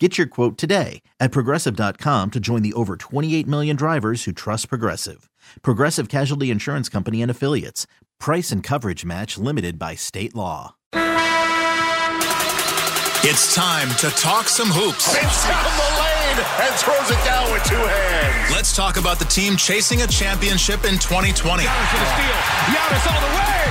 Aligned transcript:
Get 0.00 0.18
your 0.18 0.26
quote 0.26 0.58
today 0.58 1.02
at 1.20 1.30
progressive.com 1.30 2.32
to 2.32 2.40
join 2.40 2.62
the 2.62 2.72
over 2.72 2.96
28 2.96 3.46
million 3.46 3.76
drivers 3.76 4.24
who 4.24 4.32
trust 4.32 4.68
Progressive. 4.68 5.30
Progressive 5.62 6.08
Casualty 6.08 6.50
Insurance 6.50 6.88
Company 6.88 7.22
and 7.22 7.30
Affiliates. 7.30 7.86
Price 8.18 8.50
and 8.50 8.60
coverage 8.60 9.04
match 9.04 9.38
limited 9.38 9.78
by 9.78 9.94
state 9.94 10.34
law. 10.34 10.74
It's 13.22 13.54
time 13.54 13.88
to 14.02 14.10
talk 14.18 14.48
some 14.48 14.66
hoops. 14.68 15.04
Spins 15.04 15.44
down 15.46 15.62
the 15.78 15.90
lane 16.02 16.42
and 16.66 16.74
throws 16.74 17.10
it 17.14 17.24
down 17.24 17.52
with 17.52 17.62
two 17.62 17.76
hands. 17.78 18.50
Let's 18.52 18.74
talk 18.74 18.96
about 18.96 19.20
the 19.20 19.24
team 19.26 19.56
chasing 19.56 20.02
a 20.02 20.08
championship 20.08 20.84
in 20.84 20.98
2020. 20.98 21.62
Giannis 21.62 21.88
for 21.88 21.98
the 22.02 22.08
steal. 22.18 22.34
Giannis 22.66 23.06
all 23.14 23.20
the 23.22 23.30
way. 23.38 23.62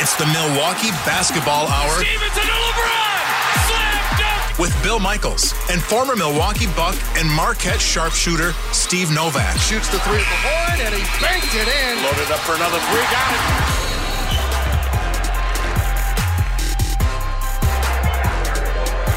It's 0.00 0.16
the 0.16 0.24
Milwaukee 0.32 0.90
Basketball 1.04 1.68
Hour 1.68 2.00
Stevenson 2.00 2.42
to 2.42 2.56
LeBron. 2.56 3.20
Slam 3.68 3.84
dunk. 3.84 3.89
With 4.60 4.76
Bill 4.82 5.00
Michaels 5.00 5.54
and 5.70 5.80
former 5.80 6.14
Milwaukee 6.14 6.66
Buck 6.76 6.94
and 7.16 7.26
Marquette 7.30 7.80
sharpshooter 7.80 8.52
Steve 8.72 9.10
Novak. 9.10 9.56
Shoots 9.56 9.88
the 9.88 9.98
three 10.00 10.20
at 10.20 10.28
the 10.28 10.40
horn 10.44 10.80
and 10.84 10.94
he 10.94 11.00
banked 11.24 11.54
it 11.54 11.66
in. 11.66 11.96
Loaded 12.04 12.30
up 12.30 12.40
for 12.40 12.54
another 12.54 12.78
three. 12.92 13.00
Got 13.08 13.32
it. 13.32 13.80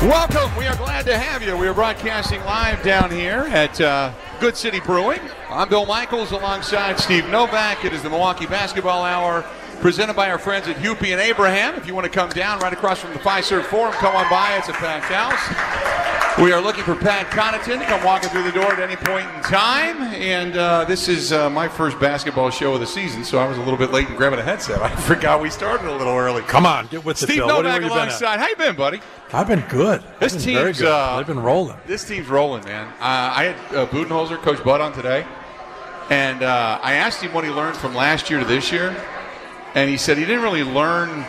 Welcome. 0.09 0.57
We 0.57 0.65
are 0.65 0.77
glad 0.77 1.05
to 1.07 1.17
have 1.17 1.41
you. 1.41 1.57
We 1.57 1.67
are 1.67 1.73
broadcasting 1.73 2.39
live 2.45 2.81
down 2.81 3.11
here 3.11 3.45
at 3.49 3.79
uh, 3.81 4.13
Good 4.39 4.55
City 4.55 4.79
Brewing. 4.79 5.19
I'm 5.49 5.67
Bill 5.67 5.85
Michaels 5.85 6.31
alongside 6.31 6.99
Steve 6.99 7.27
Novak. 7.29 7.83
It 7.83 7.91
is 7.91 8.01
the 8.01 8.09
Milwaukee 8.09 8.45
Basketball 8.45 9.03
Hour 9.03 9.45
presented 9.83 10.15
by 10.15 10.31
our 10.31 10.37
friends 10.39 10.65
at 10.69 10.77
Hupy 10.77 11.11
and 11.11 11.19
Abraham. 11.19 11.75
If 11.75 11.85
you 11.85 11.93
want 11.93 12.05
to 12.05 12.09
come 12.09 12.29
down 12.29 12.57
right 12.59 12.71
across 12.71 13.01
from 13.01 13.11
the 13.11 13.19
Fiserv 13.19 13.63
Forum, 13.65 13.91
come 13.95 14.15
on 14.15 14.29
by. 14.29 14.55
It's 14.55 14.69
a 14.69 14.71
packed 14.71 15.11
house. 15.11 16.39
We 16.41 16.53
are 16.53 16.61
looking 16.61 16.85
for 16.85 16.95
Pat 16.95 17.27
Connaughton 17.27 17.79
to 17.79 17.85
come 17.85 18.01
walking 18.01 18.29
through 18.29 18.43
the 18.43 18.53
door 18.53 18.71
at 18.71 18.79
any 18.79 18.95
point 18.95 19.27
in 19.35 19.41
time. 19.43 20.01
And 20.13 20.55
uh, 20.55 20.85
this 20.85 21.09
is 21.09 21.33
uh, 21.33 21.49
my 21.49 21.67
first 21.67 21.99
basketball 21.99 22.49
show 22.49 22.73
of 22.73 22.79
the 22.79 22.87
season, 22.87 23.25
so 23.25 23.39
I 23.39 23.45
was 23.47 23.57
a 23.57 23.59
little 23.59 23.75
bit 23.77 23.91
late 23.91 24.07
in 24.07 24.15
grabbing 24.15 24.39
a 24.39 24.43
headset. 24.43 24.81
I 24.81 24.95
forgot 24.95 25.41
we 25.41 25.49
started 25.49 25.85
a 25.85 25.95
little 25.97 26.15
early. 26.17 26.43
Come 26.43 26.65
on, 26.65 26.87
get 26.87 27.03
with 27.03 27.21
it, 27.21 27.25
Steve 27.25 27.39
Bill. 27.39 27.47
What- 27.47 27.65
Novak 27.65 27.81
you 27.81 27.87
alongside. 27.89 28.39
How 28.39 28.47
you 28.47 28.55
been, 28.55 28.77
buddy? 28.77 29.01
I've 29.33 29.47
been 29.49 29.65
good. 29.67 30.01
This 30.19 30.33
been 30.33 30.53
very 30.55 30.65
team's, 30.67 30.79
good. 30.79 30.87
uh, 30.91 31.17
They've 31.17 31.27
been 31.27 31.41
rolling. 31.41 31.75
This 31.87 32.05
team's 32.05 32.29
rolling, 32.29 32.63
man. 32.63 32.87
Uh, 32.87 32.93
I 33.01 33.43
had 33.53 33.75
uh, 33.75 33.85
Budenholzer, 33.87 34.37
Coach 34.37 34.63
Bud, 34.63 34.79
on 34.79 34.93
today, 34.93 35.25
and 36.09 36.41
uh, 36.41 36.79
I 36.81 36.93
asked 36.93 37.21
him 37.21 37.33
what 37.33 37.43
he 37.43 37.49
learned 37.49 37.75
from 37.75 37.93
last 37.93 38.29
year 38.29 38.39
to 38.39 38.45
this 38.45 38.71
year, 38.71 38.95
and 39.75 39.89
he 39.89 39.97
said 39.97 40.17
he 40.17 40.25
didn't 40.25 40.43
really 40.43 40.63
learn 40.63 41.25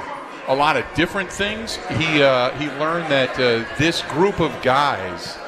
a 0.48 0.54
lot 0.54 0.76
of 0.76 0.84
different 0.94 1.32
things. 1.32 1.76
He 1.98 2.22
uh, 2.22 2.50
he 2.58 2.66
learned 2.78 3.10
that 3.10 3.30
uh, 3.38 3.64
this 3.78 4.02
group 4.02 4.40
of 4.40 4.62
guys, 4.62 5.38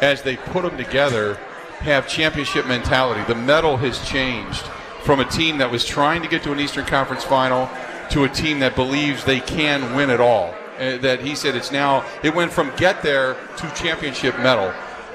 as 0.00 0.22
they 0.22 0.36
put 0.36 0.62
them 0.62 0.76
together, 0.76 1.34
have 1.80 2.08
championship 2.08 2.66
mentality. 2.66 3.22
The 3.26 3.34
medal 3.34 3.76
has 3.78 4.04
changed 4.06 4.62
from 5.02 5.20
a 5.20 5.24
team 5.24 5.58
that 5.58 5.70
was 5.70 5.84
trying 5.84 6.22
to 6.22 6.28
get 6.28 6.42
to 6.44 6.52
an 6.52 6.60
Eastern 6.60 6.86
Conference 6.86 7.24
final 7.24 7.68
to 8.10 8.24
a 8.24 8.28
team 8.28 8.60
that 8.60 8.74
believes 8.74 9.24
they 9.24 9.40
can 9.40 9.94
win 9.96 10.10
it 10.10 10.20
all. 10.20 10.54
Uh, 10.78 10.96
that 10.98 11.20
he 11.20 11.34
said 11.34 11.54
it's 11.54 11.70
now 11.70 12.04
it 12.22 12.34
went 12.34 12.52
from 12.52 12.74
get 12.76 13.02
there 13.02 13.34
to 13.56 13.70
championship 13.74 14.36
medal. 14.38 14.72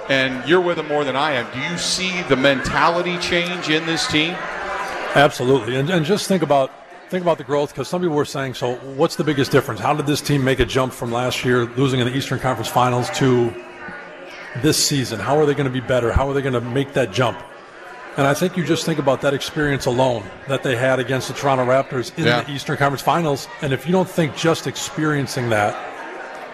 And 0.09 0.47
you're 0.49 0.61
with 0.61 0.77
them 0.77 0.87
more 0.87 1.03
than 1.03 1.15
I 1.15 1.33
am. 1.33 1.47
Do 1.53 1.59
you 1.59 1.77
see 1.77 2.23
the 2.23 2.35
mentality 2.35 3.17
change 3.19 3.69
in 3.69 3.85
this 3.85 4.07
team? 4.07 4.35
Absolutely, 5.15 5.75
and, 5.75 5.89
and 5.89 6.05
just 6.05 6.27
think 6.27 6.41
about 6.41 6.71
think 7.09 7.23
about 7.23 7.37
the 7.37 7.43
growth 7.43 7.69
because 7.73 7.87
some 7.87 8.01
people 8.01 8.15
were 8.15 8.25
saying, 8.25 8.53
so 8.53 8.75
what's 8.75 9.15
the 9.15 9.23
biggest 9.23 9.51
difference? 9.51 9.79
How 9.81 9.93
did 9.93 10.05
this 10.05 10.21
team 10.21 10.43
make 10.43 10.59
a 10.59 10.65
jump 10.65 10.93
from 10.93 11.11
last 11.11 11.43
year, 11.43 11.65
losing 11.65 11.99
in 11.99 12.07
the 12.07 12.15
Eastern 12.15 12.39
Conference 12.39 12.69
Finals, 12.69 13.09
to 13.17 13.53
this 14.61 14.83
season? 14.83 15.19
How 15.19 15.37
are 15.37 15.45
they 15.45 15.53
going 15.53 15.65
to 15.67 15.73
be 15.73 15.79
better? 15.79 16.11
How 16.11 16.29
are 16.29 16.33
they 16.33 16.41
going 16.41 16.53
to 16.53 16.61
make 16.61 16.93
that 16.93 17.11
jump? 17.11 17.39
And 18.17 18.27
I 18.27 18.33
think 18.33 18.57
you 18.57 18.65
just 18.65 18.85
think 18.85 18.99
about 18.99 19.21
that 19.21 19.33
experience 19.33 19.85
alone 19.85 20.23
that 20.47 20.61
they 20.61 20.75
had 20.75 20.99
against 20.99 21.29
the 21.29 21.33
Toronto 21.33 21.65
Raptors 21.65 22.15
in 22.17 22.25
Yeah. 22.25 22.41
the 22.41 22.51
Eastern 22.51 22.77
Conference 22.77 23.01
Finals. 23.01 23.47
And 23.61 23.73
if 23.73 23.85
you 23.85 23.91
don't 23.91 24.09
think 24.09 24.35
just 24.35 24.67
experiencing 24.67 25.49
that 25.49 25.73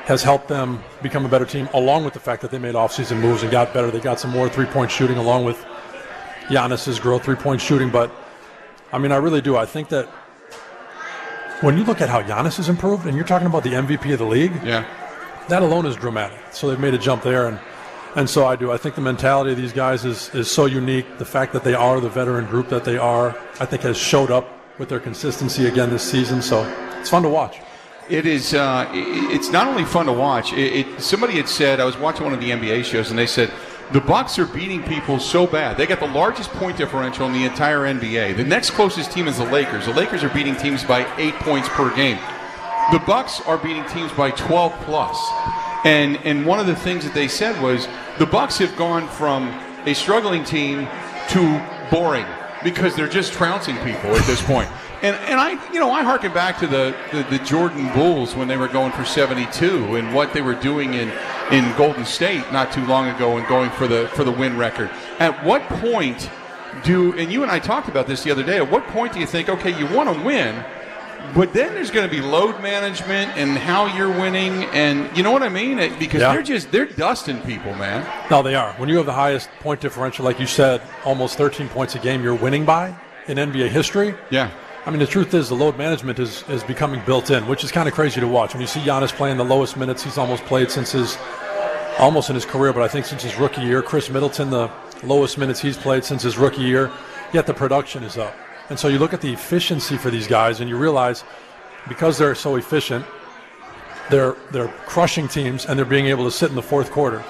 has 0.05 0.21
helped 0.21 0.47
them 0.47 0.83
become 1.01 1.25
a 1.25 1.29
better 1.29 1.45
team, 1.45 1.67
along 1.73 2.05
with 2.05 2.13
the 2.13 2.19
fact 2.19 2.41
that 2.43 2.51
they 2.51 2.59
made 2.59 2.75
offseason 2.75 3.19
moves 3.19 3.41
and 3.41 3.51
got 3.51 3.73
better, 3.73 3.89
they 3.89 3.99
got 3.99 4.19
some 4.19 4.29
more 4.31 4.47
three 4.47 4.67
point 4.67 4.91
shooting 4.91 5.17
along 5.17 5.43
with 5.43 5.65
Giannis's 6.47 6.99
growth, 6.99 7.23
three 7.25 7.35
point 7.35 7.59
shooting. 7.59 7.89
But 7.89 8.11
I 8.93 8.99
mean, 8.99 9.11
I 9.11 9.17
really 9.17 9.41
do. 9.41 9.57
I 9.57 9.65
think 9.65 9.89
that 9.89 10.07
when 11.65 11.77
you 11.77 11.83
look 11.83 11.99
at 12.01 12.09
how 12.09 12.21
Giannis 12.21 12.57
has 12.57 12.69
improved, 12.69 13.05
and 13.07 13.15
you're 13.17 13.25
talking 13.33 13.47
about 13.47 13.63
the 13.63 13.73
MVP 13.73 14.11
of 14.13 14.19
the 14.19 14.25
league, 14.37 14.53
Yeah. 14.63 14.83
that 15.47 15.61
alone 15.63 15.85
is 15.87 15.95
dramatic. 15.95 16.37
So 16.51 16.67
they've 16.69 16.79
made 16.79 16.93
a 16.93 16.97
jump 17.09 17.23
there, 17.23 17.47
and 17.47 17.59
and 18.17 18.29
so 18.29 18.45
I 18.45 18.55
do. 18.55 18.71
I 18.71 18.77
think 18.77 18.95
the 18.95 19.01
mentality 19.01 19.51
of 19.51 19.57
these 19.57 19.73
guys 19.73 20.05
is 20.05 20.29
is 20.33 20.49
so 20.49 20.65
unique. 20.67 21.05
The 21.17 21.25
fact 21.25 21.51
that 21.53 21.63
they 21.63 21.73
are 21.73 21.99
the 21.99 22.09
veteran 22.09 22.45
group 22.45 22.69
that 22.69 22.83
they 22.85 22.97
are, 22.97 23.35
I 23.59 23.65
think, 23.65 23.81
has 23.83 23.97
showed 23.97 24.31
up 24.31 24.45
with 24.79 24.87
their 24.89 24.99
consistency 25.01 25.65
again 25.67 25.89
this 25.89 26.03
season. 26.15 26.41
So 26.41 26.63
it's 26.99 27.09
fun 27.09 27.23
to 27.23 27.29
watch. 27.29 27.55
It 28.07 28.25
is. 28.25 28.53
Uh, 28.53 28.87
it's 28.93 29.49
not 29.57 29.65
only 29.67 29.83
fun 29.83 30.05
to 30.05 30.13
watch. 30.13 30.53
It, 30.53 30.69
it, 30.79 31.01
somebody 31.01 31.33
had 31.41 31.49
said 31.49 31.79
I 31.79 31.85
was 31.85 31.97
watching 31.97 32.23
one 32.23 32.33
of 32.33 32.39
the 32.39 32.51
NBA 32.51 32.83
shows, 32.85 33.09
and 33.09 33.17
they 33.17 33.27
said 33.27 33.49
the 33.91 34.01
Bucks 34.01 34.39
are 34.39 34.47
beating 34.47 34.81
people 34.83 35.19
so 35.19 35.45
bad. 35.45 35.77
They 35.77 35.85
got 35.85 35.99
the 35.99 36.07
largest 36.07 36.49
point 36.51 36.77
differential 36.77 37.27
in 37.27 37.33
the 37.33 37.45
entire 37.45 37.81
NBA. 37.81 38.35
The 38.35 38.43
next 38.43 38.71
closest 38.71 39.11
team 39.11 39.27
is 39.27 39.37
the 39.37 39.45
Lakers. 39.45 39.85
The 39.85 39.93
Lakers 39.93 40.23
are 40.23 40.29
beating 40.29 40.55
teams 40.55 40.83
by 40.83 41.05
eight 41.17 41.35
points 41.35 41.69
per 41.69 41.95
game. 41.95 42.17
The 42.91 42.99
Bucks 42.99 43.41
are 43.41 43.57
beating 43.57 43.85
teams 43.85 44.11
by 44.13 44.31
12 44.31 44.73
plus. 44.81 45.17
And 45.85 46.17
and 46.25 46.45
one 46.45 46.59
of 46.59 46.65
the 46.65 46.75
things 46.75 47.03
that 47.03 47.13
they 47.13 47.27
said 47.27 47.61
was 47.61 47.87
the 48.17 48.25
Bucks 48.25 48.57
have 48.57 48.75
gone 48.75 49.07
from 49.07 49.47
a 49.85 49.93
struggling 49.93 50.43
team 50.43 50.87
to 51.29 51.61
boring 51.91 52.25
because 52.63 52.95
they're 52.95 53.07
just 53.07 53.33
trouncing 53.33 53.75
people 53.77 54.15
at 54.15 54.25
this 54.25 54.41
point. 54.41 54.69
And 55.01 55.15
and 55.15 55.39
I 55.39 55.51
you 55.73 55.79
know 55.79 55.91
I 55.91 56.03
harken 56.03 56.33
back 56.33 56.57
to 56.59 56.67
the, 56.67 56.95
the, 57.11 57.23
the 57.37 57.43
Jordan 57.43 57.91
Bulls 57.93 58.35
when 58.35 58.47
they 58.47 58.57
were 58.57 58.67
going 58.67 58.91
for 58.93 59.05
72 59.05 59.95
and 59.95 60.13
what 60.13 60.33
they 60.33 60.41
were 60.41 60.55
doing 60.55 60.93
in 60.93 61.11
in 61.51 61.75
Golden 61.77 62.05
State 62.05 62.43
not 62.51 62.71
too 62.71 62.85
long 62.85 63.07
ago 63.09 63.37
and 63.37 63.47
going 63.47 63.69
for 63.71 63.87
the 63.87 64.07
for 64.15 64.23
the 64.23 64.31
win 64.31 64.57
record. 64.57 64.89
At 65.19 65.43
what 65.43 65.61
point 65.63 66.29
do 66.83 67.13
and 67.17 67.31
you 67.31 67.43
and 67.43 67.51
I 67.51 67.59
talked 67.59 67.87
about 67.89 68.07
this 68.07 68.23
the 68.23 68.31
other 68.31 68.43
day. 68.43 68.57
At 68.57 68.69
what 68.71 68.85
point 68.87 69.13
do 69.13 69.19
you 69.19 69.25
think 69.27 69.49
okay 69.49 69.77
you 69.77 69.85
want 69.95 70.13
to 70.15 70.23
win? 70.25 70.63
But 71.33 71.53
then 71.53 71.73
there's 71.73 71.89
going 71.89 72.07
to 72.07 72.15
be 72.15 72.21
load 72.21 72.61
management 72.61 73.31
and 73.35 73.57
how 73.57 73.87
you're 73.97 74.11
winning, 74.11 74.65
and 74.65 75.09
you 75.17 75.23
know 75.23 75.31
what 75.31 75.41
I 75.41 75.49
mean? 75.49 75.79
It- 75.79 75.97
Because 75.97 76.21
Yeah. 76.21 76.31
they're 76.33 76.43
just 76.43 76.71
they're 76.71 76.85
dusting 76.85 77.41
people, 77.41 77.73
man. 77.75 78.05
No, 78.29 78.43
they 78.43 78.53
are. 78.53 78.73
When 78.73 78.89
you 78.89 78.97
have 78.97 79.07
the 79.07 79.13
highest 79.13 79.49
point 79.59 79.81
differential, 79.81 80.23
like 80.23 80.39
you 80.39 80.45
said, 80.45 80.81
almost 81.03 81.35
13 81.37 81.67
points 81.69 81.95
a 81.95 81.99
game, 81.99 82.21
you're 82.21 82.35
winning 82.35 82.63
by 82.63 82.93
in 83.27 83.37
NBA 83.39 83.69
history. 83.69 84.13
Yeah, 84.29 84.51
I 84.85 84.91
mean, 84.91 84.99
the 84.99 85.07
truth 85.07 85.33
is, 85.33 85.49
the 85.49 85.55
load 85.55 85.79
management 85.79 86.19
is, 86.19 86.43
is 86.47 86.63
becoming 86.63 87.01
built 87.07 87.31
in, 87.31 87.47
which 87.47 87.63
is 87.63 87.71
kind 87.71 87.89
of 87.89 87.95
crazy 87.95 88.21
to 88.21 88.27
watch. 88.27 88.53
When 88.53 88.61
you 88.61 88.67
see 88.67 88.81
Giannis 88.81 89.11
playing 89.11 89.37
the 89.37 89.43
lowest 89.43 89.77
minutes 89.77 90.03
he's 90.03 90.19
almost 90.19 90.45
played 90.45 90.69
since 90.69 90.91
his, 90.91 91.17
almost 91.97 92.29
in 92.29 92.35
his 92.35 92.45
career, 92.45 92.71
but 92.71 92.83
I 92.83 92.87
think 92.87 93.07
since 93.07 93.23
his 93.23 93.35
rookie 93.35 93.63
year. 93.63 93.81
Khris 93.81 94.11
Middleton, 94.11 94.51
the 94.51 94.69
lowest 95.03 95.39
minutes 95.39 95.59
he's 95.59 95.75
played 95.75 96.03
since 96.03 96.21
his 96.21 96.37
rookie 96.37 96.61
year, 96.61 96.91
yet 97.33 97.47
the 97.47 97.53
production 97.53 98.03
is 98.03 98.15
up. 98.15 98.35
And 98.69 98.77
so 98.77 98.87
you 98.87 98.99
look 98.99 99.11
at 99.11 99.21
the 99.21 99.33
efficiency 99.33 99.97
for 99.97 100.11
these 100.11 100.27
guys, 100.27 100.59
and 100.59 100.69
you 100.69 100.77
realize 100.77 101.23
because 101.87 102.19
they're 102.19 102.35
so 102.35 102.55
efficient, 102.55 103.05
they're 104.11 104.35
they're 104.51 104.67
crushing 104.85 105.27
teams, 105.27 105.65
and 105.65 105.79
they're 105.79 105.85
being 105.85 106.07
able 106.07 106.25
to 106.25 106.31
sit 106.31 106.49
in 106.49 106.55
the 106.55 106.61
fourth 106.61 106.91
quarter. 106.91 107.23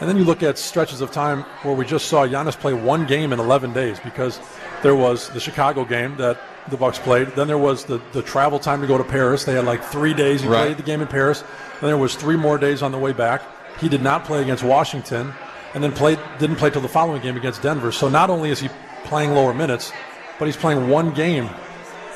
And 0.00 0.08
then 0.08 0.16
you 0.16 0.24
look 0.24 0.42
at 0.42 0.58
stretches 0.58 1.00
of 1.00 1.12
time 1.12 1.42
where 1.62 1.74
we 1.74 1.86
just 1.86 2.08
saw 2.08 2.26
Giannis 2.26 2.58
play 2.58 2.74
one 2.74 3.06
game 3.06 3.32
in 3.32 3.38
11 3.38 3.72
days 3.72 3.98
because 4.00 4.40
there 4.82 4.94
was 4.96 5.30
the 5.30 5.40
Chicago 5.40 5.84
game 5.84 6.16
that 6.16 6.38
the 6.68 6.76
Bucks 6.76 6.98
played. 6.98 7.28
Then 7.28 7.46
there 7.46 7.58
was 7.58 7.84
the, 7.84 8.00
the 8.12 8.22
travel 8.22 8.58
time 8.58 8.80
to 8.80 8.86
go 8.86 8.98
to 8.98 9.04
Paris. 9.04 9.44
They 9.44 9.54
had 9.54 9.64
like 9.64 9.82
three 9.84 10.14
days. 10.14 10.42
He 10.42 10.48
Right. 10.48 10.64
played 10.66 10.76
the 10.76 10.82
game 10.82 11.00
in 11.00 11.08
Paris. 11.08 11.42
Then 11.80 11.88
there 11.90 11.96
was 11.98 12.14
three 12.14 12.36
more 12.36 12.58
days 12.58 12.82
on 12.82 12.92
the 12.92 12.98
way 12.98 13.12
back. 13.12 13.42
He 13.80 13.88
did 13.88 14.02
not 14.02 14.24
play 14.24 14.40
against 14.42 14.64
Washington, 14.64 15.32
and 15.74 15.84
then 15.84 15.92
played 15.92 16.18
didn't 16.38 16.56
play 16.56 16.70
till 16.70 16.80
the 16.80 16.88
following 16.88 17.20
game 17.22 17.36
against 17.36 17.62
Denver. 17.62 17.92
So 17.92 18.08
not 18.08 18.30
only 18.30 18.50
is 18.50 18.58
he 18.60 18.68
playing 19.04 19.32
lower 19.34 19.52
minutes, 19.54 19.92
but 20.38 20.46
he's 20.46 20.56
playing 20.56 20.88
one 20.88 21.12
game 21.12 21.48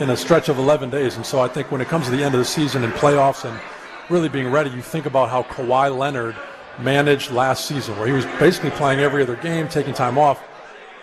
in 0.01 0.09
a 0.11 0.17
stretch 0.17 0.49
of 0.49 0.59
11 0.59 0.89
days. 0.91 1.17
And 1.17 1.25
so 1.27 1.41
I 1.41 1.49
think 1.49 1.71
when 1.71 1.81
it 1.83 1.89
comes 1.89 2.07
to 2.07 2.11
the 2.11 2.25
end 2.25 2.35
of 2.35 2.39
the 2.39 2.45
season 2.45 2.83
and 2.85 2.93
playoffs 2.95 3.45
and 3.49 3.61
really 4.09 4.29
being 4.31 4.51
ready, 4.51 4.71
you 4.71 4.81
think 4.83 5.05
about 5.07 5.29
how 5.29 5.43
Kawhi 5.43 5.97
Leonard 5.97 6.35
managed 6.79 7.31
last 7.31 7.67
season, 7.67 7.97
where 7.99 8.07
he 8.07 8.13
was 8.13 8.25
basically 8.39 8.71
playing 8.71 9.01
every 9.01 9.23
other 9.23 9.37
game, 9.37 9.69
taking 9.69 9.93
time 9.93 10.17
off. 10.17 10.43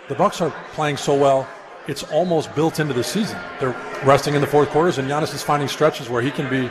The 0.10 0.16
Bucks 0.16 0.42
are 0.42 0.50
playing 0.74 0.98
so 0.98 1.14
well, 1.16 1.48
it's 1.88 2.04
almost 2.04 2.54
built 2.56 2.80
into 2.80 2.94
the 2.94 3.04
season. 3.04 3.40
They're 3.60 3.76
resting 4.04 4.36
in 4.36 4.42
the 4.42 4.48
fourth 4.48 4.70
quarters, 4.70 4.98
and 4.98 5.10
Giannis 5.10 5.34
is 5.34 5.44
finding 5.44 5.70
stretches 5.70 6.10
where 6.10 6.22
he 6.22 6.32
can 6.32 6.50
be 6.50 6.70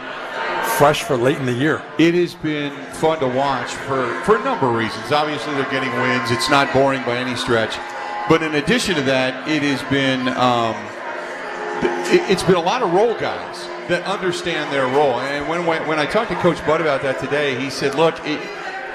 fresh 0.76 1.02
for 1.02 1.16
late 1.16 1.38
in 1.38 1.46
the 1.46 1.52
year. 1.52 1.82
It 1.98 2.14
has 2.14 2.34
been 2.34 2.72
fun 2.94 3.18
to 3.20 3.28
watch 3.28 3.70
for, 3.70 4.08
for 4.24 4.36
a 4.36 4.44
number 4.44 4.68
of 4.68 4.74
reasons. 4.74 5.10
Obviously, 5.10 5.54
they're 5.54 5.70
getting 5.70 5.92
wins. 6.00 6.30
It's 6.30 6.50
not 6.50 6.72
boring 6.72 7.02
by 7.04 7.16
any 7.16 7.34
stretch. 7.36 7.78
But 8.28 8.42
in 8.42 8.56
addition 8.56 8.96
to 8.96 9.02
that, 9.02 9.48
it 9.48 9.62
has 9.62 9.82
been 9.90 10.28
um, 10.36 10.74
it, 12.12 12.30
it's 12.30 12.42
been 12.42 12.56
a 12.56 12.60
lot 12.60 12.82
of 12.82 12.92
role 12.92 13.14
guys 13.14 13.66
that 13.88 14.04
understand 14.04 14.72
their 14.72 14.86
role. 14.86 15.20
And 15.20 15.48
when 15.48 15.64
when, 15.64 15.86
when 15.86 15.98
I 15.98 16.06
talked 16.06 16.30
to 16.30 16.36
Coach 16.36 16.64
Bud 16.66 16.80
about 16.80 17.02
that 17.02 17.20
today, 17.20 17.58
he 17.58 17.70
said, 17.70 17.94
"Look, 17.94 18.16
it, 18.24 18.40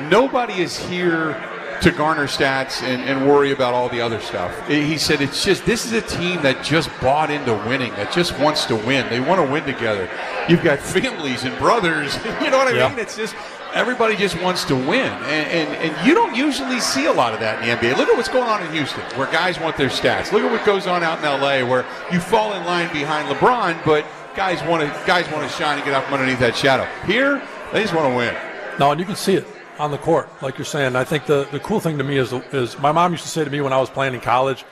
nobody 0.10 0.62
is 0.62 0.78
here." 0.78 1.42
To 1.82 1.92
garner 1.92 2.28
stats 2.28 2.84
and, 2.84 3.02
and, 3.04 3.28
worry 3.28 3.52
about 3.52 3.74
all 3.74 3.90
the 3.90 4.00
other 4.00 4.20
stuff. 4.20 4.68
He 4.68 4.98
said 4.98 5.20
it's 5.20 5.44
just 5.44 5.66
this 5.66 5.86
is 5.86 5.94
a 5.94 6.02
team 6.02 6.42
that 6.44 6.64
just 6.64 6.90
bought 7.02 7.32
into 7.32 7.54
winning, 7.68 7.92
that 7.94 8.12
just 8.12 8.38
wants 8.40 8.66
to 8.66 8.76
win. 8.76 9.10
They 9.10 9.20
want 9.20 9.44
to 9.44 9.52
win 9.52 9.64
together. 9.64 10.10
You've 10.48 10.64
got 10.64 10.80
families 10.80 11.44
and 11.44 11.58
brothers. 11.58 12.18
You 12.42 12.50
know 12.50 12.58
what 12.58 12.74
I 12.74 12.78
yeah. 12.78 12.90
mean? 12.90 12.98
It's 12.98 13.16
just 13.16 13.36
everybody 13.74 14.16
just 14.16 14.42
wants 14.42 14.66
to 14.66 14.76
win. 14.76 15.06
And, 15.06 15.48
and, 15.48 15.70
and 15.76 16.08
you 16.08 16.16
don't 16.16 16.36
usually 16.36 16.80
see 16.80 17.06
a 17.06 17.12
lot 17.12 17.34
of 17.34 17.40
that 17.40 17.62
in 17.62 17.70
the 17.70 17.76
NBA. 17.76 17.98
Look 17.98 18.10
at 18.10 18.18
what's 18.18 18.30
going 18.30 18.50
on 18.50 18.64
in 18.66 18.72
Houston, 18.74 19.02
where 19.18 19.28
guys 19.28 19.60
want 19.60 19.78
their 19.78 19.90
stats. 19.90 20.32
Look 20.32 20.44
at 20.44 20.52
what 20.52 20.66
goes 20.66 20.88
on 20.88 21.04
out 21.04 21.20
in 21.20 21.26
LA, 21.26 21.68
where 21.70 21.86
you 22.12 22.20
fall 22.20 22.54
in 22.54 22.66
line 22.66 22.92
behind 22.92 23.28
LeBron, 23.30 23.84
but 23.86 24.06
guys 24.36 24.62
want 24.68 24.82
to 24.82 25.04
guys 25.06 25.30
want 25.32 25.50
to 25.50 25.56
shine 25.56 25.78
and 25.78 25.86
get 25.86 25.94
out 25.94 26.06
from 26.06 26.16
underneath 26.16 26.40
that 26.40 26.56
shadow. 26.56 26.86
Here, 27.06 27.42
they 27.72 27.82
just 27.82 27.94
want 27.94 28.12
to 28.12 28.16
win. 28.16 28.36
No, 28.80 28.92
and 28.92 29.00
you 29.00 29.06
can 29.06 29.16
see 29.16 29.36
it 29.36 29.46
on 29.82 29.92
the 29.92 29.98
court, 29.98 30.30
like 30.42 30.58
you're 30.58 30.66
saying. 30.66 30.96
I 30.96 31.04
think 31.04 31.26
the, 31.26 31.48
the 31.52 31.60
cool 31.60 31.80
thing 31.80 31.98
to 31.98 32.04
me 32.04 32.18
is, 32.18 32.32
is 32.54 32.78
my 32.80 32.92
mom 32.92 33.12
used 33.12 33.24
to 33.24 33.30
say 33.30 33.44
to 33.44 33.50
me 33.50 33.62
when 33.62 33.74
I 33.74 33.80
was 33.80 33.90
playing 33.90 34.14
in 34.14 34.22
college, 34.22 34.64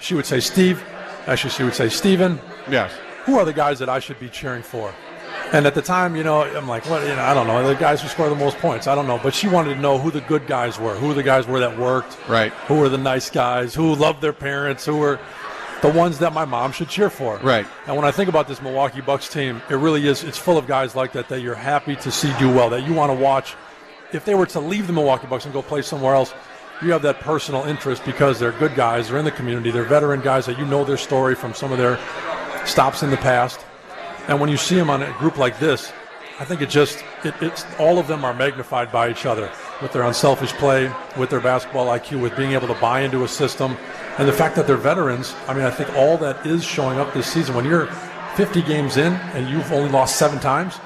she 0.00 0.14
would 0.14 0.26
say, 0.26 0.40
Steve, 0.40 0.84
actually, 1.26 1.50
she 1.50 1.62
would 1.62 1.74
say, 1.74 1.88
Steven, 1.88 2.40
yes. 2.68 2.92
who 3.24 3.38
are 3.38 3.44
the 3.44 3.52
guys 3.52 3.78
that 3.78 3.88
I 3.88 4.00
should 4.00 4.18
be 4.18 4.28
cheering 4.28 4.62
for? 4.62 4.92
And 5.52 5.66
at 5.66 5.74
the 5.74 5.82
time, 5.82 6.16
you 6.16 6.24
know, 6.24 6.42
I'm 6.42 6.66
like, 6.66 6.88
what? 6.90 7.02
You 7.02 7.14
know, 7.14 7.22
I 7.22 7.32
don't 7.32 7.46
know. 7.46 7.66
The 7.66 7.78
guys 7.78 8.02
who 8.02 8.08
score 8.08 8.28
the 8.28 8.34
most 8.34 8.58
points, 8.58 8.88
I 8.88 8.96
don't 8.96 9.06
know. 9.06 9.20
But 9.22 9.32
she 9.32 9.46
wanted 9.46 9.74
to 9.74 9.80
know 9.80 9.98
who 9.98 10.10
the 10.10 10.20
good 10.22 10.46
guys 10.48 10.78
were, 10.80 10.96
who 10.96 11.14
the 11.14 11.22
guys 11.22 11.46
were 11.46 11.60
that 11.60 11.78
worked, 11.78 12.18
right? 12.28 12.52
Who 12.66 12.78
were 12.80 12.88
the 12.88 12.98
nice 12.98 13.30
guys, 13.30 13.72
who 13.72 13.94
loved 13.94 14.20
their 14.20 14.32
parents, 14.32 14.84
who 14.84 14.96
were 14.96 15.20
the 15.82 15.92
ones 15.92 16.18
that 16.18 16.32
my 16.32 16.44
mom 16.44 16.72
should 16.72 16.88
cheer 16.88 17.10
for, 17.10 17.36
right? 17.38 17.66
And 17.86 17.94
when 17.94 18.04
I 18.04 18.10
think 18.10 18.28
about 18.28 18.48
this 18.48 18.60
Milwaukee 18.60 19.02
Bucks 19.02 19.28
team, 19.28 19.62
it 19.70 19.74
really 19.74 20.08
is. 20.08 20.24
It's 20.24 20.38
full 20.38 20.58
of 20.58 20.66
guys 20.66 20.96
like 20.96 21.12
that 21.12 21.28
that 21.28 21.40
you're 21.42 21.54
happy 21.54 21.94
to 21.96 22.10
see 22.10 22.32
do 22.38 22.48
well, 22.52 22.70
that 22.70 22.82
you 22.82 22.92
want 22.92 23.12
to 23.12 23.18
watch. 23.18 23.54
If 24.12 24.24
they 24.24 24.34
were 24.34 24.46
to 24.46 24.60
leave 24.60 24.86
the 24.86 24.92
Milwaukee 24.92 25.26
Bucks 25.26 25.44
and 25.44 25.54
go 25.54 25.62
play 25.62 25.82
somewhere 25.82 26.14
else, 26.14 26.32
you 26.82 26.92
have 26.92 27.02
that 27.02 27.20
personal 27.20 27.64
interest 27.64 28.04
because 28.04 28.38
they're 28.38 28.52
good 28.52 28.74
guys, 28.74 29.08
they're 29.08 29.18
in 29.18 29.24
the 29.24 29.30
community, 29.30 29.70
they're 29.70 29.84
veteran 29.84 30.20
guys 30.20 30.46
that 30.46 30.58
you 30.58 30.66
know 30.66 30.84
their 30.84 30.96
story 30.96 31.34
from 31.34 31.54
some 31.54 31.72
of 31.72 31.78
their 31.78 31.98
stops 32.66 33.02
in 33.02 33.10
the 33.10 33.16
past. 33.16 33.64
And 34.28 34.40
when 34.40 34.50
you 34.50 34.56
see 34.56 34.74
them 34.74 34.90
on 34.90 35.02
a 35.02 35.12
group 35.18 35.38
like 35.38 35.58
this, 35.58 35.92
I 36.38 36.44
think 36.44 36.60
it 36.60 36.68
just 36.68 37.02
it, 37.24 37.34
it's 37.40 37.64
all 37.78 37.98
of 37.98 38.08
them 38.08 38.24
are 38.24 38.34
magnified 38.34 38.92
by 38.92 39.10
each 39.10 39.24
other 39.24 39.50
with 39.80 39.92
their 39.92 40.02
unselfish 40.02 40.52
play, 40.54 40.92
with 41.16 41.30
their 41.30 41.40
basketball 41.40 41.86
IQ, 41.86 42.20
with 42.20 42.36
being 42.36 42.52
able 42.52 42.68
to 42.68 42.74
buy 42.74 43.00
into 43.00 43.24
a 43.24 43.28
system, 43.28 43.76
and 44.18 44.28
the 44.28 44.32
fact 44.32 44.54
that 44.56 44.66
they're 44.66 44.76
veterans. 44.76 45.34
I 45.48 45.54
mean, 45.54 45.64
I 45.64 45.70
think 45.70 45.94
all 45.94 46.18
that 46.18 46.46
is 46.46 46.62
showing 46.62 46.98
up 46.98 47.14
this 47.14 47.26
season. 47.26 47.54
When 47.54 47.64
you're 47.64 47.86
50 48.36 48.60
games 48.62 48.98
in 48.98 49.14
and 49.14 49.48
you've 49.48 49.72
only 49.72 49.88
lost 49.88 50.16
seven 50.16 50.38
times, 50.38 50.78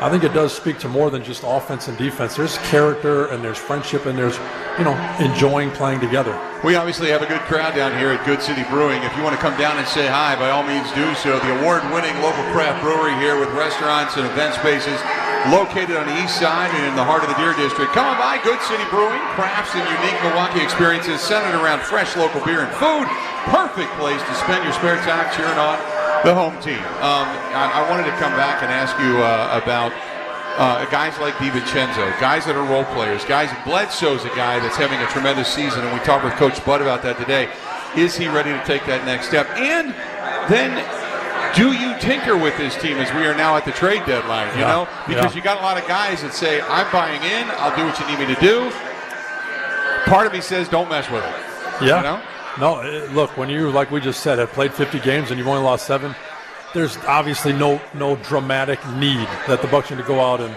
I 0.00 0.10
think 0.10 0.24
it 0.24 0.34
does 0.34 0.52
speak 0.52 0.78
to 0.80 0.88
more 0.88 1.10
than 1.10 1.22
just 1.22 1.44
offense 1.46 1.86
and 1.86 1.96
defense. 1.96 2.34
There's 2.34 2.58
character 2.70 3.26
and 3.26 3.42
there's 3.42 3.58
friendship 3.58 4.06
and 4.06 4.18
there's, 4.18 4.34
you 4.78 4.84
know, 4.84 4.98
enjoying 5.20 5.70
playing 5.70 6.00
together. 6.00 6.34
We 6.64 6.74
obviously 6.74 7.10
have 7.10 7.22
a 7.22 7.26
good 7.26 7.42
crowd 7.46 7.74
down 7.74 7.96
here 7.98 8.10
at 8.10 8.24
Good 8.26 8.42
City 8.42 8.64
Brewing. 8.66 9.02
If 9.02 9.14
you 9.16 9.22
want 9.22 9.36
to 9.36 9.42
come 9.42 9.54
down 9.58 9.78
and 9.78 9.86
say 9.86 10.06
hi, 10.10 10.34
by 10.34 10.50
all 10.50 10.66
means 10.66 10.90
do 10.98 11.06
so. 11.14 11.38
The 11.38 11.54
award 11.62 11.86
winning 11.94 12.14
local 12.18 12.42
craft 12.50 12.82
brewery 12.82 13.14
here 13.22 13.38
with 13.38 13.50
restaurants 13.54 14.18
and 14.18 14.26
event 14.26 14.58
spaces 14.58 14.98
located 15.50 15.98
on 15.98 16.06
the 16.06 16.14
east 16.22 16.38
side 16.38 16.70
and 16.70 16.86
in 16.86 16.94
the 16.94 17.02
heart 17.02 17.22
of 17.22 17.30
the 17.30 17.38
Deer 17.38 17.54
District. 17.54 17.90
Come 17.94 18.06
on 18.06 18.18
by 18.18 18.38
Good 18.42 18.62
City 18.66 18.86
Brewing, 18.90 19.22
crafts 19.34 19.74
and 19.74 19.82
unique 19.86 20.18
Milwaukee 20.22 20.62
experiences 20.62 21.18
centered 21.22 21.58
around 21.58 21.82
fresh 21.82 22.14
local 22.14 22.42
beer 22.46 22.62
and 22.62 22.74
food. 22.78 23.06
Perfect 23.50 23.90
place 23.98 24.22
to 24.22 24.34
spend 24.38 24.62
your 24.62 24.74
spare 24.74 24.98
time 25.02 25.26
cheering 25.34 25.58
on 25.58 25.78
the 26.24 26.34
home 26.34 26.54
team. 26.62 26.78
Um, 27.02 27.26
I, 27.54 27.82
I, 27.82 27.90
wanted 27.90 28.04
to 28.04 28.16
come 28.18 28.32
back 28.38 28.62
and 28.62 28.70
ask 28.70 28.94
you 29.00 29.18
uh, 29.18 29.60
about 29.62 29.92
uh, 30.58 30.84
guys 30.90 31.18
like 31.18 31.34
DiVincenzo, 31.34 32.18
guys 32.20 32.46
that 32.46 32.54
are 32.54 32.64
role 32.64 32.84
players, 32.94 33.24
guys. 33.24 33.50
Bledsoe's 33.64 34.24
a 34.24 34.34
guy 34.36 34.60
that's 34.60 34.76
having 34.76 35.00
a 35.00 35.06
tremendous 35.08 35.48
season, 35.48 35.84
and 35.84 35.92
we 35.92 36.04
talked 36.04 36.24
with 36.24 36.34
Coach 36.34 36.64
Bud 36.64 36.80
about 36.80 37.02
that 37.02 37.18
today. 37.18 37.50
Is 37.96 38.16
he 38.16 38.28
ready 38.28 38.50
to 38.50 38.64
take 38.64 38.86
that 38.86 39.04
next 39.04 39.28
step? 39.28 39.48
And 39.56 39.90
then 40.48 40.72
do 41.54 41.72
you 41.72 41.98
tinker 41.98 42.36
with 42.36 42.56
this 42.56 42.80
team 42.80 42.98
as 42.98 43.12
we 43.14 43.26
are 43.26 43.34
now 43.34 43.56
at 43.56 43.64
the 43.64 43.72
trade 43.72 44.04
deadline? 44.06 44.52
You 44.54 44.62
yeah. 44.62 44.68
know, 44.68 44.88
because 45.06 45.32
yeah. 45.32 45.36
you 45.36 45.42
got 45.42 45.58
a 45.58 45.62
lot 45.62 45.80
of 45.80 45.86
guys 45.88 46.22
that 46.22 46.34
say, 46.34 46.60
"I'm 46.62 46.90
buying 46.92 47.20
in. 47.22 47.50
I'll 47.58 47.74
do 47.76 47.84
what 47.84 47.98
you 47.98 48.06
need 48.06 48.26
me 48.26 48.34
to 48.34 48.40
do." 48.40 48.70
Part 50.06 50.26
of 50.26 50.32
me 50.32 50.40
says, 50.40 50.68
"Don't 50.68 50.88
mess 50.88 51.10
with 51.10 51.24
it." 51.24 51.34
Yeah. 51.84 51.96
You 51.98 52.02
know? 52.02 52.22
No, 52.60 52.76
uh, 52.76 53.08
look, 53.12 53.36
when 53.36 53.48
you, 53.48 53.70
like 53.70 53.90
we 53.90 54.00
just 54.00 54.22
said, 54.22 54.38
have 54.38 54.52
played 54.52 54.74
50 54.74 55.00
games 55.00 55.30
and 55.30 55.38
you've 55.38 55.48
only 55.48 55.62
lost 55.62 55.86
seven, 55.86 56.14
there's 56.74 56.96
obviously 56.98 57.52
no 57.52 57.80
no 57.94 58.16
dramatic 58.16 58.78
need 58.96 59.26
that 59.46 59.62
the 59.62 59.68
Bucks 59.68 59.90
need 59.90 59.98
to 59.98 60.02
go 60.02 60.20
out 60.20 60.40
and, 60.40 60.54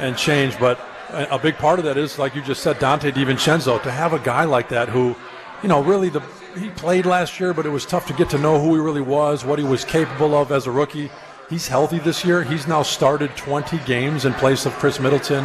and 0.00 0.16
change. 0.16 0.58
But 0.58 0.80
a 1.10 1.38
big 1.38 1.56
part 1.56 1.78
of 1.78 1.84
that 1.84 1.96
is, 1.96 2.18
like 2.18 2.34
you 2.34 2.42
just 2.42 2.62
said, 2.62 2.76
Donte 2.76 3.12
DiVincenzo. 3.12 3.82
To 3.82 3.90
have 3.90 4.12
a 4.12 4.18
guy 4.18 4.44
like 4.44 4.68
that 4.70 4.88
who, 4.88 5.14
you 5.62 5.68
know, 5.68 5.82
really 5.82 6.08
the 6.08 6.22
he 6.58 6.70
played 6.70 7.04
last 7.04 7.38
year, 7.38 7.52
but 7.52 7.66
it 7.66 7.70
was 7.70 7.84
tough 7.84 8.06
to 8.06 8.14
get 8.14 8.30
to 8.30 8.38
know 8.38 8.60
who 8.60 8.74
he 8.74 8.80
really 8.80 9.02
was, 9.02 9.44
what 9.44 9.58
he 9.58 9.64
was 9.64 9.84
capable 9.84 10.34
of 10.34 10.50
as 10.50 10.66
a 10.66 10.70
rookie. 10.70 11.10
He's 11.50 11.68
healthy 11.68 11.98
this 11.98 12.24
year. 12.24 12.42
He's 12.42 12.66
now 12.66 12.82
started 12.82 13.36
20 13.36 13.78
games 13.80 14.24
in 14.24 14.32
place 14.34 14.66
of 14.66 14.72
Khris 14.74 14.98
Middleton 14.98 15.44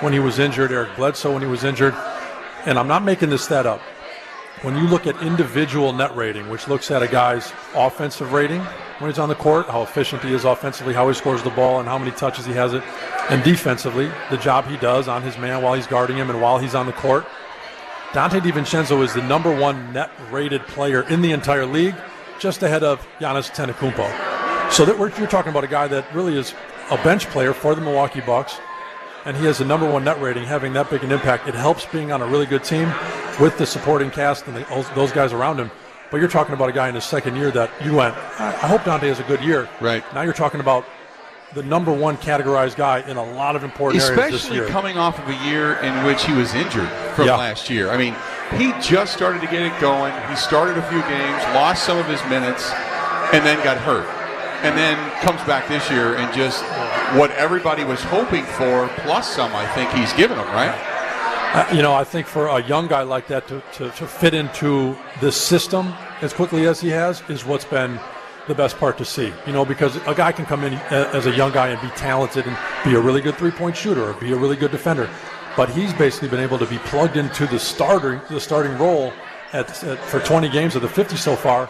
when 0.00 0.12
he 0.12 0.18
was 0.18 0.38
injured, 0.38 0.70
Eric 0.70 0.94
Bledsoe 0.96 1.32
when 1.32 1.42
he 1.42 1.48
was 1.48 1.64
injured. 1.64 1.94
And 2.66 2.78
I'm 2.78 2.88
not 2.88 3.02
making 3.02 3.30
this 3.30 3.44
stat 3.44 3.66
up 3.66 3.80
when 4.62 4.76
you 4.76 4.86
look 4.86 5.06
at 5.06 5.20
individual 5.22 5.92
net 5.92 6.14
rating, 6.14 6.48
which 6.50 6.68
looks 6.68 6.90
at 6.90 7.02
a 7.02 7.08
guy's 7.08 7.52
offensive 7.74 8.32
rating 8.32 8.60
when 8.98 9.10
he's 9.10 9.18
on 9.18 9.30
the 9.30 9.34
court, 9.34 9.66
how 9.66 9.82
efficient 9.82 10.22
he 10.22 10.34
is 10.34 10.44
offensively, 10.44 10.92
how 10.92 11.08
he 11.08 11.14
scores 11.14 11.42
the 11.42 11.50
ball, 11.50 11.80
and 11.80 11.88
how 11.88 11.96
many 11.96 12.10
touches 12.10 12.44
he 12.44 12.52
has 12.52 12.74
it, 12.74 12.82
and 13.30 13.42
defensively, 13.42 14.10
the 14.28 14.36
job 14.36 14.66
he 14.66 14.76
does 14.76 15.08
on 15.08 15.22
his 15.22 15.38
man 15.38 15.62
while 15.62 15.72
he's 15.72 15.86
guarding 15.86 16.16
him 16.16 16.28
and 16.28 16.42
while 16.42 16.58
he's 16.58 16.74
on 16.74 16.84
the 16.84 16.92
court. 16.92 17.24
Donte 18.10 18.40
DiVincenzo 18.40 19.02
is 19.02 19.14
the 19.14 19.22
number 19.22 19.54
one 19.54 19.92
net 19.94 20.10
rated 20.30 20.60
player 20.66 21.08
in 21.08 21.22
the 21.22 21.32
entire 21.32 21.64
league, 21.64 21.94
just 22.38 22.62
ahead 22.62 22.82
of 22.82 23.06
Giannis 23.18 23.50
Antetokounmpo. 23.50 24.72
So 24.72 24.84
that 24.84 24.98
you're 25.18 25.26
talking 25.26 25.50
about 25.50 25.64
a 25.64 25.68
guy 25.68 25.88
that 25.88 26.12
really 26.14 26.36
is 26.36 26.54
a 26.90 26.96
bench 27.02 27.26
player 27.28 27.54
for 27.54 27.74
the 27.74 27.80
Milwaukee 27.80 28.20
Bucks 28.20 28.58
and 29.24 29.36
he 29.36 29.44
has 29.44 29.60
a 29.60 29.64
number 29.64 29.90
one 29.90 30.04
net 30.04 30.20
rating, 30.20 30.44
having 30.44 30.72
that 30.72 30.88
big 30.88 31.04
an 31.04 31.12
impact, 31.12 31.46
it 31.46 31.54
helps 31.54 31.84
being 31.86 32.10
on 32.10 32.22
a 32.22 32.26
really 32.26 32.46
good 32.46 32.64
team 32.64 32.90
with 33.38 33.56
the 33.58 33.66
supporting 33.66 34.10
cast 34.10 34.46
and 34.46 34.56
the, 34.56 34.90
those 34.94 35.12
guys 35.12 35.32
around 35.32 35.58
him. 35.58 35.70
But 36.10 36.18
you're 36.18 36.28
talking 36.28 36.54
about 36.54 36.68
a 36.68 36.72
guy 36.72 36.88
in 36.88 36.94
his 36.94 37.04
second 37.04 37.36
year 37.36 37.50
that 37.52 37.70
you 37.84 37.94
went, 37.94 38.16
I 38.40 38.50
hope 38.66 38.80
Donte 38.82 39.02
has 39.02 39.20
a 39.20 39.24
good 39.24 39.40
year. 39.42 39.68
Right. 39.80 40.02
Now 40.12 40.22
you're 40.22 40.32
talking 40.32 40.60
about 40.60 40.84
the 41.54 41.62
number 41.62 41.92
one 41.92 42.16
categorized 42.16 42.76
guy 42.76 43.00
in 43.08 43.16
a 43.16 43.32
lot 43.32 43.56
of 43.56 43.64
important 43.64 44.02
Especially 44.02 44.22
areas 44.22 44.44
Especially 44.44 44.70
coming 44.70 44.98
off 44.98 45.18
of 45.18 45.28
a 45.28 45.48
year 45.48 45.74
in 45.78 46.04
which 46.04 46.24
he 46.24 46.32
was 46.32 46.54
injured 46.54 46.88
from 47.14 47.26
yeah. 47.26 47.36
last 47.36 47.70
year. 47.70 47.90
I 47.90 47.96
mean, 47.96 48.14
he 48.56 48.72
just 48.80 49.12
started 49.12 49.40
to 49.40 49.46
get 49.46 49.62
it 49.62 49.80
going. 49.80 50.12
He 50.28 50.36
started 50.36 50.78
a 50.78 50.88
few 50.90 51.00
games, 51.02 51.42
lost 51.54 51.84
some 51.84 51.98
of 51.98 52.06
his 52.06 52.22
minutes, 52.28 52.70
and 53.32 53.44
then 53.46 53.62
got 53.62 53.78
hurt 53.78 54.06
and 54.62 54.76
then 54.76 54.96
comes 55.22 55.40
back 55.44 55.66
this 55.68 55.90
year 55.90 56.16
and 56.16 56.32
just 56.34 56.62
what 57.16 57.30
everybody 57.32 57.82
was 57.84 58.02
hoping 58.02 58.44
for, 58.44 58.88
plus 58.98 59.34
some, 59.34 59.54
I 59.54 59.66
think 59.74 59.90
he's 59.92 60.12
given 60.12 60.36
them, 60.36 60.46
right? 60.48 60.74
You 61.72 61.82
know, 61.82 61.94
I 61.94 62.04
think 62.04 62.28
for 62.28 62.46
a 62.46 62.62
young 62.62 62.86
guy 62.86 63.02
like 63.02 63.26
that 63.26 63.48
to, 63.48 63.60
to, 63.74 63.90
to 63.90 64.06
fit 64.06 64.34
into 64.34 64.96
this 65.20 65.36
system 65.36 65.92
as 66.20 66.32
quickly 66.32 66.68
as 66.68 66.80
he 66.80 66.90
has 66.90 67.22
is 67.28 67.44
what's 67.44 67.64
been 67.64 67.98
the 68.46 68.54
best 68.54 68.78
part 68.78 68.96
to 68.98 69.04
see. 69.04 69.32
You 69.48 69.52
know, 69.52 69.64
because 69.64 69.96
a 70.06 70.14
guy 70.14 70.30
can 70.30 70.46
come 70.46 70.62
in 70.62 70.74
as 70.74 71.26
a 71.26 71.32
young 71.32 71.50
guy 71.50 71.68
and 71.68 71.80
be 71.82 71.88
talented 71.96 72.46
and 72.46 72.56
be 72.84 72.94
a 72.94 73.00
really 73.00 73.20
good 73.20 73.34
three 73.34 73.50
point 73.50 73.76
shooter 73.76 74.10
or 74.10 74.12
be 74.14 74.30
a 74.30 74.36
really 74.36 74.54
good 74.54 74.70
defender. 74.70 75.10
But 75.56 75.70
he's 75.70 75.92
basically 75.92 76.28
been 76.28 76.38
able 76.38 76.58
to 76.58 76.66
be 76.66 76.78
plugged 76.78 77.16
into 77.16 77.48
the 77.48 77.58
starter, 77.58 78.22
the 78.30 78.40
starting 78.40 78.78
role 78.78 79.12
at, 79.52 79.82
at, 79.82 79.98
for 80.04 80.20
20 80.20 80.48
games 80.50 80.76
of 80.76 80.82
the 80.82 80.88
50 80.88 81.16
so 81.16 81.34
far 81.34 81.68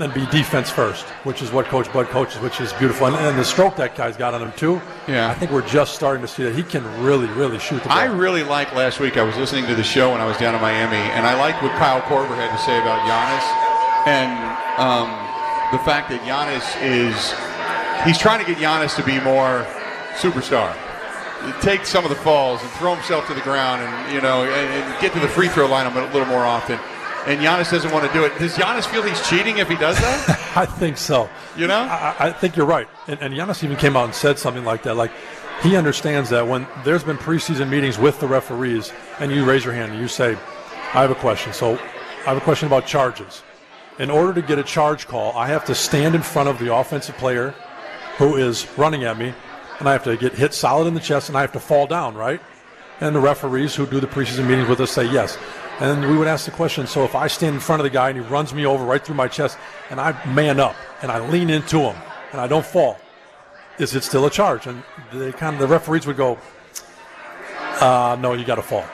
and 0.00 0.14
be 0.14 0.26
defense 0.26 0.70
first, 0.70 1.04
which 1.24 1.42
is 1.42 1.50
what 1.50 1.66
Coach 1.66 1.92
Bud 1.92 2.06
coaches, 2.08 2.40
which 2.40 2.60
is 2.60 2.72
beautiful. 2.74 3.06
And, 3.06 3.16
and, 3.16 3.38
the 3.38 3.44
stroke 3.44 3.76
that 3.76 3.94
guy's 3.94 4.16
got 4.16 4.34
on 4.34 4.42
him 4.42 4.52
too. 4.52 4.80
Yeah, 5.06 5.28
I 5.28 5.34
think 5.34 5.50
we're 5.50 5.66
just 5.66 5.94
starting 5.94 6.22
to 6.22 6.28
see 6.28 6.44
that 6.44 6.54
he 6.54 6.62
can 6.62 6.84
really, 7.02 7.26
really 7.26 7.58
shoot 7.58 7.82
the 7.82 7.88
ball. 7.88 7.98
I 7.98 8.04
really 8.04 8.42
like 8.42 8.74
last 8.74 9.00
week. 9.00 9.16
I 9.16 9.22
was 9.22 9.36
listening 9.36 9.66
to 9.66 9.74
the 9.74 9.84
show 9.84 10.12
when 10.12 10.20
I 10.20 10.26
was 10.26 10.36
down 10.38 10.54
in 10.54 10.60
Miami, 10.60 10.96
and 10.96 11.26
I 11.26 11.38
liked 11.38 11.62
what 11.62 11.72
Kyle 11.72 12.00
Korver 12.02 12.34
had 12.34 12.50
to 12.50 12.62
say 12.62 12.78
about 12.80 13.00
Giannis 13.06 13.68
and 14.06 14.30
um, 14.78 15.08
the 15.72 15.84
fact 15.84 16.08
that 16.10 16.20
Giannis 16.22 16.64
is 16.82 17.34
he's 18.06 18.18
trying 18.18 18.44
to 18.44 18.46
get 18.46 18.58
Giannis 18.58 18.96
to 18.96 19.02
be 19.02 19.20
more 19.20 19.66
superstar. 20.16 20.74
Take 21.60 21.86
some 21.86 22.04
of 22.04 22.10
the 22.10 22.16
falls 22.16 22.60
and 22.62 22.70
throw 22.72 22.94
himself 22.94 23.26
to 23.28 23.34
the 23.34 23.40
ground, 23.42 23.82
and 23.82 24.14
you 24.14 24.20
know, 24.20 24.44
and, 24.44 24.84
and 24.84 25.00
get 25.00 25.12
to 25.12 25.20
the 25.20 25.28
free 25.28 25.48
throw 25.48 25.66
line 25.66 25.86
a 25.86 26.12
little 26.12 26.26
more 26.26 26.44
often 26.44 26.78
and 27.26 27.40
Giannis 27.40 27.70
doesn't 27.70 27.92
want 27.92 28.06
to 28.06 28.12
do 28.12 28.24
it. 28.24 28.38
Does 28.38 28.54
Giannis 28.54 28.86
feel 28.86 29.02
he's 29.02 29.20
cheating 29.28 29.58
if 29.58 29.68
he 29.68 29.76
does 29.76 29.98
that? 29.98 30.52
I 30.56 30.66
think 30.66 30.96
so. 30.96 31.28
You 31.56 31.66
know, 31.66 31.80
I, 31.80 32.14
I 32.18 32.32
think 32.32 32.56
you're 32.56 32.66
right. 32.66 32.88
And, 33.06 33.20
and 33.20 33.34
Giannis 33.34 33.62
even 33.64 33.76
came 33.76 33.96
out 33.96 34.04
and 34.04 34.14
said 34.14 34.38
something 34.38 34.64
like 34.64 34.82
that. 34.84 34.94
Like 34.94 35.10
he 35.62 35.76
understands 35.76 36.30
that 36.30 36.46
when 36.46 36.66
there's 36.84 37.04
been 37.04 37.18
preseason 37.18 37.68
meetings 37.68 37.98
with 37.98 38.20
the 38.20 38.26
referees, 38.26 38.92
and 39.20 39.32
you 39.32 39.44
raise 39.44 39.64
your 39.64 39.74
hand 39.74 39.92
and 39.92 40.00
you 40.00 40.08
say, 40.08 40.36
"I 40.94 41.02
have 41.02 41.10
a 41.10 41.16
question." 41.16 41.52
So 41.52 41.72
I 41.74 42.32
have 42.32 42.36
a 42.36 42.42
question 42.42 42.66
about 42.66 42.86
charges. 42.86 43.42
In 43.98 44.10
order 44.10 44.32
to 44.32 44.46
get 44.46 44.58
a 44.58 44.62
charge 44.62 45.08
call, 45.08 45.36
I 45.36 45.48
have 45.48 45.64
to 45.64 45.74
stand 45.74 46.14
in 46.14 46.22
front 46.22 46.48
of 46.48 46.58
the 46.58 46.72
offensive 46.72 47.16
player 47.16 47.54
who 48.16 48.36
is 48.36 48.66
running 48.78 49.04
at 49.04 49.18
me, 49.18 49.34
and 49.80 49.88
I 49.88 49.92
have 49.92 50.04
to 50.04 50.16
get 50.16 50.34
hit 50.34 50.54
solid 50.54 50.86
in 50.86 50.94
the 50.94 51.00
chest, 51.00 51.28
and 51.28 51.36
I 51.36 51.40
have 51.40 51.52
to 51.52 51.60
fall 51.60 51.86
down, 51.86 52.14
right? 52.14 52.40
And 53.00 53.14
the 53.14 53.20
referees 53.20 53.74
who 53.74 53.86
do 53.86 54.00
the 54.00 54.06
preseason 54.06 54.46
meetings 54.46 54.68
with 54.68 54.80
us 54.80 54.90
say 54.90 55.04
yes. 55.04 55.36
And 55.80 56.08
we 56.10 56.16
would 56.16 56.26
ask 56.28 56.44
the 56.44 56.50
question 56.50 56.86
so 56.86 57.04
if 57.04 57.14
I 57.14 57.28
stand 57.28 57.54
in 57.54 57.60
front 57.60 57.80
of 57.80 57.84
the 57.84 57.90
guy 57.90 58.10
and 58.10 58.18
he 58.20 58.24
runs 58.26 58.52
me 58.52 58.66
over 58.66 58.84
right 58.84 59.04
through 59.04 59.14
my 59.14 59.28
chest, 59.28 59.56
and 59.90 60.00
I 60.00 60.12
man 60.26 60.58
up 60.58 60.74
and 61.02 61.10
I 61.12 61.20
lean 61.28 61.50
into 61.50 61.78
him 61.78 61.96
and 62.32 62.40
I 62.40 62.46
don't 62.48 62.66
fall, 62.66 62.98
is 63.78 63.94
it 63.94 64.02
still 64.02 64.26
a 64.26 64.30
charge? 64.30 64.66
And 64.66 64.82
the 65.12 65.32
kind 65.32 65.54
of 65.54 65.60
the 65.60 65.68
referees 65.68 66.06
would 66.06 66.16
go, 66.16 66.36
uh, 67.80 68.16
no, 68.20 68.32
you 68.32 68.44
got 68.44 68.56
to 68.56 68.62
fall. 68.62 68.84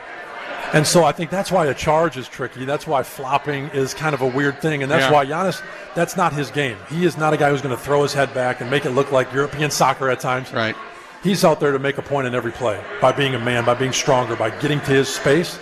And 0.72 0.86
so 0.86 1.04
I 1.04 1.12
think 1.12 1.30
that's 1.30 1.52
why 1.52 1.66
a 1.66 1.74
charge 1.74 2.16
is 2.16 2.28
tricky. 2.28 2.64
That's 2.64 2.86
why 2.86 3.02
flopping 3.04 3.66
is 3.68 3.94
kind 3.94 4.12
of 4.14 4.22
a 4.22 4.26
weird 4.26 4.60
thing. 4.60 4.82
And 4.82 4.90
that's 4.90 5.04
Yeah. 5.04 5.12
why 5.12 5.24
Giannis, 5.24 5.62
that's 5.94 6.16
not 6.16 6.32
his 6.32 6.50
game. 6.50 6.76
He 6.90 7.04
is 7.04 7.16
not 7.16 7.32
a 7.32 7.36
guy 7.36 7.50
who's 7.50 7.62
going 7.62 7.74
to 7.76 7.80
throw 7.80 8.02
his 8.02 8.12
head 8.12 8.34
back 8.34 8.60
and 8.60 8.68
make 8.70 8.84
it 8.84 8.90
look 8.90 9.12
like 9.12 9.32
European 9.32 9.70
soccer 9.70 10.10
at 10.10 10.18
times. 10.20 10.52
right? 10.52 10.74
He's 11.22 11.44
out 11.44 11.60
there 11.60 11.72
to 11.72 11.78
make 11.78 11.96
a 11.96 12.02
point 12.02 12.26
in 12.26 12.34
every 12.34 12.50
play 12.52 12.78
by 13.00 13.12
being 13.12 13.34
a 13.34 13.38
man, 13.38 13.64
by 13.64 13.74
being 13.74 13.92
stronger, 13.92 14.36
by 14.36 14.50
getting 14.50 14.80
to 14.80 14.90
his 14.90 15.08
space. 15.08 15.58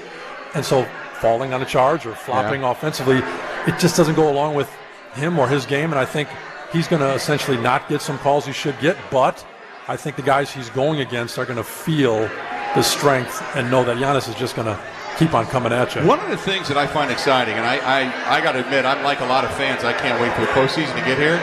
And 0.55 0.65
so 0.65 0.87
falling 1.23 1.55
on 1.55 1.63
a 1.63 1.65
charge 1.65 2.05
or 2.05 2.15
flopping 2.15 2.63
Yeah. 2.63 2.73
offensively, 2.73 3.19
it 3.69 3.79
just 3.79 3.97
doesn't 3.97 4.17
go 4.17 4.29
along 4.29 4.55
with 4.55 4.69
him 5.15 5.39
or 5.39 5.47
his 5.49 5.65
game. 5.67 5.91
And 5.93 5.99
I 5.99 6.05
think 6.05 6.29
he's 6.73 6.89
going 6.89 7.01
to 7.03 7.13
essentially 7.15 7.57
not 7.57 7.89
get 7.89 8.03
some 8.03 8.19
calls 8.19 8.45
he 8.45 8.53
should 8.53 8.79
get. 8.81 8.97
But 9.11 9.45
I 9.89 9.97
think 9.97 10.17
the 10.17 10.23
guys 10.35 10.51
he's 10.51 10.69
going 10.71 11.01
against 11.01 11.39
are 11.39 11.45
going 11.47 11.59
to 11.59 11.65
feel 11.87 12.29
the 12.75 12.83
strength 12.83 13.41
and 13.57 13.71
know 13.71 13.85
that 13.85 13.97
Giannis 13.99 14.29
is 14.29 14.35
just 14.35 14.57
going 14.57 14.67
to 14.67 14.79
keep 15.19 15.33
on 15.35 15.47
coming 15.47 15.73
at 15.73 15.95
you. 15.95 16.03
One 16.03 16.19
of 16.21 16.31
the 16.31 16.37
things 16.51 16.67
that 16.69 16.77
I 16.79 16.87
find 16.87 17.11
exciting, 17.11 17.55
and 17.55 17.67
I, 17.67 17.77
I, 17.99 18.39
I 18.39 18.41
got 18.41 18.53
to 18.53 18.61
admit, 18.65 18.85
I'm 18.85 19.05
like 19.05 19.21
a 19.21 19.27
lot 19.27 19.45
of 19.45 19.53
fans, 19.55 19.85
I 19.85 19.93
can't 19.93 20.19
wait 20.21 20.33
for 20.35 20.41
the 20.41 20.53
postseason 20.59 20.95
to 20.99 21.05
get 21.05 21.19
here. 21.19 21.39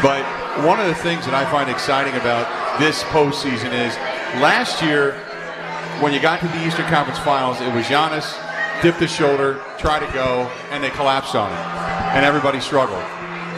But 0.00 0.22
one 0.64 0.78
of 0.80 0.86
the 0.86 0.94
things 0.94 1.24
that 1.26 1.34
I 1.34 1.44
find 1.50 1.68
exciting 1.68 2.14
about 2.14 2.46
this 2.78 3.02
postseason 3.04 3.72
is 3.74 3.92
last 4.40 4.80
year, 4.82 5.12
when 6.00 6.12
you 6.14 6.20
got 6.20 6.38
to 6.40 6.46
the 6.48 6.64
Eastern 6.64 6.86
Conference 6.86 7.18
Finals, 7.18 7.60
it 7.60 7.72
was 7.74 7.84
Giannis, 7.86 8.28
dipped 8.82 9.00
his 9.00 9.10
shoulder, 9.10 9.62
tried 9.78 10.06
to 10.06 10.12
go, 10.12 10.50
and 10.70 10.82
they 10.82 10.90
collapsed 10.90 11.34
on 11.34 11.50
him. 11.50 11.58
And 12.16 12.24
everybody 12.24 12.60
struggled. 12.60 13.02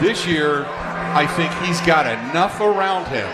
This 0.01 0.25
year, 0.25 0.65
I 0.65 1.27
think 1.27 1.53
he's 1.65 1.81
got 1.81 2.07
enough 2.07 2.59
around 2.59 3.07
him 3.07 3.29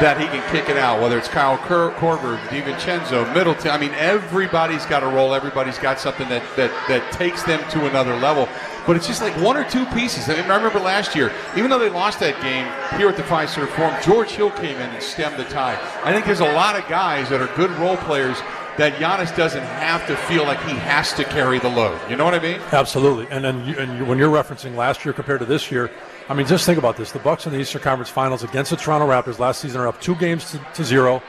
that 0.00 0.20
he 0.20 0.26
can 0.26 0.42
kick 0.50 0.68
it 0.68 0.76
out, 0.76 1.00
whether 1.00 1.18
it's 1.18 1.28
Kyle 1.28 1.58
Cor- 1.58 1.92
Korver, 1.92 2.38
DiVincenzo, 2.48 3.32
Middleton. 3.34 3.70
I 3.70 3.78
mean, 3.78 3.92
everybody's 3.92 4.84
got 4.86 5.02
a 5.02 5.06
role. 5.06 5.34
Everybody's 5.34 5.78
got 5.78 5.98
something 5.98 6.28
that, 6.28 6.42
that, 6.56 6.70
that 6.88 7.12
takes 7.12 7.42
them 7.44 7.66
to 7.70 7.86
another 7.86 8.16
level. 8.16 8.48
But 8.86 8.96
it's 8.96 9.06
just 9.06 9.20
like 9.20 9.34
one 9.40 9.56
or 9.56 9.68
two 9.68 9.84
pieces. 9.86 10.28
I, 10.28 10.36
mean, 10.36 10.50
I 10.50 10.56
remember 10.56 10.78
last 10.78 11.16
year, 11.16 11.32
even 11.56 11.70
though 11.70 11.78
they 11.78 11.88
lost 11.88 12.20
that 12.20 12.40
game 12.42 12.66
here 12.98 13.08
at 13.08 13.16
the 13.16 13.22
Fiserv 13.22 13.68
Forum, 13.68 13.96
George 14.02 14.30
Hill 14.30 14.50
came 14.50 14.76
in 14.76 14.90
and 14.90 15.02
stemmed 15.02 15.38
the 15.38 15.44
tide. 15.44 15.78
I 16.04 16.12
think 16.12 16.26
there's 16.26 16.40
a 16.40 16.52
lot 16.52 16.78
of 16.78 16.86
guys 16.88 17.28
that 17.30 17.40
are 17.40 17.54
good 17.56 17.70
role 17.72 17.96
players 17.96 18.38
that 18.78 18.94
Giannis 18.94 19.34
doesn't 19.36 19.62
have 19.62 20.06
to 20.06 20.16
feel 20.16 20.44
like 20.44 20.60
he 20.62 20.74
has 20.74 21.12
to 21.14 21.24
carry 21.24 21.58
the 21.58 21.68
load. 21.68 21.98
You 22.10 22.16
know 22.16 22.24
what 22.24 22.34
I 22.34 22.40
mean? 22.40 22.60
Absolutely, 22.72 23.26
and 23.30 23.44
then 23.44 23.64
you, 23.64 23.78
and 23.78 24.06
when 24.06 24.18
you're 24.18 24.30
referencing 24.30 24.76
last 24.76 25.04
year 25.04 25.12
compared 25.12 25.40
to 25.40 25.46
this 25.46 25.70
year, 25.70 25.90
I 26.28 26.34
mean, 26.34 26.46
just 26.46 26.66
think 26.66 26.78
about 26.78 26.96
this: 26.96 27.12
the 27.12 27.18
Bucks 27.18 27.46
in 27.46 27.52
the 27.52 27.58
Eastern 27.60 27.82
Conference 27.82 28.10
Finals 28.10 28.42
against 28.42 28.70
the 28.70 28.76
Toronto 28.76 29.06
Raptors 29.06 29.38
last 29.38 29.60
season 29.60 29.80
are 29.80 29.88
up 29.88 30.00
two 30.00 30.14
games 30.16 30.50
to, 30.52 30.58
to 30.74 30.84
zero. 30.84 31.22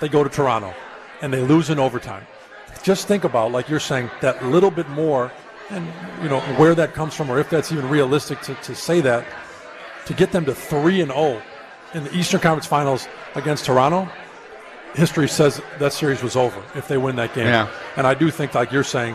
They 0.00 0.08
go 0.08 0.24
to 0.24 0.30
Toronto, 0.30 0.74
and 1.20 1.32
they 1.32 1.40
lose 1.40 1.70
in 1.70 1.78
overtime. 1.78 2.26
Just 2.82 3.06
think 3.06 3.24
about, 3.24 3.52
like 3.52 3.68
you're 3.68 3.80
saying, 3.80 4.10
that 4.20 4.44
little 4.44 4.70
bit 4.70 4.88
more, 4.88 5.30
and 5.70 5.86
you 6.22 6.28
know 6.28 6.40
where 6.56 6.74
that 6.74 6.94
comes 6.94 7.14
from, 7.14 7.30
or 7.30 7.38
if 7.38 7.48
that's 7.48 7.70
even 7.72 7.88
realistic 7.88 8.40
to, 8.42 8.54
to 8.56 8.74
say 8.74 9.00
that. 9.00 9.24
To 10.06 10.14
get 10.14 10.32
them 10.32 10.44
to 10.46 10.54
three 10.54 11.00
and 11.00 11.12
zero 11.12 11.40
in 11.94 12.02
the 12.02 12.16
Eastern 12.16 12.40
Conference 12.40 12.66
Finals 12.66 13.06
against 13.36 13.66
Toronto, 13.66 14.08
history 14.94 15.28
says 15.28 15.60
that 15.78 15.92
series 15.92 16.22
was 16.22 16.36
over 16.36 16.62
if 16.74 16.88
they 16.88 16.98
win 16.98 17.16
that 17.16 17.34
game. 17.34 17.46
Yeah. 17.46 17.68
And 17.96 18.06
I 18.06 18.14
do 18.14 18.30
think, 18.30 18.54
like 18.54 18.72
you're 18.72 18.84
saying, 18.84 19.14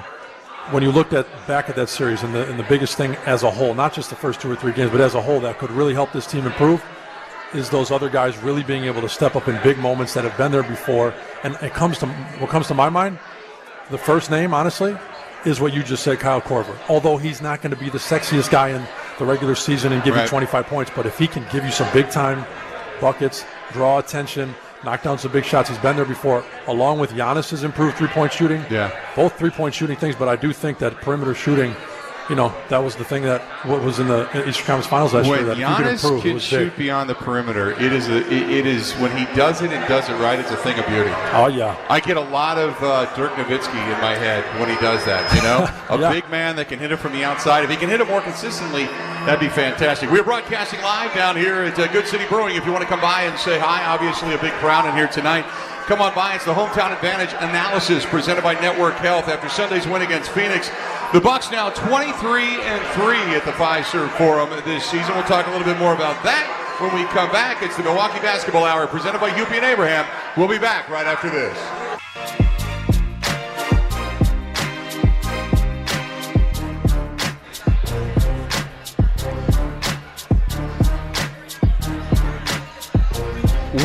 when 0.72 0.84
you 0.84 0.92
looked 0.92 1.14
at 1.14 1.26
back 1.48 1.70
at 1.70 1.76
that 1.78 1.88
series 1.90 2.24
and 2.24 2.34
the 2.36 2.50
and 2.50 2.60
the 2.60 2.64
biggest 2.64 2.98
thing 2.98 3.16
as 3.26 3.44
a 3.44 3.52
whole, 3.52 3.74
not 3.74 3.94
just 3.94 4.10
the 4.10 4.16
first 4.16 4.42
two 4.42 4.52
or 4.52 4.56
three 4.56 4.74
games, 4.74 4.92
but 4.92 5.00
as 5.02 5.16
a 5.16 5.22
whole, 5.22 5.40
that 5.42 5.60
could 5.60 5.72
really 5.72 5.94
help 5.94 6.12
this 6.12 6.28
team 6.28 6.46
improve, 6.46 6.84
is 7.54 7.70
those 7.70 7.90
other 7.92 8.10
guys 8.10 8.38
really 8.40 8.64
being 8.64 8.84
able 8.84 9.02
to 9.02 9.08
step 9.10 9.36
up 9.36 9.48
in 9.48 9.62
big 9.64 9.78
moments 9.78 10.14
that 10.14 10.24
have 10.26 10.36
been 10.38 10.52
there 10.52 10.64
before. 10.64 11.14
And 11.44 11.56
it 11.62 11.74
comes 11.74 11.98
to 12.00 12.08
what 12.40 12.50
comes 12.50 12.68
to 12.68 12.74
my 12.74 12.90
mind, 12.90 13.18
the 13.90 13.98
first 13.98 14.30
name, 14.30 14.54
honestly, 14.54 14.98
is 15.46 15.62
what 15.62 15.74
you 15.74 15.84
just 15.84 16.04
said, 16.04 16.20
Kyle 16.20 16.42
Korver. 16.42 16.76
Although 16.90 17.16
he's 17.16 17.42
not 17.42 17.62
going 17.62 17.74
to 17.74 17.80
be 17.80 17.90
the 17.90 18.00
sexiest 18.00 18.50
guy 18.52 18.70
in 18.70 18.86
the 19.20 19.26
regular 19.26 19.56
season 19.56 19.94
and 19.94 20.04
give 20.04 20.16
Right. 20.16 20.24
you 20.24 20.28
25 20.30 20.66
points, 20.68 20.92
but 20.94 21.06
if 21.06 21.18
he 21.18 21.28
can 21.28 21.46
give 21.52 21.64
you 21.64 21.72
some 21.72 21.88
big 21.94 22.10
time 22.10 22.44
buckets, 23.00 23.46
draw 23.72 24.00
attention, 24.00 24.54
knock 24.84 25.04
down 25.04 25.18
some 25.18 25.32
big 25.32 25.46
shots, 25.46 25.70
he's 25.70 25.78
been 25.80 25.96
there 25.96 26.06
before. 26.06 26.44
Along 26.68 27.00
with 27.00 27.12
Giannis's 27.12 27.64
improved 27.64 27.98
three 27.98 28.08
point 28.08 28.32
shooting, 28.34 28.64
Yeah. 28.70 28.92
both 29.16 29.38
three 29.38 29.50
point 29.52 29.74
shooting 29.74 29.98
things. 29.98 30.16
But 30.16 30.28
I 30.28 30.36
do 30.36 30.54
think 30.54 30.78
that 30.80 31.02
perimeter 31.02 31.34
shooting, 31.34 31.76
you 32.30 32.36
know, 32.36 32.54
that 32.70 32.84
was 32.84 32.96
the 32.96 33.06
thing 33.06 33.24
that 33.24 33.42
what 33.66 33.82
was 33.82 34.00
in 34.00 34.08
the 34.10 34.24
Eastern 34.48 34.66
Conference 34.66 34.86
Finals 34.88 35.14
last 35.14 35.28
when 35.30 35.40
year. 35.40 35.48
That 35.48 35.52
if 35.54 35.60
you 35.60 35.66
could 35.66 35.86
Giannis 35.86 36.04
improve, 36.04 36.22
can 36.24 36.40
shoot 36.40 36.70
big. 36.72 36.76
beyond 36.78 37.10
the 37.10 37.16
perimeter, 37.16 37.72
it 37.72 37.94
is 37.94 38.10
a, 38.10 38.18
it, 38.18 38.50
it 38.52 38.66
is 38.68 38.92
when 38.96 39.16
he 39.16 39.24
does 39.34 39.62
it 39.62 39.72
and 39.72 39.88
does 39.88 40.10
it 40.10 40.14
right. 40.16 40.38
It's 40.38 40.52
a 40.52 40.58
thing 40.58 40.78
of 40.78 40.86
beauty. 40.88 41.12
Oh 41.34 41.48
yeah, 41.48 41.78
I 41.90 42.00
get 42.02 42.18
a 42.18 42.22
lot 42.22 42.58
of 42.58 42.76
uh, 42.84 43.06
Dirk 43.16 43.32
Nowitzki 43.34 43.74
in 43.96 44.02
my 44.02 44.14
head 44.16 44.44
when 44.60 44.70
he 44.70 44.76
does 44.82 45.04
that. 45.06 45.34
You 45.34 45.42
know, 45.42 45.70
a 45.96 46.00
Yeah. 46.00 46.12
big 46.12 46.30
man 46.30 46.58
that 46.58 46.68
can 46.68 46.80
hit 46.80 46.92
it 46.92 46.98
from 46.98 47.14
the 47.14 47.24
outside. 47.24 47.64
If 47.64 47.70
he 47.70 47.78
can 47.78 47.88
hit 47.90 48.02
it 48.02 48.08
more 48.10 48.22
consistently, 48.22 48.88
that'd 49.28 49.42
be 49.42 49.54
fantastic. 49.54 50.10
We're 50.10 50.24
broadcasting 50.24 50.82
live 50.82 51.14
down 51.14 51.36
here 51.36 51.64
at 51.64 51.78
uh, 51.78 51.92
Good 51.92 52.08
City 52.08 52.26
Brewing. 52.30 52.56
If 52.56 52.66
you 52.66 52.72
want 52.72 52.84
to 52.84 52.88
come 52.88 53.02
by 53.02 53.24
and 53.24 53.38
say 53.38 53.60
hi, 53.60 53.84
obviously 53.84 54.34
a 54.34 54.38
big 54.38 54.54
crowd 54.54 54.88
in 54.88 54.96
here 54.96 55.10
tonight. 55.10 55.44
Come 55.86 56.00
on 56.00 56.16
by. 56.16 56.36
It's 56.36 56.46
the 56.46 56.54
hometown 56.54 56.96
advantage 56.96 57.36
analysis 57.40 58.06
presented 58.06 58.42
by 58.42 58.54
Network 58.54 58.96
Health 58.96 59.28
after 59.28 59.50
Sunday's 59.50 59.86
win 59.86 60.02
against 60.02 60.32
Phoenix. 60.32 60.72
The 61.12 61.20
Bucks 61.20 61.52
now 61.52 61.70
23 61.72 62.08
and 62.64 62.82
three 62.96 63.36
at 63.36 63.44
the 63.44 63.52
Fiserv 63.52 64.10
Forum 64.18 64.50
this 64.64 64.86
season. 64.86 65.14
We'll 65.14 65.24
talk 65.26 65.46
a 65.48 65.52
little 65.52 65.68
bit 65.68 65.78
more 65.78 65.94
about 65.94 66.24
that 66.24 66.48
when 66.80 66.96
we 66.96 67.04
come 67.12 67.30
back. 67.32 67.62
It's 67.62 67.76
the 67.76 67.84
Milwaukee 67.84 68.20
Basketball 68.20 68.64
Hour 68.64 68.88
presented 68.88 69.20
by 69.20 69.32
Hupy 69.32 69.58
and 69.58 69.66
Abraham. 69.66 70.06
We'll 70.38 70.48
be 70.48 70.58
back 70.58 70.88
right 70.88 71.06
after 71.06 71.30
this. 71.30 72.47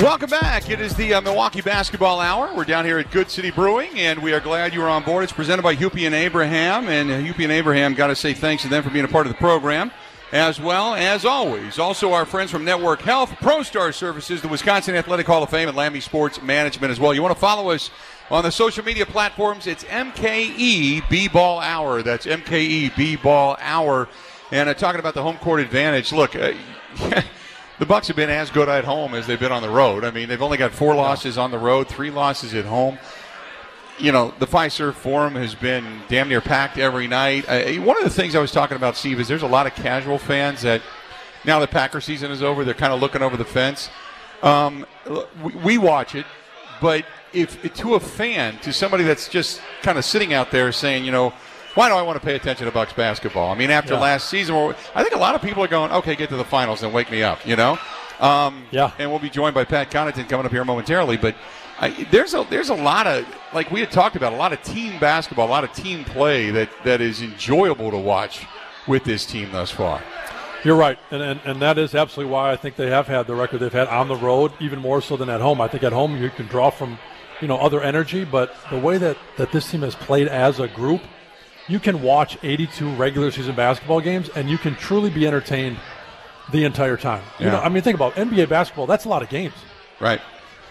Welcome 0.02 0.30
back. 0.30 0.68
It 0.68 0.80
is 0.80 0.96
the 0.96 1.14
uh, 1.14 1.20
Milwaukee 1.20 1.60
Basketball 1.60 2.18
Hour. 2.18 2.52
We're 2.56 2.64
down 2.64 2.84
here 2.84 2.98
at 2.98 3.12
Good 3.12 3.30
City 3.30 3.52
Brewing, 3.52 3.96
and 3.96 4.20
we 4.20 4.32
are 4.32 4.40
glad 4.40 4.74
you 4.74 4.82
are 4.82 4.88
on 4.88 5.04
board. 5.04 5.22
It's 5.22 5.32
presented 5.32 5.62
by 5.62 5.76
Hupy 5.76 6.06
and 6.06 6.14
Abraham, 6.14 6.88
and 6.88 7.08
uh, 7.08 7.18
Hupy 7.20 7.44
and 7.44 7.52
Abraham 7.52 7.94
got 7.94 8.08
to 8.08 8.16
say 8.16 8.34
thanks 8.34 8.64
to 8.64 8.68
them 8.68 8.82
for 8.82 8.90
being 8.90 9.04
a 9.04 9.08
part 9.08 9.28
of 9.28 9.32
the 9.32 9.38
program, 9.38 9.92
as 10.32 10.60
well 10.60 10.96
as 10.96 11.24
always. 11.24 11.78
Also, 11.78 12.12
our 12.12 12.26
friends 12.26 12.50
from 12.50 12.64
Network 12.64 13.02
Health, 13.02 13.30
ProStar 13.36 13.94
Services, 13.94 14.42
the 14.42 14.48
Wisconsin 14.48 14.96
Athletic 14.96 15.24
Hall 15.24 15.44
of 15.44 15.50
Fame, 15.50 15.68
and 15.68 15.76
Lammy 15.76 16.00
Sports 16.00 16.42
Management 16.42 16.90
as 16.90 16.98
well. 16.98 17.14
You 17.14 17.22
want 17.22 17.36
to 17.36 17.40
follow 17.40 17.70
us 17.70 17.92
on 18.28 18.42
the 18.42 18.50
social 18.50 18.84
media 18.84 19.06
platforms? 19.06 19.68
It's 19.68 19.84
MKE 19.84 21.08
B 21.08 21.28
Ball 21.28 21.60
Hour. 21.60 22.02
That's 22.02 22.26
MKE 22.26 22.96
B 22.96 23.14
Ball 23.14 23.56
Hour. 23.60 24.08
And 24.50 24.68
uh, 24.68 24.74
talking 24.74 24.98
about 24.98 25.14
the 25.14 25.22
home 25.22 25.36
court 25.36 25.60
advantage, 25.60 26.12
look. 26.12 26.34
The 27.82 27.86
Bucks 27.86 28.06
have 28.06 28.14
been 28.14 28.30
as 28.30 28.48
good 28.48 28.68
at 28.68 28.84
home 28.84 29.12
as 29.12 29.26
they've 29.26 29.40
been 29.40 29.50
on 29.50 29.60
the 29.60 29.68
road. 29.68 30.04
I 30.04 30.12
mean, 30.12 30.28
they've 30.28 30.40
only 30.40 30.56
got 30.56 30.70
four 30.70 30.94
losses 30.94 31.36
on 31.36 31.50
the 31.50 31.58
road, 31.58 31.88
three 31.88 32.12
losses 32.12 32.54
at 32.54 32.64
home. 32.64 32.96
You 33.98 34.12
know, 34.12 34.32
the 34.38 34.46
Fiserv 34.46 34.94
Forum 34.94 35.34
has 35.34 35.56
been 35.56 36.00
damn 36.06 36.28
near 36.28 36.40
packed 36.40 36.78
every 36.78 37.08
night. 37.08 37.44
Uh, 37.48 37.82
one 37.82 37.96
of 37.98 38.04
the 38.04 38.10
things 38.10 38.36
I 38.36 38.38
was 38.38 38.52
talking 38.52 38.76
about, 38.76 38.94
Steve, 38.94 39.18
is 39.18 39.26
there's 39.26 39.42
a 39.42 39.48
lot 39.48 39.66
of 39.66 39.74
casual 39.74 40.18
fans 40.18 40.62
that 40.62 40.80
now 41.44 41.58
the 41.58 41.66
Packer 41.66 42.00
season 42.00 42.30
is 42.30 42.40
over, 42.40 42.64
they're 42.64 42.72
kind 42.72 42.92
of 42.92 43.00
looking 43.00 43.20
over 43.20 43.36
the 43.36 43.44
fence. 43.44 43.90
Um, 44.44 44.86
we, 45.42 45.52
we 45.56 45.78
watch 45.78 46.14
it, 46.14 46.24
but 46.80 47.04
if 47.32 47.74
to 47.78 47.96
a 47.96 48.00
fan, 48.00 48.60
to 48.60 48.72
somebody 48.72 49.02
that's 49.02 49.28
just 49.28 49.60
kind 49.82 49.98
of 49.98 50.04
sitting 50.04 50.32
out 50.32 50.52
there 50.52 50.70
saying, 50.70 51.04
you 51.04 51.10
know, 51.10 51.34
why 51.74 51.88
do 51.88 51.94
I 51.94 52.02
want 52.02 52.20
to 52.20 52.24
pay 52.24 52.34
attention 52.34 52.66
to 52.66 52.72
Bucks 52.72 52.92
basketball? 52.92 53.50
I 53.52 53.54
mean, 53.56 53.70
after 53.70 53.94
Yeah. 53.94 54.00
last 54.00 54.28
season, 54.28 54.54
where 54.54 54.76
I 54.94 55.02
think 55.02 55.14
a 55.14 55.18
lot 55.18 55.34
of 55.34 55.42
people 55.42 55.62
are 55.64 55.68
going, 55.68 55.90
okay, 55.92 56.14
get 56.14 56.28
to 56.30 56.36
the 56.36 56.44
finals 56.44 56.82
and 56.82 56.92
wake 56.92 57.10
me 57.10 57.22
up, 57.22 57.46
you 57.46 57.56
know? 57.56 57.78
Um, 58.20 58.64
Yeah. 58.70 58.90
And 58.98 59.10
we'll 59.10 59.18
be 59.20 59.30
joined 59.30 59.54
by 59.54 59.64
Pat 59.64 59.90
Connaughton 59.90 60.28
coming 60.28 60.46
up 60.46 60.52
here 60.52 60.64
momentarily. 60.64 61.16
But 61.16 61.34
I, 61.80 61.90
there's 62.10 62.34
a 62.34 62.46
there's 62.48 62.68
a 62.68 62.74
lot 62.74 63.06
of 63.08 63.26
like 63.52 63.70
we 63.72 63.80
had 63.80 63.90
talked 63.90 64.14
about 64.14 64.32
a 64.32 64.36
lot 64.36 64.52
of 64.52 64.62
team 64.62 64.98
basketball, 65.00 65.48
a 65.48 65.50
lot 65.50 65.64
of 65.64 65.72
team 65.72 66.04
play 66.04 66.50
that 66.50 66.68
that 66.84 67.00
is 67.00 67.22
enjoyable 67.22 67.90
to 67.90 67.96
watch 67.96 68.46
with 68.86 69.02
this 69.04 69.24
team 69.26 69.50
thus 69.50 69.70
far. 69.70 70.00
You're 70.64 70.76
right, 70.76 70.96
and, 71.10 71.20
and 71.22 71.40
and 71.44 71.60
that 71.60 71.78
is 71.78 71.94
absolutely 71.96 72.32
why 72.32 72.52
I 72.52 72.56
think 72.56 72.76
they 72.76 72.88
have 72.90 73.08
had 73.08 73.26
the 73.26 73.34
record 73.34 73.58
they've 73.58 73.72
had 73.72 73.88
on 73.88 74.06
the 74.06 74.14
road, 74.14 74.52
even 74.60 74.78
more 74.78 75.02
so 75.02 75.16
than 75.16 75.28
at 75.28 75.40
home. 75.40 75.60
I 75.60 75.66
think 75.66 75.82
at 75.82 75.92
home 75.92 76.16
you 76.22 76.30
can 76.30 76.46
draw 76.46 76.70
from, 76.70 76.98
you 77.40 77.48
know, 77.48 77.56
other 77.56 77.82
energy, 77.82 78.24
but 78.24 78.54
the 78.70 78.78
way 78.78 78.96
that 78.98 79.16
that 79.38 79.50
this 79.50 79.68
team 79.68 79.82
has 79.82 79.96
played 79.96 80.28
as 80.28 80.60
a 80.60 80.68
group, 80.68 81.00
you 81.68 81.78
can 81.78 82.02
watch 82.02 82.36
82 82.42 82.90
regular 82.94 83.30
season 83.30 83.54
basketball 83.54 84.00
games 84.00 84.28
and 84.34 84.48
you 84.50 84.58
can 84.58 84.74
truly 84.74 85.10
be 85.10 85.26
entertained 85.26 85.76
the 86.50 86.64
entire 86.64 86.96
time. 86.96 87.22
You 87.38 87.46
Yeah. 87.46 87.52
know, 87.52 87.60
I 87.60 87.68
mean, 87.68 87.82
think 87.82 87.94
about 87.94 88.14
NBA 88.16 88.46
basketball. 88.48 88.86
That's 88.86 89.04
a 89.04 89.08
lot 89.08 89.22
of 89.22 89.28
games. 89.28 89.54
Right. 90.00 90.20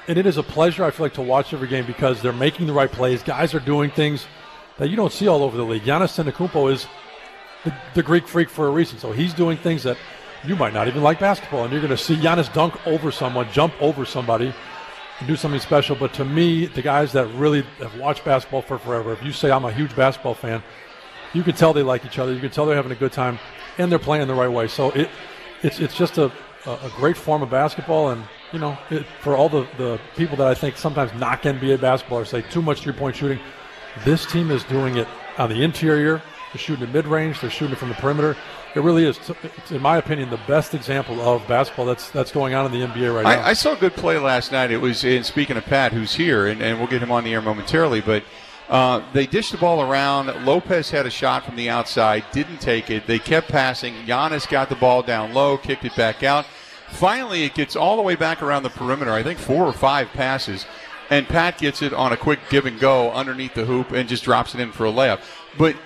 and 0.07 0.17
it 0.17 0.25
is 0.25 0.35
a 0.37 0.43
pleasure. 0.43 0.83
I 0.83 0.89
feel 0.91 1.05
like 1.05 1.13
to 1.13 1.21
watch 1.21 1.53
every 1.53 1.67
game 1.67 1.85
because 1.85 2.21
they're 2.21 2.33
making 2.33 2.65
the 2.67 2.73
right 2.73 2.91
plays. 2.91 3.21
Guys 3.23 3.53
are 3.53 3.59
doing 3.59 3.91
things 3.91 4.25
that 4.79 4.89
you 4.89 4.95
don't 4.97 5.13
see 5.13 5.27
all 5.27 5.43
over 5.43 5.55
the 5.55 5.63
league. 5.63 5.83
Giannis 5.83 6.17
Antetokounmpo 6.21 6.71
is 6.73 6.87
the, 7.63 7.73
the 7.93 8.01
Greek 8.03 8.27
freak 8.27 8.49
for 8.49 8.67
a 8.67 8.71
reason. 8.71 8.97
So 8.97 9.11
he's 9.11 9.31
doing 9.33 9.57
things 9.57 9.83
that 9.83 9.97
you 10.43 10.55
might 10.55 10.73
not 10.73 10.87
even 10.87 11.03
like 11.03 11.19
basketball, 11.19 11.63
and 11.63 11.71
you're 11.71 11.81
going 11.83 11.95
to 11.95 12.03
see 12.03 12.15
Giannis 12.15 12.51
dunk 12.51 12.75
over 12.87 13.11
someone, 13.11 13.47
jump 13.53 13.73
over 13.79 14.03
somebody, 14.03 14.53
and 15.21 15.27
do 15.27 15.35
something 15.35 15.59
special. 15.59 15.95
But 15.95 16.13
to 16.15 16.25
me, 16.25 16.65
the 16.65 16.81
guys 16.81 17.13
that 17.13 17.27
really 17.27 17.61
have 17.79 17.95
watched 17.97 18.25
basketball 18.25 18.63
for 18.63 18.77
forever, 18.77 19.13
if 19.13 19.23
you 19.23 19.31
say 19.31 19.51
I'm 19.51 19.65
a 19.65 19.71
huge 19.71 19.95
basketball 19.95 20.33
fan, 20.33 20.61
you 21.33 21.43
can 21.43 21.55
tell 21.55 21.73
they 21.73 21.83
like 21.83 22.05
each 22.05 22.19
other. 22.19 22.33
You 22.33 22.39
can 22.39 22.49
tell 22.49 22.65
they're 22.65 22.75
having 22.75 22.91
a 22.91 22.95
good 22.95 23.13
time, 23.13 23.39
and 23.77 23.91
they're 23.91 23.99
playing 23.99 24.27
the 24.27 24.33
right 24.33 24.51
way. 24.51 24.67
So 24.67 24.89
it, 24.91 25.09
it's 25.63 25.79
it's 25.79 25.95
just 25.95 26.17
a, 26.17 26.31
a 26.65 26.91
great 26.95 27.15
form 27.15 27.41
of 27.41 27.49
basketball, 27.49 28.09
and 28.09 28.23
you 28.51 28.59
know, 28.59 28.77
it, 28.89 29.05
for 29.21 29.37
all 29.37 29.47
the 29.47 29.67
the 29.77 29.99
people 30.17 30.35
that 30.37 30.47
I 30.47 30.53
think 30.53 30.75
sometimes 30.75 31.13
knock 31.13 31.43
NBA 31.43 31.79
basketball 31.79 32.19
or 32.19 32.25
say 32.25 32.41
too 32.41 32.61
much 32.61 32.81
three 32.81 32.93
point 32.93 33.15
shooting, 33.15 33.39
this 34.03 34.25
team 34.25 34.51
is 34.51 34.63
doing 34.65 34.97
it 34.97 35.07
on 35.37 35.49
the 35.49 35.63
interior. 35.63 36.21
They're 36.51 36.59
shooting 36.59 36.83
it 36.83 36.91
mid 36.91 37.07
range. 37.07 37.39
They're 37.39 37.49
shooting 37.49 37.75
from 37.77 37.89
the 37.89 37.95
perimeter. 37.95 38.35
It 38.73 38.79
really 38.81 39.05
is, 39.05 39.19
it's, 39.43 39.71
in 39.71 39.81
my 39.81 39.97
opinion, 39.97 40.29
the 40.29 40.39
best 40.47 40.73
example 40.73 41.19
of 41.21 41.45
basketball 41.47 41.85
that's 41.85 42.09
that's 42.11 42.31
going 42.31 42.53
on 42.53 42.65
in 42.65 42.71
the 42.79 42.87
NBA 42.87 43.13
right 43.13 43.23
now. 43.23 43.41
I, 43.43 43.49
I 43.49 43.53
saw 43.53 43.73
a 43.73 43.75
good 43.75 43.93
play 43.93 44.17
last 44.17 44.51
night. 44.51 44.71
It 44.71 44.77
was, 44.77 45.03
in 45.03 45.23
speaking 45.23 45.57
of 45.57 45.65
Pat, 45.65 45.91
who's 45.91 46.15
here, 46.15 46.47
and, 46.47 46.61
and 46.61 46.77
we'll 46.79 46.87
get 46.87 47.01
him 47.03 47.11
on 47.11 47.23
the 47.25 47.33
air 47.33 47.41
momentarily, 47.41 47.99
but 47.99 48.23
uh, 48.69 49.03
they 49.11 49.27
dished 49.27 49.51
the 49.51 49.57
ball 49.57 49.81
around. 49.81 50.27
Lopez 50.45 50.89
had 50.89 51.05
a 51.05 51.09
shot 51.09 51.45
from 51.45 51.57
the 51.57 51.69
outside, 51.69 52.23
didn't 52.31 52.59
take 52.61 52.89
it. 52.89 53.05
They 53.05 53.19
kept 53.19 53.49
passing. 53.49 53.93
Giannis 54.05 54.49
got 54.49 54.69
the 54.69 54.75
ball 54.75 55.03
down 55.03 55.33
low, 55.33 55.57
kicked 55.57 55.83
it 55.83 55.95
back 55.97 56.23
out. 56.23 56.45
Finally, 56.87 57.43
it 57.43 57.53
gets 57.53 57.75
all 57.75 57.97
the 57.97 58.01
way 58.01 58.15
back 58.15 58.41
around 58.41 58.63
the 58.63 58.69
perimeter. 58.69 59.11
I 59.11 59.23
think 59.23 59.39
four 59.39 59.65
or 59.65 59.73
five 59.73 60.07
passes. 60.13 60.65
And 61.09 61.27
Pat 61.27 61.57
gets 61.57 61.81
it 61.81 61.91
on 61.93 62.13
a 62.13 62.17
quick 62.17 62.39
give 62.49 62.65
and 62.65 62.79
go 62.79 63.11
underneath 63.11 63.53
the 63.53 63.65
hoop 63.65 63.91
and 63.91 64.07
just 64.07 64.23
drops 64.23 64.55
it 64.55 64.61
in 64.61 64.71
for 64.71 64.85
a 64.85 64.91
layup. 64.91 65.19
But 65.57 65.75
I- 65.75 65.79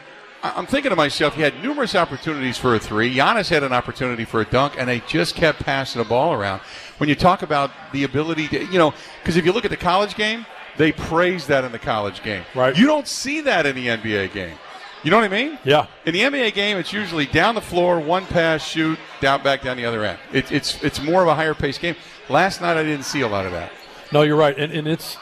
I'm 0.55 0.65
thinking 0.65 0.89
to 0.89 0.95
myself, 0.95 1.35
he 1.35 1.41
had 1.41 1.61
numerous 1.63 1.95
opportunities 1.95 2.57
for 2.57 2.75
a 2.75 2.79
three. 2.79 3.13
Giannis 3.13 3.49
had 3.49 3.63
an 3.63 3.73
opportunity 3.73 4.25
for 4.25 4.41
a 4.41 4.45
dunk, 4.45 4.75
and 4.77 4.87
they 4.87 4.99
just 5.01 5.35
kept 5.35 5.59
passing 5.59 6.01
the 6.01 6.07
ball 6.07 6.33
around. 6.33 6.61
When 6.97 7.09
you 7.09 7.15
talk 7.15 7.41
about 7.41 7.71
the 7.91 8.03
ability 8.03 8.47
to, 8.49 8.65
you 8.65 8.77
know, 8.77 8.93
because 9.21 9.37
if 9.37 9.45
you 9.45 9.51
look 9.51 9.65
at 9.65 9.71
the 9.71 9.77
college 9.77 10.15
game, 10.15 10.45
they 10.77 10.91
praise 10.91 11.47
that 11.47 11.63
in 11.63 11.71
the 11.71 11.79
college 11.79 12.21
game. 12.23 12.43
Right. 12.53 12.77
You 12.77 12.85
don't 12.85 13.07
see 13.07 13.41
that 13.41 13.65
in 13.65 13.75
the 13.75 13.87
NBA 13.87 14.33
game. 14.33 14.57
You 15.03 15.11
know 15.11 15.17
what 15.17 15.25
I 15.25 15.27
mean? 15.27 15.59
yeah, 15.63 15.85
In 16.07 16.13
the 16.13 16.21
NBA 16.21 16.55
game, 16.55 16.77
it's 16.77 16.91
usually 16.91 17.27
down 17.27 17.53
the 17.53 17.61
floor, 17.61 17.99
one 17.99 18.25
pass, 18.25 18.65
shoot, 18.65 18.97
down 19.21 19.43
back 19.43 19.61
down 19.61 19.77
the 19.77 19.85
other 19.85 20.03
end. 20.03 20.17
It, 20.33 20.51
it's 20.51 20.83
it's 20.83 20.99
more 20.99 21.21
of 21.21 21.27
a 21.27 21.35
higher 21.35 21.53
paced 21.53 21.79
game. 21.79 21.95
Last 22.27 22.59
night, 22.59 22.75
I 22.75 22.81
didn't 22.81 23.05
see 23.05 23.21
a 23.21 23.27
lot 23.27 23.45
of 23.45 23.51
that. 23.51 23.71
No, 24.11 24.23
you're 24.23 24.35
right, 24.35 24.57
and, 24.57 24.73
and 24.73 24.87
it's 24.87 25.15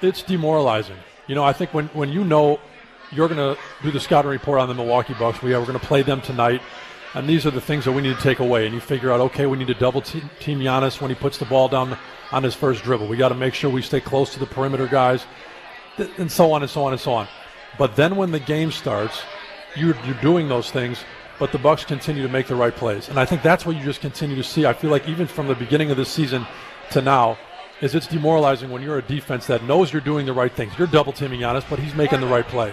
it's 0.00 0.22
demoralizing. 0.22 0.96
You 1.26 1.34
know, 1.34 1.44
I 1.44 1.52
think 1.52 1.74
when 1.74 1.88
when 1.88 2.10
you 2.10 2.24
know 2.24 2.60
you're 3.16 3.28
going 3.28 3.54
to 3.54 3.60
do 3.82 3.90
the 3.90 4.00
scouting 4.00 4.30
report 4.30 4.60
on 4.60 4.68
the 4.68 4.74
Milwaukee 4.74 5.14
Bucks, 5.14 5.42
we 5.42 5.54
are 5.54 5.64
going 5.64 5.78
to 5.78 5.84
play 5.84 6.02
them 6.02 6.20
tonight, 6.20 6.60
and 7.14 7.28
these 7.28 7.46
are 7.46 7.50
the 7.50 7.60
things 7.60 7.84
that 7.86 7.92
we 7.92 8.02
need 8.02 8.16
to 8.16 8.22
take 8.22 8.40
away. 8.40 8.66
And 8.66 8.74
you 8.74 8.80
figure 8.80 9.10
out, 9.10 9.20
okay, 9.20 9.46
we 9.46 9.56
need 9.56 9.68
to 9.68 9.74
double 9.74 10.02
team, 10.02 10.28
Giannis 10.38 11.00
when 11.00 11.10
he 11.10 11.14
puts 11.14 11.38
the 11.38 11.46
ball 11.46 11.68
down 11.68 11.96
on 12.30 12.42
his 12.42 12.54
first 12.54 12.82
dribble. 12.82 13.06
We 13.06 13.16
got 13.16 13.30
to 13.30 13.34
make 13.34 13.54
sure 13.54 13.70
we 13.70 13.82
stay 13.82 14.00
close 14.00 14.32
to 14.34 14.38
the 14.38 14.46
perimeter 14.46 14.86
guys, 14.86 15.24
and 16.18 16.30
so 16.30 16.52
on 16.52 16.62
and 16.62 16.70
so 16.70 16.84
on 16.84 16.92
and 16.92 17.00
so 17.00 17.14
on. 17.14 17.26
But 17.78 17.96
then 17.96 18.16
when 18.16 18.30
the 18.30 18.40
game 18.40 18.70
starts, 18.70 19.22
you're, 19.74 19.96
you're 20.04 20.20
doing 20.20 20.48
those 20.48 20.70
things, 20.70 21.04
but 21.38 21.52
the 21.52 21.58
Bucks 21.58 21.84
continue 21.84 22.22
to 22.22 22.28
make 22.28 22.46
the 22.46 22.54
right 22.54 22.74
plays, 22.74 23.08
and 23.08 23.18
I 23.18 23.24
think 23.24 23.42
that's 23.42 23.66
what 23.66 23.76
you 23.76 23.82
just 23.82 24.00
continue 24.00 24.36
to 24.36 24.44
see. 24.44 24.66
I 24.66 24.72
feel 24.72 24.90
like 24.90 25.08
even 25.08 25.26
from 25.26 25.48
the 25.48 25.54
beginning 25.54 25.90
of 25.90 25.96
this 25.96 26.08
season 26.08 26.46
to 26.92 27.02
now, 27.02 27.38
is 27.80 27.94
it's 27.94 28.06
demoralizing 28.06 28.70
when 28.70 28.82
you're 28.82 28.98
a 28.98 29.02
defense 29.02 29.46
that 29.46 29.62
knows 29.64 29.92
you're 29.92 30.00
doing 30.00 30.26
the 30.26 30.32
right 30.32 30.52
things. 30.52 30.72
You're 30.78 30.86
double 30.86 31.12
teaming 31.12 31.40
Giannis, 31.40 31.68
but 31.68 31.78
he's 31.78 31.94
making 31.94 32.20
the 32.20 32.26
right 32.26 32.46
play. 32.46 32.72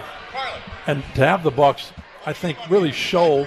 And 0.86 1.02
to 1.14 1.26
have 1.26 1.42
the 1.42 1.50
Bucks, 1.50 1.92
I 2.26 2.32
think, 2.32 2.58
really 2.70 2.92
show 2.92 3.46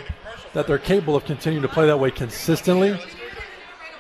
that 0.53 0.67
they're 0.67 0.77
capable 0.77 1.15
of 1.15 1.25
continuing 1.25 1.63
to 1.63 1.67
play 1.67 1.87
that 1.87 1.99
way 1.99 2.11
consistently. 2.11 2.99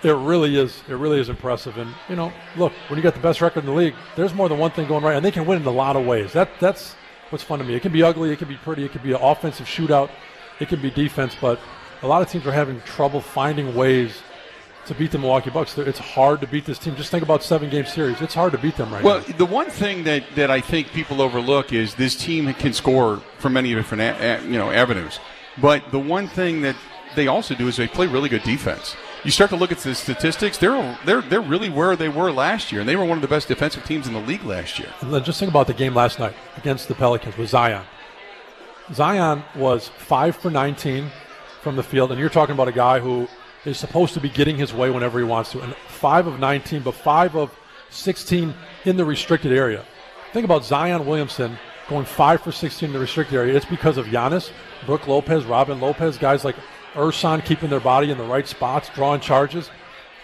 It 0.03 0.11
really 0.11 0.55
is. 0.55 0.81
It 0.87 0.93
really 0.93 1.19
is 1.19 1.29
impressive. 1.29 1.77
And 1.77 1.93
you 2.07 2.15
know, 2.15 2.31
look, 2.55 2.73
when 2.87 2.97
you 2.97 3.03
got 3.03 3.15
the 3.15 3.19
best 3.19 3.41
record 3.41 3.61
in 3.61 3.65
the 3.65 3.75
league, 3.75 3.95
there's 4.15 4.33
more 4.33 4.47
than 4.47 4.59
one 4.59 4.71
thing 4.71 4.87
going 4.87 5.03
right, 5.03 5.15
and 5.15 5.25
they 5.25 5.31
can 5.31 5.45
win 5.45 5.61
in 5.61 5.67
a 5.67 5.71
lot 5.71 5.95
of 5.95 6.05
ways. 6.05 6.33
That 6.33 6.49
that's 6.59 6.95
what's 7.31 7.43
fun 7.43 7.59
to 7.59 7.65
me. 7.65 7.75
It 7.75 7.81
can 7.81 7.91
be 7.91 8.03
ugly, 8.03 8.31
it 8.31 8.37
can 8.37 8.47
be 8.47 8.55
pretty, 8.55 8.85
it 8.85 8.91
can 8.91 9.01
be 9.01 9.11
an 9.11 9.21
offensive 9.21 9.65
shootout, 9.65 10.09
it 10.59 10.69
can 10.69 10.81
be 10.81 10.91
defense, 10.91 11.35
but 11.39 11.59
a 12.03 12.07
lot 12.07 12.21
of 12.21 12.29
teams 12.29 12.45
are 12.45 12.51
having 12.51 12.79
trouble 12.81 13.21
finding 13.21 13.75
ways 13.75 14.21
to 14.87 14.95
beat 14.95 15.11
the 15.11 15.17
Milwaukee 15.17 15.49
Bucks. 15.49 15.77
It's 15.77 15.99
hard 15.99 16.41
to 16.41 16.47
beat 16.47 16.65
this 16.65 16.79
team. 16.79 16.95
Just 16.95 17.11
think 17.11 17.23
about 17.23 17.43
seven 17.43 17.69
game 17.69 17.85
series. 17.85 18.21
It's 18.21 18.33
hard 18.33 18.51
to 18.53 18.57
beat 18.57 18.75
them 18.77 18.91
right 18.91 19.03
Well, 19.03 19.19
now. 19.19 19.25
Well, 19.27 19.37
the 19.37 19.45
one 19.45 19.69
thing 19.69 20.03
that, 20.05 20.23
that 20.35 20.49
I 20.49 20.61
think 20.61 20.91
people 20.91 21.21
overlook 21.21 21.73
is 21.73 21.95
this 21.95 22.15
team 22.15 22.53
can 22.55 22.73
score 22.73 23.17
from 23.39 23.53
many 23.53 23.73
different 23.73 24.43
you 24.45 24.57
know 24.57 24.71
avenues. 24.71 25.19
But 25.61 25.91
the 25.91 25.99
one 25.99 26.27
thing 26.27 26.61
that 26.61 26.75
they 27.15 27.27
also 27.27 27.55
do 27.55 27.67
is 27.67 27.77
they 27.77 27.87
play 27.87 28.07
really 28.07 28.29
good 28.29 28.43
defense. 28.43 28.95
You 29.23 29.31
start 29.31 29.49
to 29.49 29.55
look 29.55 29.71
at 29.71 29.79
the 29.79 29.95
statistics; 29.95 30.57
they're 30.57 30.97
they're 31.05 31.21
they're 31.21 31.41
really 31.41 31.69
where 31.69 31.95
they 31.95 32.09
were 32.09 32.31
last 32.31 32.71
year, 32.71 32.81
and 32.81 32.89
they 32.89 32.95
were 32.95 33.05
one 33.05 33.17
of 33.17 33.21
the 33.21 33.27
best 33.27 33.47
defensive 33.47 33.83
teams 33.83 34.07
in 34.07 34.13
the 34.13 34.19
league 34.21 34.43
last 34.43 34.79
year. 34.79 34.89
And 35.01 35.13
then 35.13 35.23
just 35.23 35.39
think 35.39 35.49
about 35.49 35.67
the 35.67 35.73
game 35.73 35.95
last 35.95 36.19
night 36.19 36.35
against 36.55 36.87
the 36.87 36.95
Pelicans 36.95 37.35
with 37.35 37.49
Zion. 37.49 37.83
Zion 38.93 39.43
was 39.55 39.89
five 39.89 40.35
for 40.37 40.49
19 40.49 41.09
from 41.61 41.75
the 41.75 41.83
field, 41.83 42.11
and 42.11 42.19
you're 42.19 42.29
talking 42.29 42.53
about 42.53 42.67
a 42.69 42.71
guy 42.71 42.99
who 42.99 43.27
is 43.67 43.77
supposed 43.77 44.13
to 44.13 44.21
be 44.21 44.29
getting 44.29 44.55
his 44.55 44.73
way 44.73 44.89
whenever 44.89 45.19
he 45.19 45.25
wants 45.25 45.51
to. 45.51 45.59
And 45.59 45.75
five 45.87 46.25
of 46.25 46.39
19, 46.39 46.83
but 46.83 46.93
five 46.93 47.35
of 47.35 47.53
16 47.89 48.53
in 48.85 48.95
the 48.95 49.03
restricted 49.03 49.51
area. 49.51 49.83
Think 50.31 50.45
about 50.45 50.63
Zion 50.63 51.05
Williamson 51.05 51.57
going 51.89 52.05
five 52.05 52.41
for 52.41 52.53
16 52.53 52.87
in 52.87 52.93
the 52.93 52.99
restricted 52.99 53.35
area. 53.35 53.55
It's 53.55 53.65
because 53.65 53.97
of 53.97 54.05
Giannis, 54.05 54.51
Brook 54.85 55.05
Lopez, 55.07 55.43
Robin 55.43 55.81
Lopez, 55.81 56.17
guys 56.17 56.45
like 56.45 56.55
Ersan 56.93 57.43
keeping 57.43 57.69
their 57.69 57.81
body 57.81 58.09
in 58.09 58.17
the 58.17 58.23
right 58.23 58.47
spots, 58.47 58.89
drawing 58.95 59.19
charges. 59.19 59.69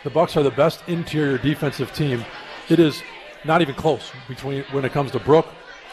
The 0.06 0.10
Bucks 0.10 0.38
are 0.38 0.44
the 0.44 0.52
best 0.52 0.82
interior 0.88 1.38
defensive 1.38 1.94
team. 1.94 2.26
It 2.70 2.80
is 2.80 3.02
not 3.44 3.62
even 3.62 3.76
close 3.76 4.10
between 4.30 4.64
when 4.72 4.86
it 4.86 4.94
comes 4.94 5.12
to 5.12 5.20
Brooke, 5.20 5.48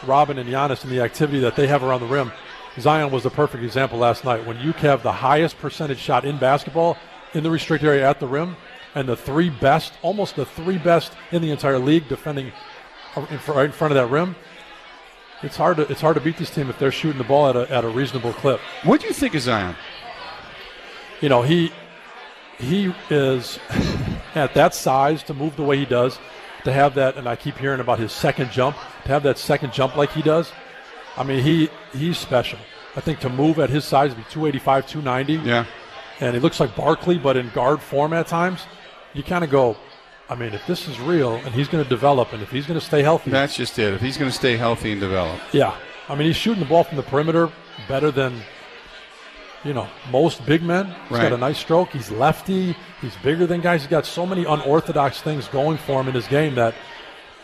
Robin, 0.05 0.37
and 0.37 0.49
Giannis 0.49 0.83
and 0.83 0.91
the 0.91 1.01
activity 1.01 1.39
that 1.41 1.57
they 1.57 1.67
have 1.67 1.83
around 1.83 1.99
the 1.99 2.07
rim. 2.07 2.31
Zion 2.79 3.11
was 3.11 3.23
the 3.23 3.29
perfect 3.29 3.63
example 3.63 3.99
last 3.99 4.23
night. 4.23 4.45
When 4.45 4.57
you 4.59 4.71
have 4.73 5.03
the 5.03 5.11
highest 5.11 5.57
percentage 5.59 5.99
shot 5.99 6.23
in 6.23 6.37
basketball 6.37 6.97
in 7.33 7.43
the 7.43 7.51
restricted 7.51 7.87
area 7.87 8.09
at 8.09 8.19
the 8.19 8.27
rim, 8.27 8.55
and 8.95 9.07
the 9.07 9.15
three 9.15 9.49
best, 9.49 9.93
almost 10.01 10.35
the 10.35 10.45
three 10.45 10.77
best 10.77 11.13
in 11.31 11.41
the 11.41 11.51
entire 11.51 11.79
league 11.79 12.07
defending 12.07 12.51
in 13.15 13.39
right 13.47 13.65
in 13.65 13.71
front 13.71 13.91
of 13.91 13.95
that 13.95 14.07
rim, 14.07 14.35
it's 15.43 15.57
hard 15.57 15.77
to 15.77 15.83
it's 15.91 16.01
hard 16.01 16.15
to 16.15 16.21
beat 16.21 16.37
this 16.37 16.49
team 16.49 16.69
if 16.69 16.77
they're 16.79 16.91
shooting 16.91 17.17
the 17.17 17.23
ball 17.27 17.47
at 17.49 17.55
a, 17.55 17.71
at 17.71 17.83
a 17.83 17.89
reasonable 17.89 18.33
clip. 18.33 18.59
What 18.83 19.01
do 19.01 19.07
you 19.07 19.13
think 19.13 19.35
of 19.35 19.41
Zion? 19.41 19.75
you 21.21 21.29
know 21.29 21.43
he 21.43 21.71
he 22.57 22.93
is 23.09 23.59
at 24.35 24.53
that 24.53 24.73
size 24.73 25.23
to 25.23 25.33
move 25.33 25.55
the 25.55 25.63
way 25.63 25.77
he 25.77 25.85
does 25.85 26.19
to 26.63 26.71
have 26.71 26.95
that 26.95 27.15
and 27.15 27.27
i 27.27 27.35
keep 27.35 27.57
hearing 27.57 27.79
about 27.79 27.99
his 27.99 28.11
second 28.11 28.51
jump 28.51 28.75
to 29.03 29.09
have 29.09 29.23
that 29.23 29.37
second 29.37 29.71
jump 29.71 29.95
like 29.95 30.11
he 30.11 30.21
does. 30.21 30.51
I 31.17 31.23
mean 31.23 31.43
he 31.43 31.69
he's 31.93 32.17
special. 32.17 32.59
I 32.95 33.01
think 33.01 33.19
to 33.21 33.29
move 33.29 33.59
at 33.59 33.69
his 33.69 33.85
size 33.85 34.13
be 34.13 34.23
285 34.29 34.87
290 34.87 35.47
Yeah, 35.47 35.65
and 36.21 36.33
he 36.33 36.39
looks 36.39 36.59
like 36.59 36.75
barkley 36.75 37.17
but 37.17 37.35
in 37.35 37.49
guard 37.49 37.81
form 37.81 38.13
at 38.13 38.27
times 38.27 38.61
you 39.13 39.21
kind 39.23 39.43
of 39.43 39.49
go 39.49 39.75
i 40.29 40.35
mean 40.35 40.53
if 40.53 40.65
this 40.67 40.87
is 40.87 40.97
real 41.01 41.33
and 41.35 41.53
he's 41.53 41.67
going 41.67 41.83
to 41.83 41.89
develop 41.89 42.31
and 42.33 42.41
if 42.41 42.49
he's 42.51 42.65
going 42.65 42.79
to 42.79 42.85
stay 42.85 43.01
healthy 43.03 43.29
that's 43.31 43.55
just 43.55 43.77
it. 43.79 43.93
If 43.93 44.01
he's 44.01 44.17
going 44.17 44.31
to 44.31 44.35
stay 44.37 44.55
healthy 44.55 44.91
and 44.93 45.01
develop, 45.01 45.39
yeah, 45.51 45.75
I 46.07 46.15
mean 46.15 46.27
he's 46.27 46.37
shooting 46.37 46.61
the 46.63 46.69
ball 46.69 46.83
from 46.85 46.95
the 46.97 47.03
perimeter 47.03 47.49
better 47.89 48.11
than 48.11 48.41
you 49.63 49.73
know 49.73 49.87
most 50.11 50.45
big 50.45 50.63
men. 50.63 50.85
He's 51.09 51.17
Right. 51.17 51.23
got 51.23 51.33
a 51.33 51.37
nice 51.37 51.57
stroke. 51.59 51.89
He's 51.91 52.09
lefty. 52.11 52.75
He's 53.01 53.15
bigger 53.23 53.45
than 53.45 53.61
guys. 53.61 53.81
He's 53.81 53.89
got 53.89 54.05
so 54.05 54.25
many 54.25 54.43
unorthodox 54.45 55.21
things 55.21 55.47
going 55.47 55.77
for 55.77 55.99
him 56.01 56.07
in 56.07 56.13
his 56.15 56.27
game 56.27 56.55
that 56.55 56.73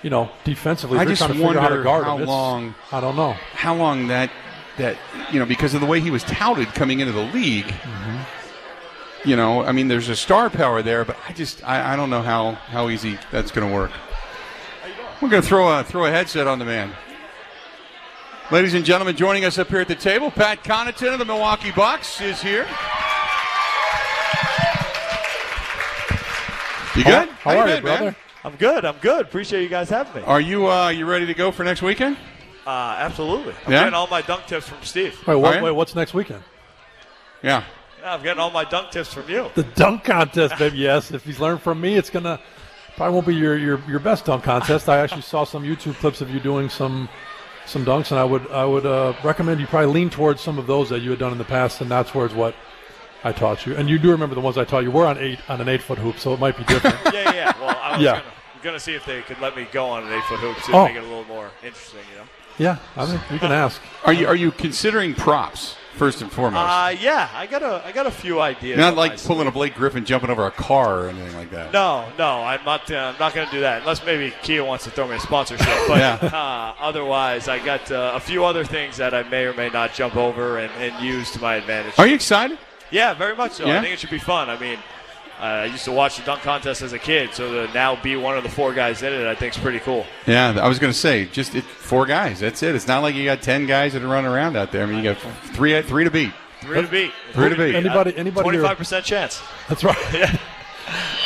you 0.03 0.09
know 0.09 0.29
defensively 0.43 0.97
I 0.99 1.03
they're 1.05 1.13
just 1.15 1.21
trying 1.27 1.33
to 1.39 1.45
figure 1.45 1.57
out 1.59 1.63
how 1.63 1.69
to 1.69 1.75
wonder 1.75 1.83
guard 1.83 2.03
how 2.05 2.17
him. 2.17 2.27
Long- 2.27 2.75
I 2.91 3.01
don't 3.01 3.15
know. 3.15 3.33
how 3.53 3.75
long 3.75 4.07
that 4.07 4.29
that 4.77 4.95
you 5.31 5.39
know 5.39 5.45
because 5.45 5.73
of 5.73 5.81
the 5.81 5.87
way 5.87 5.99
he 5.99 6.11
was 6.11 6.23
touted 6.23 6.67
coming 6.69 6.99
into 7.01 7.13
the 7.13 7.25
league. 7.33 7.65
Mm-hmm. 7.65 8.17
You 9.25 9.35
know, 9.35 9.63
I 9.63 9.71
mean, 9.71 9.87
there's 9.87 10.09
a 10.09 10.15
star 10.15 10.49
power 10.49 10.81
there, 10.81 11.03
but 11.03 11.17
I 11.27 11.33
just 11.33 11.63
I, 11.67 11.93
I 11.93 11.95
don't 11.95 12.09
know 12.09 12.21
how 12.21 12.51
how 12.51 12.89
easy 12.89 13.17
that's 13.31 13.51
going 13.51 13.67
to 13.67 13.73
work. 13.73 13.91
We're 15.21 15.29
going 15.29 15.41
to 15.41 15.47
throw 15.47 15.79
a 15.79 15.83
throw 15.83 16.05
a 16.05 16.11
headset 16.11 16.47
on 16.47 16.59
the 16.59 16.65
man. 16.65 16.93
Ladies 18.51 18.75
and 18.75 18.85
gentlemen, 18.85 19.17
joining 19.17 19.43
us 19.43 19.57
up 19.57 19.67
here 19.67 19.81
at 19.81 19.87
the 19.87 19.95
table, 19.95 20.31
Pat 20.31 20.63
Connaughton 20.63 21.11
of 21.11 21.19
the 21.19 21.25
Milwaukee 21.25 21.71
Bucks 21.71 22.21
is 22.21 22.41
here. 22.41 22.65
You 26.95 27.03
good? 27.03 27.29
How, 27.29 27.51
how, 27.51 27.57
are 27.57 27.69
you, 27.75 27.81
brother? 27.81 28.05
Man? 28.05 28.15
I'm 28.45 28.55
good. 28.55 28.85
I'm 28.85 28.97
good. 28.97 29.21
Appreciate 29.21 29.63
you 29.63 29.69
guys 29.69 29.89
having 29.89 30.21
me. 30.21 30.27
Are 30.27 30.39
you 30.39 30.67
uh, 30.67 30.89
you 30.89 31.05
ready 31.05 31.25
to 31.25 31.33
go 31.33 31.51
for 31.51 31.63
next 31.63 31.81
weekend? 31.81 32.15
Uh, 32.65 32.95
absolutely. 32.97 33.53
I'm 33.65 33.71
yeah? 33.71 33.79
getting 33.79 33.93
all 33.93 34.07
my 34.07 34.21
dunk 34.21 34.45
tips 34.45 34.67
from 34.67 34.81
Steve. 34.81 35.15
Wait, 35.27 35.35
what, 35.35 35.61
wait, 35.61 35.71
what's 35.71 35.95
next 35.95 36.13
weekend? 36.13 36.43
Yeah. 37.43 37.63
Yeah. 38.01 38.13
I'm 38.13 38.23
getting 38.23 38.39
all 38.39 38.51
my 38.51 38.63
dunk 38.63 38.91
tips 38.91 39.13
from 39.13 39.29
you. 39.29 39.49
The 39.55 39.63
dunk 39.63 40.03
contest, 40.03 40.57
baby. 40.57 40.77
yes. 40.77 41.11
If 41.11 41.23
he's 41.23 41.39
learned 41.39 41.61
from 41.61 41.79
me, 41.81 41.95
it's 41.95 42.09
gonna 42.09 42.39
probably 42.95 43.13
won't 43.13 43.27
be 43.27 43.35
your, 43.35 43.57
your, 43.57 43.81
your 43.87 43.99
best 43.99 44.25
dunk 44.25 44.43
contest. 44.43 44.89
I 44.89 44.97
actually 44.97 45.21
saw 45.21 45.43
some 45.43 45.63
YouTube 45.63 45.95
clips 45.95 46.21
of 46.21 46.29
you 46.31 46.39
doing 46.39 46.69
some 46.69 47.07
some 47.65 47.85
dunks, 47.85 48.11
and 48.11 48.19
I 48.19 48.23
would 48.23 48.49
I 48.49 48.65
would 48.65 48.85
uh, 48.85 49.13
recommend 49.23 49.59
you 49.59 49.67
probably 49.67 49.93
lean 49.93 50.09
towards 50.09 50.41
some 50.41 50.57
of 50.57 50.67
those 50.67 50.89
that 50.89 51.01
you 51.01 51.11
had 51.11 51.19
done 51.19 51.31
in 51.31 51.37
the 51.37 51.45
past, 51.45 51.81
and 51.81 51.91
that's 51.91 52.11
towards 52.11 52.33
what 52.33 52.55
I 53.23 53.31
taught 53.31 53.65
you. 53.65 53.75
And 53.75 53.89
you 53.89 53.99
do 53.99 54.11
remember 54.11 54.35
the 54.35 54.41
ones 54.41 54.57
I 54.57 54.63
taught 54.63 54.83
you 54.83 54.91
were 54.91 55.05
on 55.05 55.17
eight 55.17 55.39
on 55.49 55.61
an 55.61 55.69
eight 55.69 55.81
foot 55.81 55.97
hoop, 55.97 56.17
so 56.17 56.33
it 56.33 56.39
might 56.39 56.57
be 56.57 56.63
different. 56.63 56.95
yeah, 57.13 57.33
yeah. 57.33 57.59
Well, 57.59 57.77
I 57.81 57.97
was 57.97 58.01
yeah. 58.01 58.11
Gonna, 58.13 58.23
gonna 58.63 58.79
see 58.79 58.93
if 58.93 59.05
they 59.05 59.21
could 59.21 59.39
let 59.39 59.55
me 59.55 59.67
go 59.71 59.85
on 59.87 60.03
an 60.05 60.13
eight 60.13 60.23
foot 60.23 60.39
hoop, 60.39 60.57
to 60.57 60.71
oh. 60.73 60.85
make 60.85 60.95
it 60.95 60.99
a 60.99 61.07
little 61.07 61.25
more 61.25 61.51
interesting, 61.63 62.01
you 62.11 62.19
know. 62.19 62.27
Yeah, 62.57 62.77
I 62.95 63.05
mean, 63.05 63.21
you 63.31 63.37
can 63.37 63.51
ask. 63.51 63.79
Are 64.05 64.13
you 64.13 64.27
are 64.27 64.35
you 64.35 64.51
considering 64.51 65.13
props? 65.13 65.76
First 65.97 66.21
and 66.21 66.31
foremost. 66.31 66.69
Uh, 66.69 66.95
yeah, 66.99 67.29
I 67.33 67.47
got 67.47 67.63
a 67.63 67.81
I 67.85 67.91
got 67.91 68.05
a 68.05 68.11
few 68.11 68.39
ideas. 68.39 68.77
Not 68.77 68.95
like 68.95 69.21
pulling 69.21 69.47
a 69.47 69.51
Blake 69.51 69.75
Griffin 69.75 70.05
jumping 70.05 70.29
over 70.29 70.45
a 70.45 70.51
car 70.51 71.01
or 71.01 71.09
anything 71.09 71.35
like 71.35 71.51
that. 71.51 71.73
No, 71.73 72.07
no, 72.17 72.43
I'm 72.43 72.63
not. 72.63 72.89
Uh, 72.89 73.11
I'm 73.13 73.19
not 73.19 73.33
going 73.33 73.47
to 73.47 73.51
do 73.53 73.61
that 73.61 73.81
unless 73.81 74.05
maybe 74.05 74.33
Kia 74.43 74.63
wants 74.63 74.83
to 74.85 74.91
throw 74.91 75.07
me 75.07 75.15
a 75.15 75.19
sponsorship. 75.19 75.67
But 75.87 75.97
yeah. 75.97 76.15
uh, 76.21 76.75
otherwise, 76.79 77.47
I 77.47 77.63
got 77.63 77.91
uh, 77.91 78.13
a 78.15 78.19
few 78.19 78.45
other 78.45 78.63
things 78.63 78.97
that 78.97 79.13
I 79.13 79.23
may 79.23 79.45
or 79.45 79.53
may 79.53 79.69
not 79.69 79.93
jump 79.93 80.15
over 80.15 80.59
and, 80.59 80.71
and 80.73 81.03
use 81.03 81.31
to 81.31 81.41
my 81.41 81.55
advantage. 81.55 81.97
Are 81.97 82.07
you 82.07 82.15
excited? 82.15 82.57
Yeah, 82.91 83.13
very 83.13 83.35
much 83.35 83.53
so. 83.53 83.65
Yeah? 83.65 83.79
I 83.79 83.81
think 83.81 83.93
it 83.93 83.99
should 83.99 84.09
be 84.09 84.19
fun. 84.19 84.49
I 84.49 84.59
mean. 84.59 84.79
Uh, 85.39 85.43
I 85.43 85.65
used 85.65 85.85
to 85.85 85.91
watch 85.91 86.17
the 86.17 86.23
dunk 86.23 86.41
contest 86.41 86.81
as 86.81 86.93
a 86.93 86.99
kid, 86.99 87.31
so 87.31 87.67
to 87.67 87.73
now 87.73 87.95
be 88.01 88.15
one 88.15 88.37
of 88.37 88.43
the 88.43 88.49
four 88.49 88.73
guys 88.73 89.03
in 89.03 89.13
it, 89.13 89.27
I 89.27 89.35
think 89.35 89.55
is 89.55 89.61
pretty 89.61 89.77
cool. 89.79 90.03
Yeah, 90.25 90.57
I 90.59 90.67
was 90.67 90.79
going 90.79 90.91
to 90.91 90.97
say, 90.97 91.25
just 91.25 91.53
it, 91.53 91.63
four 91.63 92.07
guys. 92.07 92.39
That's 92.39 92.63
it. 92.63 92.73
It's 92.73 92.87
not 92.87 93.03
like 93.03 93.13
you 93.13 93.23
got 93.23 93.43
ten 93.43 93.67
guys 93.67 93.93
that 93.93 94.01
are 94.01 94.07
running 94.07 94.31
around 94.31 94.57
out 94.57 94.71
there. 94.71 94.81
I 94.81 94.87
mean, 94.87 94.97
you 94.97 95.03
got 95.03 95.17
three 95.53 95.79
three 95.83 96.03
to 96.03 96.09
beat. 96.11 96.33
Three 96.61 96.81
to 96.81 96.87
beat. 96.87 97.11
Three 97.33 97.49
to 97.49 97.55
beat. 97.55 97.75
Anybody? 97.75 98.17
Anybody? 98.17 98.43
Twenty-five 98.43 98.77
percent 98.77 99.05
chance. 99.05 99.39
That's 99.69 99.83
right. 99.83 99.97
yeah. 100.13 100.35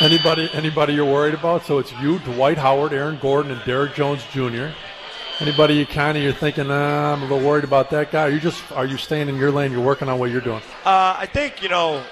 Anybody? 0.00 0.50
Anybody 0.52 0.92
you're 0.92 1.10
worried 1.10 1.34
about? 1.34 1.64
So 1.64 1.78
it's 1.78 1.92
you, 1.92 2.18
Dwight 2.20 2.58
Howard, 2.58 2.92
Aaron 2.92 3.18
Gordon, 3.22 3.50
and 3.50 3.64
Derrick 3.64 3.94
Jones 3.94 4.22
Jr. 4.30 4.68
Anybody 5.40 5.74
you 5.74 5.86
kind 5.86 6.18
of 6.18 6.22
you're 6.22 6.34
thinking 6.34 6.70
ah, 6.70 7.14
I'm 7.14 7.22
a 7.22 7.24
little 7.24 7.40
worried 7.40 7.64
about 7.64 7.88
that 7.90 8.12
guy? 8.12 8.28
Are 8.28 8.30
you 8.30 8.40
just 8.40 8.70
are 8.72 8.84
you 8.84 8.98
staying 8.98 9.30
in 9.30 9.36
your 9.36 9.50
lane? 9.50 9.72
You're 9.72 9.80
working 9.80 10.10
on 10.10 10.18
what 10.18 10.30
you're 10.30 10.42
doing. 10.42 10.60
Uh, 10.84 11.16
I 11.18 11.26
think 11.32 11.62
you 11.62 11.70
know. 11.70 12.02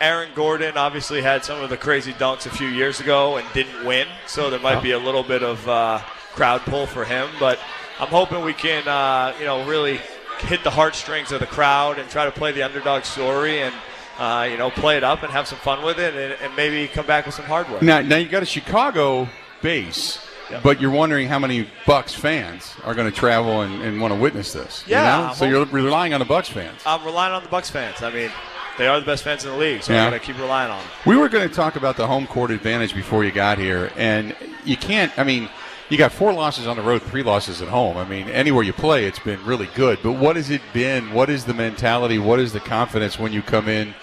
Aaron 0.00 0.30
Gordon 0.34 0.76
obviously 0.76 1.22
had 1.22 1.44
some 1.44 1.62
of 1.62 1.70
the 1.70 1.76
crazy 1.76 2.12
dunks 2.12 2.46
a 2.46 2.50
few 2.50 2.68
years 2.68 3.00
ago 3.00 3.38
and 3.38 3.46
didn't 3.54 3.84
win, 3.84 4.06
so 4.26 4.50
there 4.50 4.60
might 4.60 4.82
be 4.82 4.90
a 4.90 4.98
little 4.98 5.22
bit 5.22 5.42
of 5.42 5.66
uh, 5.68 5.98
crowd 6.34 6.60
pull 6.62 6.86
for 6.86 7.04
him. 7.04 7.28
But 7.40 7.58
I'm 7.98 8.08
hoping 8.08 8.44
we 8.44 8.52
can, 8.52 8.86
uh, 8.86 9.34
you 9.38 9.46
know, 9.46 9.66
really 9.66 10.00
hit 10.40 10.62
the 10.62 10.70
heartstrings 10.70 11.32
of 11.32 11.40
the 11.40 11.46
crowd 11.46 11.98
and 11.98 12.08
try 12.10 12.26
to 12.26 12.30
play 12.30 12.52
the 12.52 12.62
underdog 12.62 13.04
story 13.04 13.62
and 13.62 13.74
uh, 14.18 14.46
you 14.50 14.58
know 14.58 14.70
play 14.70 14.96
it 14.96 15.04
up 15.04 15.22
and 15.22 15.32
have 15.32 15.46
some 15.46 15.58
fun 15.58 15.82
with 15.84 15.98
it 15.98 16.14
and, 16.14 16.36
and, 16.42 16.56
maybe 16.56 16.86
come 16.88 17.06
back 17.06 17.26
with 17.26 17.34
some 17.34 17.44
hardware. 17.44 17.82
Now, 17.82 18.00
now 18.00 18.16
you 18.16 18.28
got 18.28 18.42
a 18.42 18.46
Chicago 18.46 19.28
base. 19.62 20.22
But 20.62 20.80
you're 20.80 20.92
wondering 20.92 21.26
how 21.26 21.40
many 21.40 21.66
Bucks 21.86 22.14
fans 22.14 22.76
are 22.84 22.94
going 22.94 23.10
to 23.10 23.16
travel 23.16 23.62
and, 23.62 23.82
and 23.82 24.00
want 24.00 24.14
to 24.14 24.20
witness 24.20 24.52
this. 24.52 24.84
Yeah. 24.86 25.22
You 25.22 25.26
know? 25.26 25.34
So 25.34 25.44
you're 25.44 25.64
relying 25.64 26.14
on 26.14 26.20
the 26.20 26.24
Bucks 26.24 26.48
fans. 26.48 26.80
I'm 26.86 27.04
relying 27.04 27.32
on 27.32 27.42
the 27.42 27.48
Bucks 27.48 27.68
fans. 27.68 28.00
I 28.00 28.12
mean, 28.12 28.30
they 28.78 28.86
are 28.86 29.00
the 29.00 29.06
best 29.06 29.24
fans 29.24 29.44
in 29.44 29.50
the 29.50 29.56
league, 29.56 29.82
so 29.82 29.92
yeah. 29.92 30.06
I 30.06 30.10
got 30.10 30.20
to 30.20 30.24
keep 30.24 30.38
relying 30.38 30.70
on 30.70 30.78
them. 30.78 30.88
We 31.06 31.16
were 31.16 31.28
going 31.28 31.48
to 31.48 31.54
talk 31.54 31.76
about 31.76 31.96
the 31.96 32.06
home 32.06 32.26
court 32.26 32.50
advantage 32.50 32.94
before 32.94 33.24
you 33.24 33.32
got 33.32 33.58
here, 33.58 33.90
and 33.96 34.34
you 34.64 34.76
can't. 34.76 35.16
I 35.18 35.24
mean, 35.24 35.48
you 35.88 35.96
got 35.96 36.12
four 36.12 36.32
losses 36.32 36.66
on 36.66 36.76
the 36.76 36.82
road, 36.82 37.02
three 37.02 37.22
losses 37.22 37.62
at 37.62 37.68
home. 37.68 37.96
I 37.96 38.04
mean, 38.04 38.28
anywhere 38.28 38.64
you 38.64 38.72
play, 38.72 39.06
it's 39.06 39.18
been 39.18 39.44
really 39.44 39.68
good. 39.74 39.98
But 40.02 40.12
what 40.12 40.36
has 40.36 40.50
it 40.50 40.60
been? 40.72 41.12
What 41.12 41.30
is 41.30 41.44
the 41.44 41.54
mentality? 41.54 42.18
What 42.18 42.40
is 42.40 42.52
the 42.52 42.60
confidence 42.60 43.18
when 43.18 43.32
you 43.32 43.42
come 43.42 43.68
in 43.68 43.94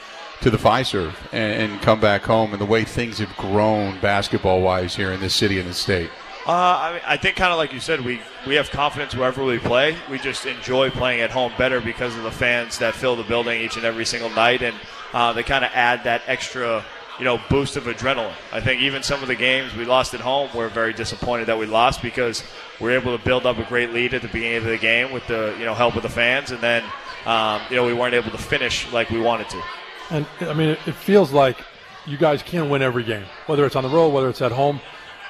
to 0.42 0.50
the 0.50 0.58
Fiserv 0.58 1.14
and, 1.32 1.72
and 1.72 1.82
come 1.82 2.00
back 2.00 2.24
home 2.24 2.54
and 2.54 2.62
the 2.62 2.66
way 2.66 2.84
things 2.84 3.20
have 3.20 3.36
grown 3.38 4.00
basketball 4.00 4.62
wise 4.62 4.96
here 4.96 5.12
in 5.12 5.20
this 5.20 5.36
city 5.36 5.60
and 5.60 5.70
the 5.70 5.74
state? 5.74 6.10
Uh, 6.46 6.52
I, 6.52 6.92
mean, 6.94 7.02
I 7.06 7.18
think 7.18 7.38
kind 7.38 7.54
of 7.54 7.58
like 7.58 7.72
you 7.72 7.80
said, 7.80 8.02
we, 8.02 8.20
we 8.46 8.56
have 8.56 8.70
confidence 8.70 9.16
wherever 9.16 9.44
we 9.44 9.60
play. 9.60 9.96
We 10.12 10.20
just 10.20 10.46
enjoy 10.46 10.90
playing 10.90 11.22
at 11.22 11.32
home 11.32 11.54
better 11.58 11.80
because 11.80 12.18
of 12.18 12.24
the 12.24 12.32
fans 12.32 12.80
that 12.80 12.96
fill 12.96 13.16
the 13.16 13.24
building 13.24 13.62
each 13.62 13.78
and 13.78 13.86
every 13.86 14.06
single 14.06 14.30
night, 14.30 14.62
and 14.62 14.76
uh, 15.14 15.32
they 15.32 15.44
kind 15.44 15.64
of 15.64 15.72
add 15.74 16.04
that 16.04 16.22
extra 16.28 16.84
you 17.20 17.26
know, 17.26 17.40
boost 17.50 17.78
of 17.78 17.84
adrenaline. 17.84 18.34
I 18.52 18.60
think 18.60 18.82
even 18.82 19.04
some 19.04 19.22
of 19.22 19.28
the 19.28 19.36
games 19.36 19.76
we 19.76 19.86
lost 19.86 20.14
at 20.14 20.20
home, 20.20 20.50
we're 20.56 20.70
very 20.70 20.94
disappointed 20.94 21.46
that 21.46 21.58
we 21.58 21.66
lost 21.66 22.02
because 22.02 22.44
we 22.80 22.94
are 22.94 23.00
able 23.00 23.16
to 23.18 23.24
build 23.24 23.46
up 23.46 23.58
a 23.60 23.64
great 23.64 23.92
lead 23.92 24.14
at 24.14 24.22
the 24.22 24.28
beginning 24.28 24.58
of 24.58 24.64
the 24.66 24.78
game 24.78 25.12
with 25.12 25.26
the 25.28 25.56
you 25.60 25.66
know 25.66 25.74
help 25.74 25.96
of 25.96 26.04
the 26.04 26.10
fans, 26.10 26.52
and 26.52 26.62
then 26.62 26.84
um, 27.26 27.62
you 27.70 27.76
know 27.76 27.86
we 27.86 27.94
weren't 27.94 28.16
able 28.16 28.32
to 28.32 28.38
finish 28.38 28.92
like 28.92 29.10
we 29.10 29.20
wanted 29.20 29.50
to. 29.50 29.62
And 30.10 30.26
I 30.42 30.54
mean, 30.54 30.70
it 30.70 30.96
feels 30.96 31.32
like 31.32 31.58
you 32.06 32.18
guys 32.18 32.42
can 32.42 32.70
win 32.70 32.82
every 32.82 33.04
game, 33.04 33.26
whether 33.46 33.66
it's 33.66 33.76
on 33.76 33.84
the 33.84 33.90
road, 33.90 34.10
whether 34.10 34.30
it's 34.30 34.42
at 34.42 34.52
home. 34.52 34.82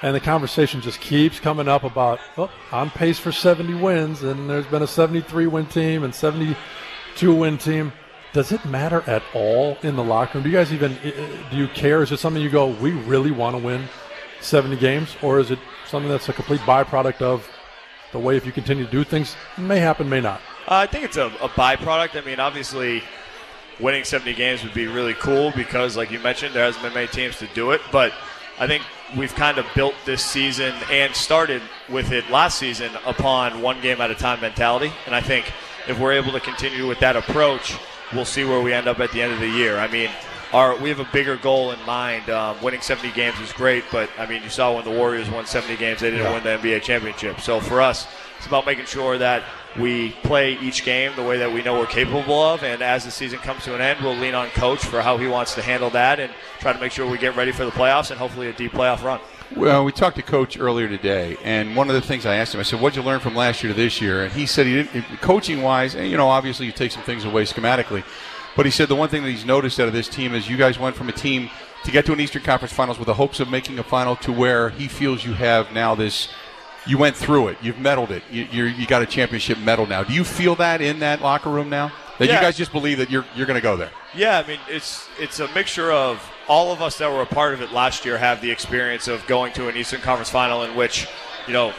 And 0.04 0.14
the 0.14 0.20
conversation 0.20 0.82
just 0.82 1.00
keeps 1.00 1.40
coming 1.40 1.68
up 1.68 1.84
about 1.84 2.20
oh, 2.38 2.52
on 2.72 2.92
pace 2.92 3.18
for 3.18 3.32
70 3.32 3.74
wins, 3.76 4.22
and 4.22 4.50
there's 4.50 4.68
been 4.68 4.84
a 4.84 4.88
73 4.88 5.48
win 5.48 5.66
team 5.66 6.04
and 6.04 6.14
72 6.14 7.36
win 7.36 7.58
team 7.58 7.92
does 8.34 8.52
it 8.52 8.66
matter 8.66 9.04
at 9.06 9.22
all 9.34 9.78
in 9.84 9.96
the 9.96 10.04
locker 10.04 10.38
room? 10.38 10.44
Do 10.44 10.50
you 10.50 10.58
guys 10.58 10.74
even 10.74 10.98
do 11.52 11.56
you 11.56 11.68
care? 11.70 12.02
Is 12.02 12.12
it 12.12 12.18
something 12.18 12.42
you 12.42 12.50
go, 12.50 12.68
we 12.68 12.92
really 12.92 13.32
want 13.32 13.56
to 13.56 13.64
win 13.64 13.88
70 14.42 14.76
games, 14.78 15.16
or 15.22 15.40
is 15.40 15.52
it 15.52 15.60
something 15.88 16.10
that's 16.10 16.28
a 16.30 16.34
complete 16.34 16.60
byproduct 16.62 17.22
of 17.22 17.48
the 18.12 18.20
way 18.20 18.36
if 18.36 18.46
you 18.46 18.52
continue 18.52 18.86
to 18.86 18.92
do 18.92 19.04
things 19.04 19.36
may 19.58 19.80
happen, 19.80 20.10
may 20.10 20.20
not? 20.20 20.42
Uh, 20.68 20.76
I 20.76 20.88
think 20.88 21.06
it's 21.06 21.18
a, 21.18 21.28
a 21.28 21.50
byproduct. 21.50 22.20
I 22.22 22.26
mean, 22.26 22.40
obviously, 22.40 23.04
winning 23.80 24.04
70 24.04 24.34
games 24.34 24.64
would 24.64 24.74
be 24.74 24.88
really 24.88 25.14
cool 25.14 25.52
because, 25.52 25.96
like 25.96 26.10
you 26.10 26.20
mentioned, 26.20 26.56
there 26.56 26.66
hasn't 26.66 26.84
been 26.84 26.94
many 26.94 27.08
teams 27.08 27.38
to 27.38 27.48
do 27.54 27.72
it. 27.72 27.82
But 27.92 28.14
I 28.60 28.68
think 28.68 28.84
we've 29.18 29.34
kind 29.36 29.58
of 29.58 29.66
built 29.76 29.96
this 30.06 30.24
season 30.24 30.74
and 30.92 31.16
started 31.16 31.62
with 31.90 32.12
it 32.12 32.30
last 32.30 32.58
season 32.58 32.92
upon 33.06 33.62
one 33.62 33.82
game 33.82 34.00
at 34.02 34.12
a 34.12 34.16
time 34.16 34.42
mentality. 34.42 34.92
And 35.06 35.16
I 35.16 35.22
think 35.22 35.52
if 35.88 36.00
we're 36.00 36.14
able 36.14 36.32
to 36.32 36.40
continue 36.40 36.88
with 36.88 37.00
that 37.00 37.16
approach 37.16 37.76
we'll 38.14 38.26
see 38.26 38.44
where 38.44 38.62
we 38.62 38.74
end 38.74 38.88
up 38.88 39.00
at 39.00 39.12
the 39.12 39.22
end 39.22 39.34
of 39.34 39.40
the 39.40 39.48
year. 39.48 39.78
I 39.78 39.88
mean, 39.88 40.10
our, 40.52 40.78
we 40.78 40.90
have 40.90 41.00
a 41.00 41.10
bigger 41.12 41.36
goal 41.38 41.72
in 41.72 41.84
mind. 41.86 42.30
Um, 42.30 42.62
winning 42.62 42.82
70 42.82 43.12
games 43.12 43.40
is 43.40 43.52
great, 43.52 43.84
but 43.92 44.10
I 44.18 44.26
mean, 44.26 44.44
you 44.44 44.50
saw 44.50 44.76
when 44.76 44.86
the 44.86 44.92
Warriors 44.92 45.30
won 45.30 45.46
70 45.46 45.78
games, 45.78 46.02
they 46.02 46.12
didn't 46.12 46.26
yeah. 46.26 46.34
win 46.34 46.44
the 46.44 46.70
NBA 46.70 46.84
championship. 46.84 47.40
So 47.40 47.60
for 47.60 47.82
us, 47.82 48.08
it's 48.38 48.48
about 48.48 48.66
making 48.66 48.86
sure 48.86 49.18
that 49.18 49.44
we 49.80 50.12
play 50.24 50.54
each 50.60 50.84
game 50.86 51.12
the 51.16 51.24
way 51.24 51.38
that 51.38 51.52
we 51.52 51.64
know 51.64 51.80
we're 51.80 51.86
capable 51.86 52.42
of. 52.42 52.64
And 52.64 52.82
as 52.82 53.06
the 53.06 53.12
season 53.12 53.40
comes 53.40 53.64
to 53.66 53.76
an 53.76 53.82
end, 53.82 54.02
we'll 54.02 54.16
lean 54.16 54.36
on 54.36 54.50
coach 54.50 54.80
for 54.80 55.02
how 55.02 55.18
he 55.18 55.28
wants 55.28 55.56
to 55.56 55.62
handle 55.62 55.90
that 55.92 56.20
and 56.20 56.32
try 56.60 56.74
to 56.74 56.80
make 56.80 56.92
sure 56.92 57.10
we 57.10 57.18
get 57.18 57.36
ready 57.36 57.52
for 57.52 57.66
the 57.66 57.72
playoffs 57.72 58.12
and 58.12 58.20
hopefully 58.20 58.48
a 58.48 58.54
deep 58.54 58.72
playoff 58.74 59.04
run. 59.04 59.20
Well, 59.56 59.84
we 59.86 59.92
talked 59.92 60.16
to 60.16 60.24
Coach 60.24 60.58
earlier 60.58 60.88
today, 60.88 61.38
and 61.44 61.76
one 61.76 61.88
of 61.88 61.94
the 61.94 62.02
things 62.02 62.26
I 62.26 62.38
asked 62.38 62.56
him, 62.56 62.60
I 62.60 62.64
said, 62.64 62.82
"What'd 62.82 62.98
you 62.98 63.04
learn 63.04 63.20
from 63.20 63.36
last 63.36 63.62
year 63.62 63.72
to 63.72 63.80
this 63.80 64.02
year?" 64.02 64.24
And 64.24 64.34
he 64.34 64.48
said, 64.48 64.66
"He 64.66 64.82
didn't 64.82 65.22
coaching 65.22 65.62
wise, 65.62 65.94
and 65.94 66.06
eh, 66.06 66.08
you 66.08 66.18
know, 66.18 66.28
obviously 66.28 66.66
you 66.66 66.72
take 66.72 66.92
some 66.92 67.04
things 67.04 67.24
away 67.24 67.44
schematically, 67.44 68.04
but 68.56 68.66
he 68.66 68.72
said 68.72 68.90
the 68.90 68.96
one 68.96 69.10
thing 69.10 69.22
that 69.22 69.30
he's 69.30 69.46
noticed 69.46 69.80
out 69.80 69.88
of 69.88 69.94
this 69.94 70.08
team 70.08 70.34
is 70.34 70.50
you 70.50 70.58
guys 70.58 70.80
went 70.80 70.96
from 70.96 71.08
a 71.08 71.12
team 71.12 71.52
to 71.84 71.92
get 71.92 72.06
to 72.08 72.14
an 72.14 72.20
Eastern 72.20 72.42
Conference 72.42 72.74
Finals 72.74 72.98
with 72.98 73.06
the 73.06 73.14
hopes 73.14 73.40
of 73.40 73.50
making 73.50 73.78
a 73.78 73.84
final 73.84 74.16
to 74.18 74.32
where 74.32 74.70
he 74.72 74.88
feels 74.88 75.24
you 75.24 75.34
have 75.34 75.72
now 75.72 75.94
this. 75.94 76.30
You 76.86 76.98
went 76.98 77.16
through 77.16 77.50
it. 77.50 77.58
You've 77.62 77.78
medaled 77.78 78.10
it. 78.10 78.24
You, 78.30 78.66
you 78.66 78.86
got 78.86 79.02
a 79.02 79.06
championship 79.06 79.58
medal 79.58 79.88
now. 79.88 80.04
Do 80.04 80.14
you 80.14 80.24
feel 80.24 80.56
that 80.56 80.82
in 80.82 81.00
that 81.00 81.22
locker 81.22 81.50
room 81.50 81.70
now? 81.70 81.92
That 82.20 82.28
yeah. 82.28 82.36
you 82.36 82.42
guys 82.42 82.58
just 82.58 82.72
believe 82.72 83.00
that 83.00 83.10
you're 83.10 83.26
you're 83.36 83.48
going 83.48 83.60
to 83.60 83.64
go 83.64 83.76
there? 83.76 83.90
Yeah, 84.14 84.38
I 84.38 84.48
mean 84.48 84.60
it's 84.70 85.08
it's 85.20 85.40
a 85.40 85.52
mixture 85.54 85.92
of 85.92 86.22
all 86.48 86.72
of 86.72 86.82
us 86.82 86.98
that 87.00 87.12
were 87.12 87.22
a 87.22 87.26
part 87.26 87.54
of 87.54 87.62
it 87.62 87.72
last 87.72 88.06
year 88.06 88.18
have 88.18 88.40
the 88.40 88.52
experience 88.52 89.08
of 89.08 89.26
going 89.26 89.52
to 89.54 89.68
an 89.68 89.76
Eastern 89.76 90.02
Conference 90.02 90.30
Final 90.30 90.64
in 90.64 90.76
which 90.76 91.08
you 91.48 91.54
know 91.54 91.74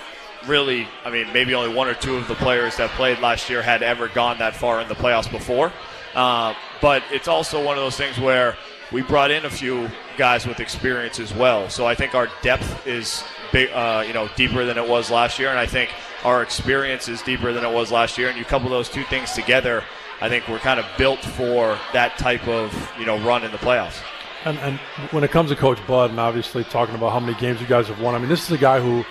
really, 0.46 0.88
I 1.04 1.10
mean, 1.10 1.32
maybe 1.32 1.54
only 1.54 1.74
one 1.74 1.88
or 1.88 1.94
two 1.94 2.16
of 2.16 2.28
the 2.28 2.34
players 2.34 2.76
that 2.76 2.90
played 2.90 3.18
last 3.20 3.48
year 3.48 3.62
had 3.62 3.82
ever 3.82 4.08
gone 4.08 4.38
that 4.38 4.54
far 4.54 4.80
in 4.80 4.88
the 4.88 4.94
playoffs 4.94 5.30
before. 5.30 5.72
Uh, 6.14 6.54
but 6.80 7.02
it's 7.10 7.28
also 7.28 7.64
one 7.64 7.76
of 7.76 7.82
those 7.82 7.96
things 7.96 8.18
where 8.18 8.56
we 8.94 9.02
brought 9.02 9.33
in 9.33 9.44
a 9.44 9.50
few 9.50 9.90
guys 10.16 10.46
with 10.46 10.61
experience 10.61 11.18
as 11.18 11.35
well. 11.35 11.68
So 11.68 11.85
I 11.85 11.96
think 11.96 12.14
our 12.14 12.28
depth 12.42 12.87
is 12.87 13.24
big, 13.50 13.70
uh, 13.72 14.04
you 14.07 14.14
know, 14.14 14.28
deeper 14.37 14.64
than 14.64 14.78
it 14.78 14.88
was 14.88 15.11
last 15.11 15.40
year, 15.40 15.50
and 15.50 15.59
I 15.59 15.66
think 15.66 15.90
our 16.22 16.44
experience 16.44 17.09
is 17.09 17.20
deeper 17.20 17.52
than 17.52 17.64
it 17.64 17.74
was 17.74 17.90
last 17.90 18.16
year. 18.16 18.28
And 18.28 18.38
you 18.38 18.44
couple 18.44 18.70
those 18.70 18.88
two 18.88 19.02
things 19.02 19.33
together, 19.33 19.83
I 20.20 20.28
think 20.28 20.46
we're 20.46 20.61
kind 20.61 20.78
of 20.78 20.87
built 20.96 21.18
for 21.18 21.76
that 21.92 22.16
type 22.18 22.46
of 22.46 22.72
you 22.96 23.04
know 23.04 23.18
run 23.26 23.42
in 23.42 23.50
the 23.50 23.59
playoffs. 23.59 24.00
And, 24.44 24.59
and 24.59 24.78
when 25.11 25.24
it 25.24 25.33
comes 25.33 25.50
to 25.50 25.57
Coach 25.57 25.85
Bud, 25.88 26.11
and 26.11 26.20
obviously 26.20 26.62
talking 26.62 26.94
about 26.94 27.12
how 27.12 27.18
many 27.18 27.37
games 27.40 27.61
you 27.61 27.66
guys 27.66 27.88
have 27.88 28.00
won, 28.00 28.14
I 28.14 28.18
mean, 28.18 28.28
this 28.28 28.44
is 28.44 28.52
a 28.52 28.59
guy 28.59 28.80
who 28.80 29.04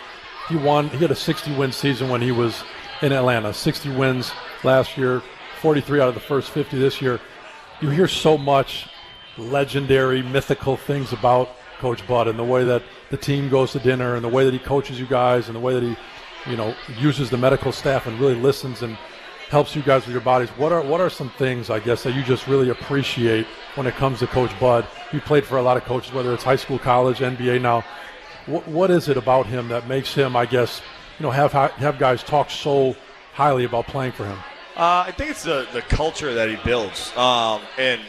he 0.47 0.55
won. 0.55 0.87
He 0.91 0.97
had 0.99 1.11
a 1.11 1.15
60 1.15 1.57
win 1.57 1.73
season 1.73 2.07
when 2.07 2.21
he 2.21 2.31
was 2.31 2.63
in 3.01 3.11
Atlanta. 3.11 3.53
60 3.53 3.89
wins 3.89 4.31
last 4.63 4.97
year, 4.97 5.21
43 5.59 5.99
out 5.99 6.07
of 6.07 6.13
the 6.13 6.21
first 6.21 6.51
50 6.51 6.79
this 6.79 7.01
year. 7.01 7.19
You 7.81 7.89
hear 7.89 8.07
so 8.07 8.37
much 8.37 8.87
legendary, 9.37 10.21
mythical 10.21 10.77
things 10.77 11.13
about 11.13 11.49
Coach 11.79 12.05
Bud 12.07 12.27
and 12.27 12.37
the 12.37 12.43
way 12.43 12.63
that 12.63 12.83
the 13.09 13.17
team 13.17 13.49
goes 13.49 13.71
to 13.71 13.79
dinner 13.79 14.15
and 14.15 14.23
the 14.23 14.29
way 14.29 14.45
that 14.45 14.53
he 14.53 14.59
coaches 14.59 14.99
you 14.99 15.05
guys 15.05 15.47
and 15.47 15.55
the 15.55 15.59
way 15.59 15.73
that 15.73 15.83
he, 15.83 15.95
you 16.49 16.57
know, 16.57 16.73
uses 16.99 17.29
the 17.29 17.37
medical 17.37 17.71
staff 17.71 18.07
and 18.07 18.19
really 18.19 18.35
listens 18.35 18.81
and 18.81 18.97
helps 19.49 19.75
you 19.75 19.81
guys 19.81 20.05
with 20.05 20.13
your 20.13 20.21
bodies. 20.21 20.49
What 20.51 20.71
are 20.71 20.81
what 20.81 21.01
are 21.01 21.09
some 21.09 21.29
things 21.31 21.69
I 21.69 21.79
guess 21.79 22.03
that 22.03 22.15
you 22.15 22.23
just 22.23 22.47
really 22.47 22.69
appreciate 22.69 23.45
when 23.75 23.85
it 23.85 23.95
comes 23.95 24.19
to 24.19 24.27
Coach 24.27 24.57
Bud? 24.59 24.87
You 25.11 25.21
played 25.21 25.45
for 25.45 25.57
a 25.57 25.61
lot 25.61 25.77
of 25.77 25.83
coaches, 25.83 26.13
whether 26.13 26.33
it's 26.33 26.43
high 26.43 26.55
school, 26.55 26.79
college, 26.79 27.19
NBA. 27.19 27.61
Now, 27.61 27.83
what, 28.45 28.67
what 28.67 28.91
is 28.91 29.09
it 29.09 29.17
about 29.17 29.45
him 29.45 29.67
that 29.67 29.87
makes 29.87 30.13
him, 30.13 30.35
I 30.35 30.45
guess, 30.45 30.81
you 31.19 31.23
know, 31.23 31.31
have 31.31 31.51
have 31.51 31.99
guys 31.99 32.23
talk 32.23 32.49
so 32.49 32.95
highly 33.33 33.65
about 33.65 33.87
playing 33.87 34.13
for 34.13 34.25
him? 34.25 34.37
Uh, 34.75 35.05
I 35.07 35.11
think 35.11 35.29
it's 35.29 35.43
the 35.43 35.67
the 35.71 35.81
culture 35.81 36.33
that 36.33 36.49
he 36.49 36.55
builds, 36.63 37.15
um, 37.15 37.61
and 37.77 38.01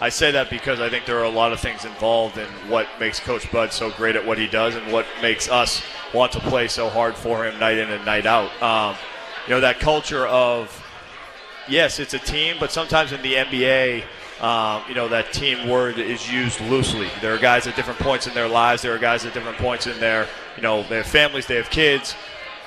I 0.00 0.08
say 0.08 0.30
that 0.30 0.48
because 0.48 0.80
I 0.80 0.88
think 0.88 1.04
there 1.04 1.18
are 1.18 1.24
a 1.24 1.30
lot 1.30 1.52
of 1.52 1.60
things 1.60 1.84
involved 1.84 2.38
in 2.38 2.48
what 2.68 2.88
makes 2.98 3.20
Coach 3.20 3.50
Bud 3.52 3.72
so 3.72 3.90
great 3.90 4.16
at 4.16 4.24
what 4.24 4.38
he 4.38 4.46
does, 4.46 4.74
and 4.74 4.90
what 4.92 5.06
makes 5.20 5.50
us 5.50 5.82
want 6.14 6.32
to 6.32 6.40
play 6.40 6.68
so 6.68 6.88
hard 6.88 7.14
for 7.14 7.46
him 7.46 7.58
night 7.60 7.76
in 7.76 7.90
and 7.90 8.04
night 8.06 8.24
out. 8.24 8.50
Um, 8.62 8.96
you 9.46 9.54
know 9.54 9.60
that 9.60 9.78
culture 9.78 10.26
of 10.26 10.84
yes, 11.68 11.98
it's 11.98 12.14
a 12.14 12.18
team, 12.18 12.56
but 12.58 12.72
sometimes 12.72 13.12
in 13.12 13.22
the 13.22 13.34
NBA. 13.34 14.04
Um, 14.40 14.82
you 14.88 14.94
know 14.94 15.06
that 15.08 15.34
team 15.34 15.68
word 15.68 15.98
is 15.98 16.32
used 16.32 16.62
loosely. 16.62 17.08
There 17.20 17.34
are 17.34 17.38
guys 17.38 17.66
at 17.66 17.76
different 17.76 18.00
points 18.00 18.26
in 18.26 18.32
their 18.32 18.48
lives. 18.48 18.80
There 18.80 18.94
are 18.94 18.98
guys 18.98 19.26
at 19.26 19.34
different 19.34 19.58
points 19.58 19.86
in 19.86 20.00
their, 20.00 20.26
you 20.56 20.62
know, 20.62 20.82
they 20.84 20.96
have 20.96 21.06
families, 21.06 21.44
they 21.44 21.56
have 21.56 21.68
kids. 21.68 22.14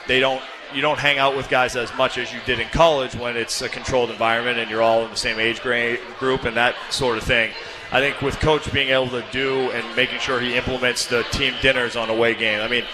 They 0.08 0.20
don't 0.20 0.44
you 0.74 0.82
don't 0.82 1.00
hang 1.00 1.18
out 1.18 1.36
with 1.36 1.50
guys 1.50 1.76
as 1.76 1.96
much 1.96 2.18
as 2.18 2.34
you 2.34 2.40
did 2.46 2.60
in 2.60 2.68
college 2.70 3.16
when 3.16 3.38
it's 3.38 3.62
a 3.62 3.70
controlled 3.70 4.10
environment 4.10 4.58
and 4.58 4.70
you're 4.70 4.82
all 4.82 5.04
in 5.04 5.10
the 5.10 5.16
same 5.16 5.40
age 5.40 5.62
group 5.62 6.44
and 6.44 6.58
that 6.58 6.76
sort 6.90 7.18
of 7.18 7.24
thing. 7.24 7.52
I 7.92 8.00
think 8.00 8.22
with 8.22 8.40
coach 8.40 8.72
being 8.74 8.90
able 8.90 9.10
to 9.10 9.24
do 9.32 9.72
and 9.72 9.96
making 9.96 10.20
sure 10.20 10.40
he 10.40 10.56
implements 10.56 11.06
the 11.06 11.24
team 11.24 11.54
dinners 11.62 11.96
on 11.96 12.10
away 12.10 12.34
game. 12.34 12.62
I 12.62 12.68
mean, 12.68 12.86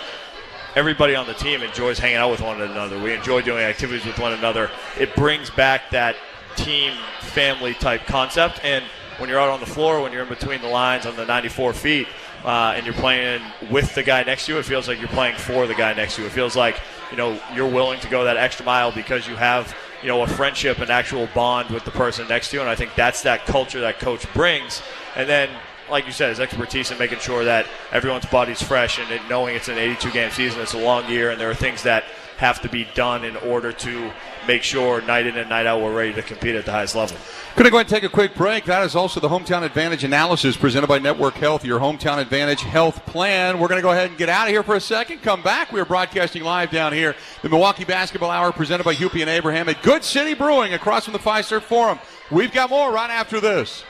everybody 0.76 1.16
on 1.16 1.26
the 1.26 1.34
team 1.34 1.62
enjoys 1.62 2.00
hanging 2.00 2.18
out 2.18 2.32
with 2.32 2.42
one 2.42 2.62
another. 2.62 3.00
We 3.02 3.14
enjoy 3.14 3.42
doing 3.42 3.64
activities 3.64 4.06
with 4.06 4.20
one 4.20 4.34
another. 4.34 4.70
It 5.00 5.16
brings 5.16 5.50
back 5.50 5.90
that 5.92 6.16
team 6.56 6.94
family 7.22 7.74
type 7.74 8.06
concept 8.06 8.60
and 8.64 8.84
when 9.20 9.30
you're 9.30 9.40
out 9.40 9.50
on 9.50 9.60
the 9.60 9.66
floor, 9.66 10.02
when 10.02 10.14
you're 10.14 10.24
in 10.24 10.30
between 10.30 10.62
the 10.62 10.68
lines 10.68 11.06
on 11.06 11.16
the 11.16 11.26
94 11.26 11.74
feet, 11.74 12.08
uh, 12.44 12.74
and 12.76 12.86
you're 12.86 12.96
playing 12.96 13.42
with 13.70 13.94
the 13.96 14.04
guy 14.04 14.24
next 14.24 14.46
to 14.46 14.54
you, 14.54 14.60
it 14.60 14.66
feels 14.66 14.88
like 14.88 15.00
you're 15.00 15.08
playing 15.10 15.36
for 15.38 15.68
the 15.68 15.76
guy 15.76 15.94
next 15.94 16.16
to 16.16 16.22
you. 16.22 16.28
It 16.28 16.32
feels 16.32 16.56
like 16.56 16.80
you 17.12 17.18
know 17.18 17.40
you're 17.54 17.70
willing 17.70 18.00
to 18.02 18.10
go 18.10 18.24
that 18.24 18.38
extra 18.38 18.66
mile 18.66 18.92
because 18.92 19.28
you 19.28 19.36
have 19.36 19.76
you 20.02 20.08
know 20.08 20.22
a 20.24 20.28
friendship, 20.28 20.80
an 20.80 20.90
actual 20.90 21.28
bond 21.34 21.70
with 21.70 21.86
the 21.86 21.92
person 21.92 22.28
next 22.28 22.50
to 22.52 22.58
you, 22.58 22.62
and 22.62 22.70
I 22.70 22.76
think 22.76 22.96
that's 22.96 23.24
that 23.24 23.46
culture 23.46 23.82
that 23.82 24.00
coach 24.00 24.32
brings. 24.34 24.82
And 25.16 25.28
then, 25.28 25.50
like 25.90 26.06
you 26.06 26.12
said, 26.12 26.30
his 26.30 26.40
expertise 26.40 26.92
in 26.92 26.98
making 26.98 27.20
sure 27.20 27.44
that 27.44 27.66
everyone's 27.92 28.26
body's 28.26 28.62
fresh 28.62 29.00
and 29.00 29.30
knowing 29.30 29.56
it's 29.56 29.68
an 29.68 29.78
82 29.78 30.12
game 30.12 30.32
season, 30.32 30.62
it's 30.62 30.74
a 30.74 30.80
long 30.80 31.10
year, 31.10 31.32
and 31.32 31.40
there 31.40 31.50
are 31.50 31.56
things 31.56 31.84
that 31.84 32.06
have 32.38 32.62
to 32.62 32.70
be 32.70 32.88
done 32.96 33.26
in 33.26 33.36
order 33.38 33.74
to 33.74 34.12
make 34.48 34.64
sure 34.64 35.02
night 35.02 35.28
in 35.28 35.38
and 35.38 35.50
night 35.50 35.66
out 35.66 35.82
we're 35.82 35.94
ready 35.94 36.14
to 36.14 36.22
compete 36.22 36.56
at 36.56 36.66
the 36.66 36.72
highest 36.72 36.96
level. 36.96 37.18
Going 37.56 37.66
to 37.66 37.72
go 37.72 37.78
ahead 37.78 37.88
and 37.88 37.90
take 37.90 38.04
a 38.04 38.14
quick 38.14 38.36
break. 38.36 38.66
That 38.66 38.84
is 38.84 38.96
also 38.96 39.20
the 39.20 39.28
Hometown 39.28 39.64
Advantage 39.64 40.04
analysis 40.04 40.56
presented 40.56 40.88
by 40.88 41.00
Network 41.00 41.36
Health, 41.36 41.66
your 41.66 41.80
Hometown 41.80 42.20
Advantage 42.20 42.62
health 42.62 43.06
plan. 43.06 43.60
We're 43.60 43.68
going 43.68 43.80
to 43.80 43.84
go 43.84 43.92
ahead 43.92 44.10
and 44.10 44.18
get 44.18 44.30
out 44.30 44.48
of 44.48 44.54
here 44.54 44.64
for 44.64 44.76
a 44.76 44.82
second. 44.82 45.22
Come 45.22 45.42
back. 45.42 45.72
We 45.72 45.80
are 45.80 45.86
broadcasting 45.86 46.44
live 46.44 46.72
down 46.72 46.94
here. 46.94 47.16
The 47.42 47.50
Milwaukee 47.50 47.86
Basketball 47.86 48.32
Hour 48.32 48.52
presented 48.52 48.84
by 48.84 48.96
Hupy 48.96 49.22
and 49.22 49.30
Abraham 49.30 49.68
at 49.70 49.82
Good 49.84 50.04
City 50.04 50.34
Brewing 50.34 50.74
across 50.74 51.06
from 51.06 51.14
the 51.14 51.20
Fiserv 51.20 51.64
Forum. 51.64 52.00
We've 52.32 52.52
got 52.52 52.70
more 52.70 52.92
right 52.92 53.10
after 53.10 53.40
this. 53.40 53.84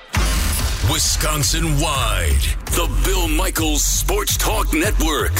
Wisconsin 0.91 1.79
wide, 1.79 2.41
the 2.65 3.01
Bill 3.05 3.27
Michaels 3.27 3.83
Sports 3.83 4.35
Talk 4.37 4.73
Network. 4.73 5.33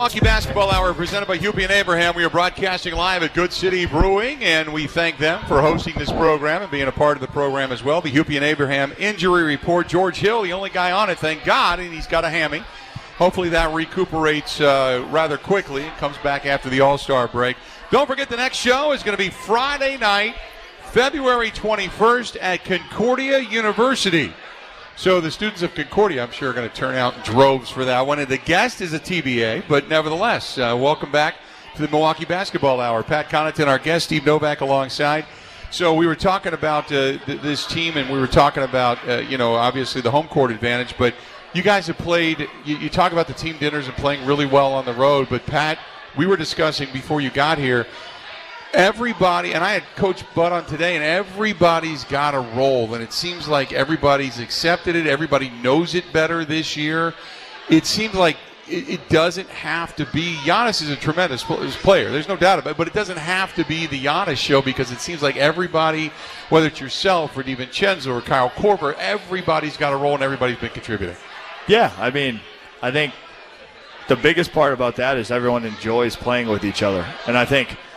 Milwaukee 0.00 0.20
Basketball 0.20 0.70
Hour 0.70 0.94
presented 0.94 1.26
by 1.26 1.36
Hupy 1.36 1.62
and 1.62 1.70
Abraham. 1.70 2.16
We 2.16 2.24
are 2.24 2.30
broadcasting 2.30 2.94
live 2.94 3.22
at 3.22 3.34
Good 3.34 3.52
City 3.52 3.84
Brewing, 3.84 4.42
and 4.42 4.72
we 4.72 4.86
thank 4.86 5.18
them 5.18 5.44
for 5.44 5.60
hosting 5.60 5.94
this 5.98 6.10
program 6.10 6.62
and 6.62 6.70
being 6.70 6.88
a 6.88 6.92
part 6.92 7.18
of 7.18 7.20
the 7.20 7.26
program 7.26 7.70
as 7.70 7.84
well. 7.84 8.00
The 8.00 8.10
Hupy 8.10 8.36
and 8.36 8.42
Abraham 8.42 8.94
injury 8.98 9.42
report. 9.42 9.88
George 9.88 10.16
Hill, 10.16 10.40
the 10.40 10.54
only 10.54 10.70
guy 10.70 10.90
on 10.90 11.10
it, 11.10 11.18
thank 11.18 11.44
God, 11.44 11.80
and 11.80 11.92
he's 11.92 12.06
got 12.06 12.24
a 12.24 12.30
hammy. 12.30 12.62
Hopefully 13.18 13.50
that 13.50 13.74
recuperates 13.74 14.58
uh, 14.62 15.06
rather 15.10 15.36
quickly 15.36 15.82
and 15.82 15.94
comes 15.98 16.16
back 16.24 16.46
after 16.46 16.70
the 16.70 16.80
All 16.80 16.96
Star 16.96 17.28
break. 17.28 17.58
Don't 17.90 18.06
forget 18.06 18.30
the 18.30 18.38
next 18.38 18.56
show 18.56 18.92
is 18.92 19.02
going 19.02 19.14
to 19.14 19.22
be 19.22 19.28
Friday 19.28 19.98
night, 19.98 20.34
February 20.92 21.50
21st 21.50 22.38
at 22.40 22.64
Concordia 22.64 23.40
University. 23.40 24.32
So 25.00 25.18
the 25.18 25.30
students 25.30 25.62
of 25.62 25.74
Concordia, 25.74 26.22
I'm 26.22 26.30
sure, 26.30 26.50
are 26.50 26.52
going 26.52 26.68
to 26.68 26.76
turn 26.76 26.94
out 26.94 27.16
in 27.16 27.22
droves 27.22 27.70
for 27.70 27.86
that 27.86 28.06
one. 28.06 28.18
And 28.18 28.28
the 28.28 28.36
guest 28.36 28.82
is 28.82 28.92
a 28.92 29.00
TBA, 29.00 29.64
but 29.66 29.88
nevertheless, 29.88 30.58
uh, 30.58 30.76
welcome 30.78 31.10
back 31.10 31.36
to 31.74 31.80
the 31.80 31.88
Milwaukee 31.88 32.26
Basketball 32.26 32.82
Hour. 32.82 33.02
Pat 33.02 33.30
Connaughton, 33.30 33.66
our 33.66 33.78
guest, 33.78 34.04
Steve 34.04 34.26
Novak 34.26 34.60
alongside. 34.60 35.24
So 35.70 35.94
we 35.94 36.06
were 36.06 36.14
talking 36.14 36.52
about 36.52 36.92
uh, 36.92 37.16
th- 37.16 37.40
this 37.40 37.66
team, 37.66 37.96
and 37.96 38.10
we 38.10 38.20
were 38.20 38.26
talking 38.26 38.62
about, 38.62 38.98
uh, 39.08 39.20
you 39.20 39.38
know, 39.38 39.54
obviously 39.54 40.02
the 40.02 40.10
home 40.10 40.28
court 40.28 40.50
advantage. 40.50 40.94
But 40.98 41.14
you 41.54 41.62
guys 41.62 41.86
have 41.86 41.96
played. 41.96 42.46
You, 42.66 42.76
you 42.76 42.90
talk 42.90 43.12
about 43.12 43.26
the 43.26 43.32
team 43.32 43.56
dinners 43.56 43.86
and 43.86 43.96
playing 43.96 44.26
really 44.26 44.44
well 44.44 44.74
on 44.74 44.84
the 44.84 44.92
road. 44.92 45.28
But 45.30 45.46
Pat, 45.46 45.78
we 46.14 46.26
were 46.26 46.36
discussing 46.36 46.92
before 46.92 47.22
you 47.22 47.30
got 47.30 47.56
here 47.56 47.86
everybody, 48.72 49.54
and 49.54 49.64
I 49.64 49.72
had 49.72 49.84
Coach 49.96 50.24
Bud 50.34 50.52
on 50.52 50.64
today, 50.66 50.96
and 50.96 51.04
everybody's 51.04 52.04
got 52.04 52.34
a 52.34 52.40
role, 52.40 52.94
and 52.94 53.02
it 53.02 53.12
seems 53.12 53.48
like 53.48 53.72
everybody's 53.72 54.38
accepted 54.38 54.96
it. 54.96 55.06
Everybody 55.06 55.50
knows 55.62 55.94
it 55.94 56.12
better 56.12 56.44
this 56.44 56.76
year. 56.76 57.14
It 57.68 57.86
seems 57.86 58.14
like 58.14 58.36
it, 58.68 58.88
it 58.88 59.08
doesn't 59.08 59.48
have 59.48 59.96
to 59.96 60.06
be. 60.06 60.34
Giannis 60.36 60.82
is 60.82 60.90
a 60.90 60.96
tremendous 60.96 61.42
player. 61.42 62.10
There's 62.10 62.28
no 62.28 62.36
doubt 62.36 62.58
about 62.58 62.72
it, 62.72 62.76
but 62.76 62.86
it 62.86 62.94
doesn't 62.94 63.18
have 63.18 63.54
to 63.54 63.64
be 63.64 63.86
the 63.86 64.04
Giannis 64.04 64.36
show 64.36 64.62
because 64.62 64.92
it 64.92 65.00
seems 65.00 65.22
like 65.22 65.36
everybody, 65.36 66.12
whether 66.48 66.66
it's 66.66 66.80
yourself 66.80 67.36
or 67.36 67.42
DiVincenzo 67.42 68.16
or 68.16 68.20
Kyle 68.20 68.50
Korver, 68.50 68.94
everybody's 68.98 69.76
got 69.76 69.92
a 69.92 69.96
role 69.96 70.14
and 70.14 70.22
everybody's 70.22 70.58
been 70.58 70.70
contributing. 70.70 71.16
Yeah, 71.66 71.92
I 71.98 72.10
mean, 72.10 72.40
I 72.82 72.90
think 72.90 73.14
the 74.08 74.16
biggest 74.16 74.52
part 74.52 74.72
about 74.72 74.96
that 74.96 75.16
is 75.16 75.30
everyone 75.30 75.64
enjoys 75.64 76.16
playing 76.16 76.48
with 76.48 76.64
each 76.64 76.82
other, 76.82 77.06
and 77.26 77.36
I 77.36 77.44
think– 77.44 77.76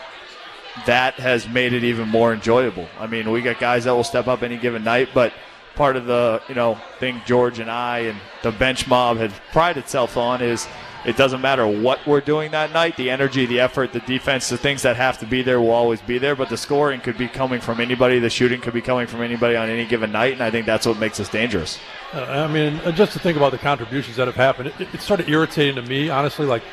that 0.85 1.15
has 1.15 1.47
made 1.47 1.73
it 1.73 1.83
even 1.83 2.07
more 2.09 2.33
enjoyable. 2.33 2.87
I 2.99 3.07
mean, 3.07 3.29
we 3.31 3.41
got 3.41 3.59
guys 3.59 3.83
that 3.85 3.91
will 3.91 4.03
step 4.03 4.27
up 4.27 4.43
any 4.43 4.57
given 4.57 4.83
night, 4.83 5.09
but 5.13 5.33
part 5.75 5.95
of 5.95 6.05
the 6.05 6.41
you 6.47 6.55
know 6.55 6.79
thing 6.99 7.21
George 7.25 7.59
and 7.59 7.69
I 7.69 7.99
and 7.99 8.19
the 8.43 8.51
bench 8.51 8.87
mob 8.87 9.17
had 9.17 9.31
prided 9.51 9.83
itself 9.83 10.17
on 10.17 10.41
is 10.41 10.67
it 11.05 11.17
doesn't 11.17 11.41
matter 11.41 11.67
what 11.67 12.05
we're 12.07 12.21
doing 12.21 12.51
that 12.51 12.71
night. 12.71 12.95
The 12.95 13.09
energy, 13.09 13.45
the 13.45 13.59
effort, 13.59 13.91
the 13.91 13.99
defense, 14.01 14.47
the 14.47 14.57
things 14.57 14.83
that 14.83 14.95
have 14.95 15.17
to 15.19 15.25
be 15.25 15.41
there 15.41 15.59
will 15.59 15.71
always 15.71 16.01
be 16.01 16.17
there. 16.17 16.35
But 16.35 16.49
the 16.49 16.55
scoring 16.55 17.01
could 17.01 17.17
be 17.17 17.27
coming 17.27 17.59
from 17.59 17.81
anybody. 17.81 18.19
The 18.19 18.29
shooting 18.29 18.61
could 18.61 18.73
be 18.73 18.81
coming 18.81 19.07
from 19.07 19.21
anybody 19.21 19.57
on 19.57 19.69
any 19.69 19.85
given 19.85 20.11
night, 20.13 20.33
and 20.33 20.41
I 20.41 20.49
think 20.49 20.65
that's 20.65 20.85
what 20.85 20.97
makes 20.99 21.19
us 21.19 21.27
dangerous. 21.27 21.77
Uh, 22.13 22.21
I 22.21 22.47
mean, 22.47 22.79
just 22.95 23.11
to 23.13 23.19
think 23.19 23.35
about 23.35 23.51
the 23.51 23.57
contributions 23.57 24.15
that 24.15 24.27
have 24.27 24.35
happened, 24.35 24.73
it, 24.79 24.87
it's 24.93 25.03
sort 25.03 25.19
of 25.19 25.27
irritating 25.27 25.75
to 25.75 25.81
me, 25.81 26.09
honestly. 26.09 26.45
Like 26.45 26.63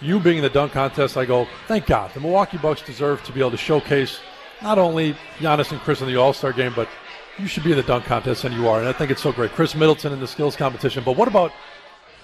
you 0.00 0.20
being 0.20 0.38
in 0.38 0.42
the 0.42 0.50
dunk 0.50 0.72
contest, 0.72 1.16
I 1.16 1.24
go, 1.24 1.46
thank 1.66 1.86
God. 1.86 2.12
The 2.14 2.20
Milwaukee 2.20 2.58
Bucks 2.58 2.82
deserve 2.82 3.22
to 3.24 3.32
be 3.32 3.40
able 3.40 3.50
to 3.50 3.56
showcase 3.56 4.20
not 4.62 4.78
only 4.78 5.14
Giannis 5.38 5.72
and 5.72 5.80
Khris 5.80 6.00
in 6.00 6.08
the 6.08 6.16
All 6.16 6.32
Star 6.32 6.52
game, 6.52 6.72
but 6.74 6.88
you 7.38 7.46
should 7.46 7.64
be 7.64 7.70
in 7.70 7.76
the 7.76 7.82
dunk 7.82 8.04
contest, 8.04 8.44
and 8.44 8.54
you 8.54 8.68
are. 8.68 8.80
And 8.80 8.88
I 8.88 8.92
think 8.92 9.10
it's 9.10 9.22
so 9.22 9.32
great. 9.32 9.52
Khris 9.52 9.74
Middleton 9.74 10.12
in 10.12 10.20
the 10.20 10.26
skills 10.26 10.56
competition. 10.56 11.04
But 11.04 11.16
what 11.16 11.28
about 11.28 11.52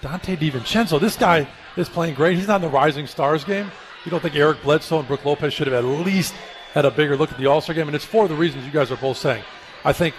Donte 0.03 0.37
DiVincenzo? 0.37 1.01
This 1.01 1.17
guy 1.17 1.47
is 1.77 1.89
playing 1.89 2.15
great. 2.15 2.37
He's 2.37 2.49
not 2.49 2.57
in 2.57 2.63
the 2.63 2.69
Rising 2.69 3.07
Stars 3.07 3.45
game. 3.45 3.71
You 4.05 4.11
don't 4.11 4.21
think 4.21 4.35
Eric 4.35 4.63
Bledsoe 4.63 4.99
and 4.99 5.09
Brook 5.09 5.25
Lopez 5.25 5.55
should 5.55 5.67
have 5.67 5.75
at 5.75 5.85
least 5.85 6.35
had 6.73 6.85
a 6.85 6.91
bigger 6.91 7.17
look 7.17 7.31
at 7.31 7.39
the 7.39 7.47
All 7.47 7.61
Star 7.61 7.75
game? 7.75 7.87
And 7.87 7.95
it's 7.95 8.05
for 8.05 8.29
the 8.29 8.35
reasons 8.35 8.65
you 8.65 8.73
guys 8.73 8.91
are 8.91 8.97
both 8.97 9.17
saying. 9.17 9.45
I 9.85 9.93
think 9.93 10.15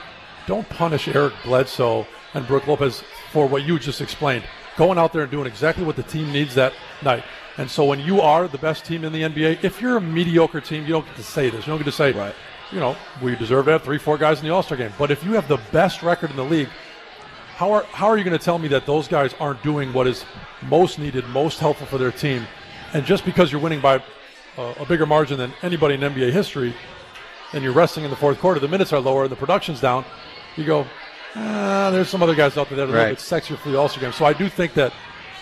don't 0.48 0.68
punish 0.70 1.08
Eric 1.08 1.34
Bledsoe 1.44 2.08
and 2.34 2.48
Brook 2.48 2.68
Lopez 2.68 3.04
for 3.32 3.48
what 3.48 3.64
you 3.64 3.80
just 3.80 4.02
explained. 4.02 4.44
Going 4.78 4.98
out 4.98 5.14
there 5.14 5.24
and 5.24 5.32
doing 5.32 5.48
exactly 5.48 5.84
what 5.84 5.96
the 5.96 6.04
team 6.04 6.32
needs 6.32 6.56
that 6.56 6.74
night. 7.02 7.24
And 7.58 7.70
so 7.70 7.86
when 7.86 8.00
you 8.00 8.22
are 8.22 8.48
the 8.48 8.58
best 8.58 8.86
team 8.86 9.06
in 9.06 9.14
the 9.14 9.22
NBA, 9.22 9.64
if 9.64 9.82
you're 9.82 9.98
a 9.98 10.02
mediocre 10.02 10.60
team, 10.60 10.84
you 10.84 10.90
don't 10.90 11.06
get 11.06 11.16
to 11.16 11.24
say 11.24 11.50
this. 11.50 11.66
You 11.66 11.72
don't 11.72 11.78
get 11.78 11.86
to 11.86 11.92
say, 11.92 12.12
right. 12.12 12.36
you 12.72 12.80
know, 12.80 12.96
we 13.22 13.36
deserve 13.36 13.66
to 13.66 13.72
have 13.72 13.84
three, 13.84 13.98
four 13.98 14.18
guys 14.18 14.40
in 14.40 14.46
the 14.46 14.54
All 14.54 14.64
Star 14.64 14.78
game. 14.78 14.92
But 14.98 15.10
if 15.10 15.24
you 15.24 15.34
have 15.34 15.48
the 15.48 15.60
best 15.72 16.04
record 16.04 16.32
in 16.32 16.36
the 16.36 16.44
league, 16.44 16.70
how 17.56 17.72
are 17.72 17.84
how 17.86 18.08
are 18.08 18.18
you 18.18 18.26
going 18.26 18.38
to 18.38 18.44
tell 18.44 18.60
me 18.60 18.68
that 18.68 18.86
those 18.86 19.08
guys 19.08 19.34
aren't 19.40 19.64
doing 19.64 19.94
what 19.94 20.08
is 20.08 20.26
most 20.64 21.00
needed, 21.00 21.26
most 21.30 21.60
helpful 21.60 21.88
for 21.88 21.98
their 21.98 22.12
team? 22.12 22.46
And 22.94 23.06
just 23.06 23.24
because 23.24 23.52
you're 23.52 23.62
winning 23.62 23.80
by 23.80 24.04
uh, 24.58 24.74
a 24.78 24.86
bigger 24.86 25.06
margin 25.06 25.38
than 25.38 25.54
anybody 25.62 25.96
in 25.96 26.02
NBA 26.02 26.32
history, 26.32 26.74
and 27.54 27.64
you're 27.64 27.74
resting 27.74 28.04
in 28.04 28.10
the 28.10 28.16
fourth 28.18 28.40
quarter, 28.40 28.60
the 28.60 28.68
minutes 28.68 28.92
are 28.92 29.00
lower 29.00 29.24
and 29.24 29.32
the 29.32 29.38
production's 29.38 29.80
down. 29.80 30.04
You 30.58 30.66
go, 30.66 30.86
ah, 31.36 31.90
there's 31.92 32.10
some 32.10 32.22
other 32.22 32.36
guys 32.36 32.58
out 32.58 32.68
there 32.68 32.78
that 32.78 32.90
are 32.90 32.96
a 32.96 32.98
little 32.98 33.10
bit 33.12 33.20
sexier 33.20 33.58
for 33.58 33.70
the 33.70 33.80
All 33.80 33.88
Star 33.88 34.02
game. 34.02 34.12
So 34.12 34.26
I 34.26 34.34
do 34.34 34.50
think 34.50 34.74
that 34.74 34.92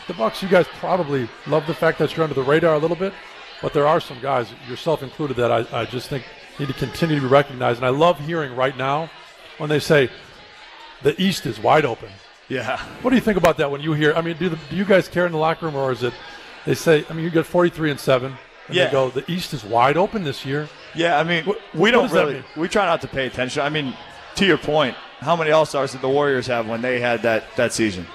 the 0.08 0.14
Bucks, 0.14 0.42
you 0.42 0.50
guys 0.50 0.66
probably 0.80 1.30
love 1.48 1.66
the 1.68 1.74
fact 1.74 2.00
that 2.00 2.16
you're 2.16 2.24
under 2.24 2.36
the 2.36 2.44
radar 2.44 2.76
a 2.76 2.80
little 2.80 2.96
bit, 2.98 3.14
but 3.62 3.74
there 3.74 3.88
are 3.88 4.00
some 4.00 4.20
guys, 4.22 4.48
yourself 4.68 5.04
included, 5.04 5.38
that 5.38 5.52
I, 5.52 5.82
I 5.82 5.86
just 5.86 6.10
think 6.10 6.26
need 6.60 6.68
to 6.68 6.74
continue 6.74 7.16
to 7.16 7.22
be 7.22 7.28
recognized. 7.28 7.78
And 7.80 7.86
I 7.86 7.90
love 7.90 8.20
hearing 8.20 8.56
right 8.56 8.76
now 8.78 9.10
when 9.58 9.70
they 9.70 9.80
say 9.80 10.10
the 11.02 11.20
East 11.22 11.46
is 11.46 11.60
wide 11.60 11.86
open. 11.86 12.10
Yeah. 12.50 12.78
What 13.02 13.10
do 13.12 13.16
you 13.16 13.22
think 13.22 13.38
about 13.38 13.58
that 13.58 13.72
when 13.72 13.82
you 13.82 13.94
hear? 13.94 14.14
I 14.14 14.22
mean, 14.22 14.38
do, 14.38 14.50
the, 14.50 14.60
do 14.70 14.76
you 14.76 14.86
guys 14.86 15.08
care 15.08 15.26
in 15.26 15.32
the 15.32 15.38
locker 15.38 15.66
room, 15.66 15.76
or 15.76 15.92
is 15.92 16.04
it 16.04 16.14
they 16.66 16.76
say? 16.76 17.06
I 17.10 17.14
mean, 17.14 17.24
you 17.24 17.32
get 17.32 17.46
43 17.46 17.92
and 17.92 18.00
seven, 18.00 18.36
and 18.68 18.76
Yeah. 18.76 18.86
they 18.86 18.92
go 18.92 19.10
the 19.10 19.30
East 19.32 19.54
is 19.54 19.64
wide 19.64 19.98
open 19.98 20.24
this 20.24 20.46
year. 20.46 20.68
Yeah, 20.94 21.18
I 21.18 21.24
mean, 21.24 21.46
What- 21.46 21.60
we 21.74 21.80
what 21.80 21.92
don't 21.92 22.12
really. 22.12 22.44
We 22.56 22.68
try 22.68 22.86
not 22.86 23.02
to 23.02 23.08
pay 23.08 23.26
attention. 23.28 23.64
I 23.64 23.70
mean, 23.70 23.96
to 24.36 24.46
your 24.46 24.58
point, 24.58 24.96
how 25.22 25.36
many 25.36 25.52
All 25.52 25.66
Stars 25.66 25.94
did 25.94 26.02
the 26.02 26.10
Warriors 26.10 26.46
have 26.48 26.68
when 26.68 26.82
they 26.82 27.00
had 27.00 27.22
that 27.24 27.44
that 27.56 27.72
season? 27.74 28.06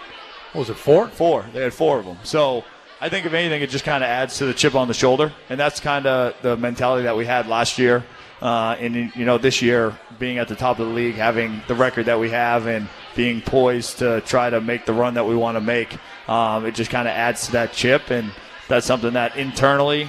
What 0.53 0.61
was 0.61 0.71
it 0.71 0.77
four? 0.77 1.09
Four. 1.09 1.45
They 1.53 1.63
had 1.63 1.75
four 1.75 1.99
of 1.99 2.07
them. 2.07 2.19
So 2.25 2.65
I 3.01 3.09
think 3.09 3.27
if 3.27 3.33
anything, 3.33 3.63
it 3.63 3.71
just 3.71 3.85
kind 3.85 4.03
of 4.03 4.09
adds 4.09 4.39
to 4.39 4.47
the 4.47 4.55
chip 4.55 4.75
on 4.75 4.89
the 4.89 4.95
shoulder, 4.95 5.33
and 5.49 5.59
that's 5.61 5.79
kind 5.81 6.07
of 6.07 6.35
the 6.43 6.57
mentality 6.57 7.05
that 7.05 7.17
we 7.17 7.27
had 7.27 7.47
last 7.47 7.79
year. 7.79 8.05
Uh, 8.41 8.77
and 8.79 8.95
you 9.17 9.25
know, 9.25 9.37
this 9.37 9.61
year 9.63 9.99
being 10.21 10.39
at 10.39 10.47
the 10.49 10.55
top 10.55 10.79
of 10.79 10.87
the 10.87 10.93
league, 10.95 11.17
having 11.17 11.61
the 11.67 11.75
record 11.75 12.07
that 12.07 12.19
we 12.21 12.31
have, 12.31 12.67
and 12.67 12.89
being 13.17 13.41
poised 13.41 13.99
to 13.99 14.21
try 14.23 14.49
to 14.49 14.61
make 14.61 14.87
the 14.87 14.93
run 14.93 15.15
that 15.15 15.25
we 15.27 15.35
want 15.35 15.57
to 15.57 15.61
make, 15.61 15.97
um, 16.29 16.65
it 16.65 16.75
just 16.75 16.91
kind 16.91 17.09
of 17.09 17.13
adds 17.15 17.47
to 17.47 17.53
that 17.53 17.73
chip, 17.73 18.11
and 18.11 18.31
that's 18.69 18.87
something 18.87 19.13
that 19.15 19.37
internally, 19.37 20.09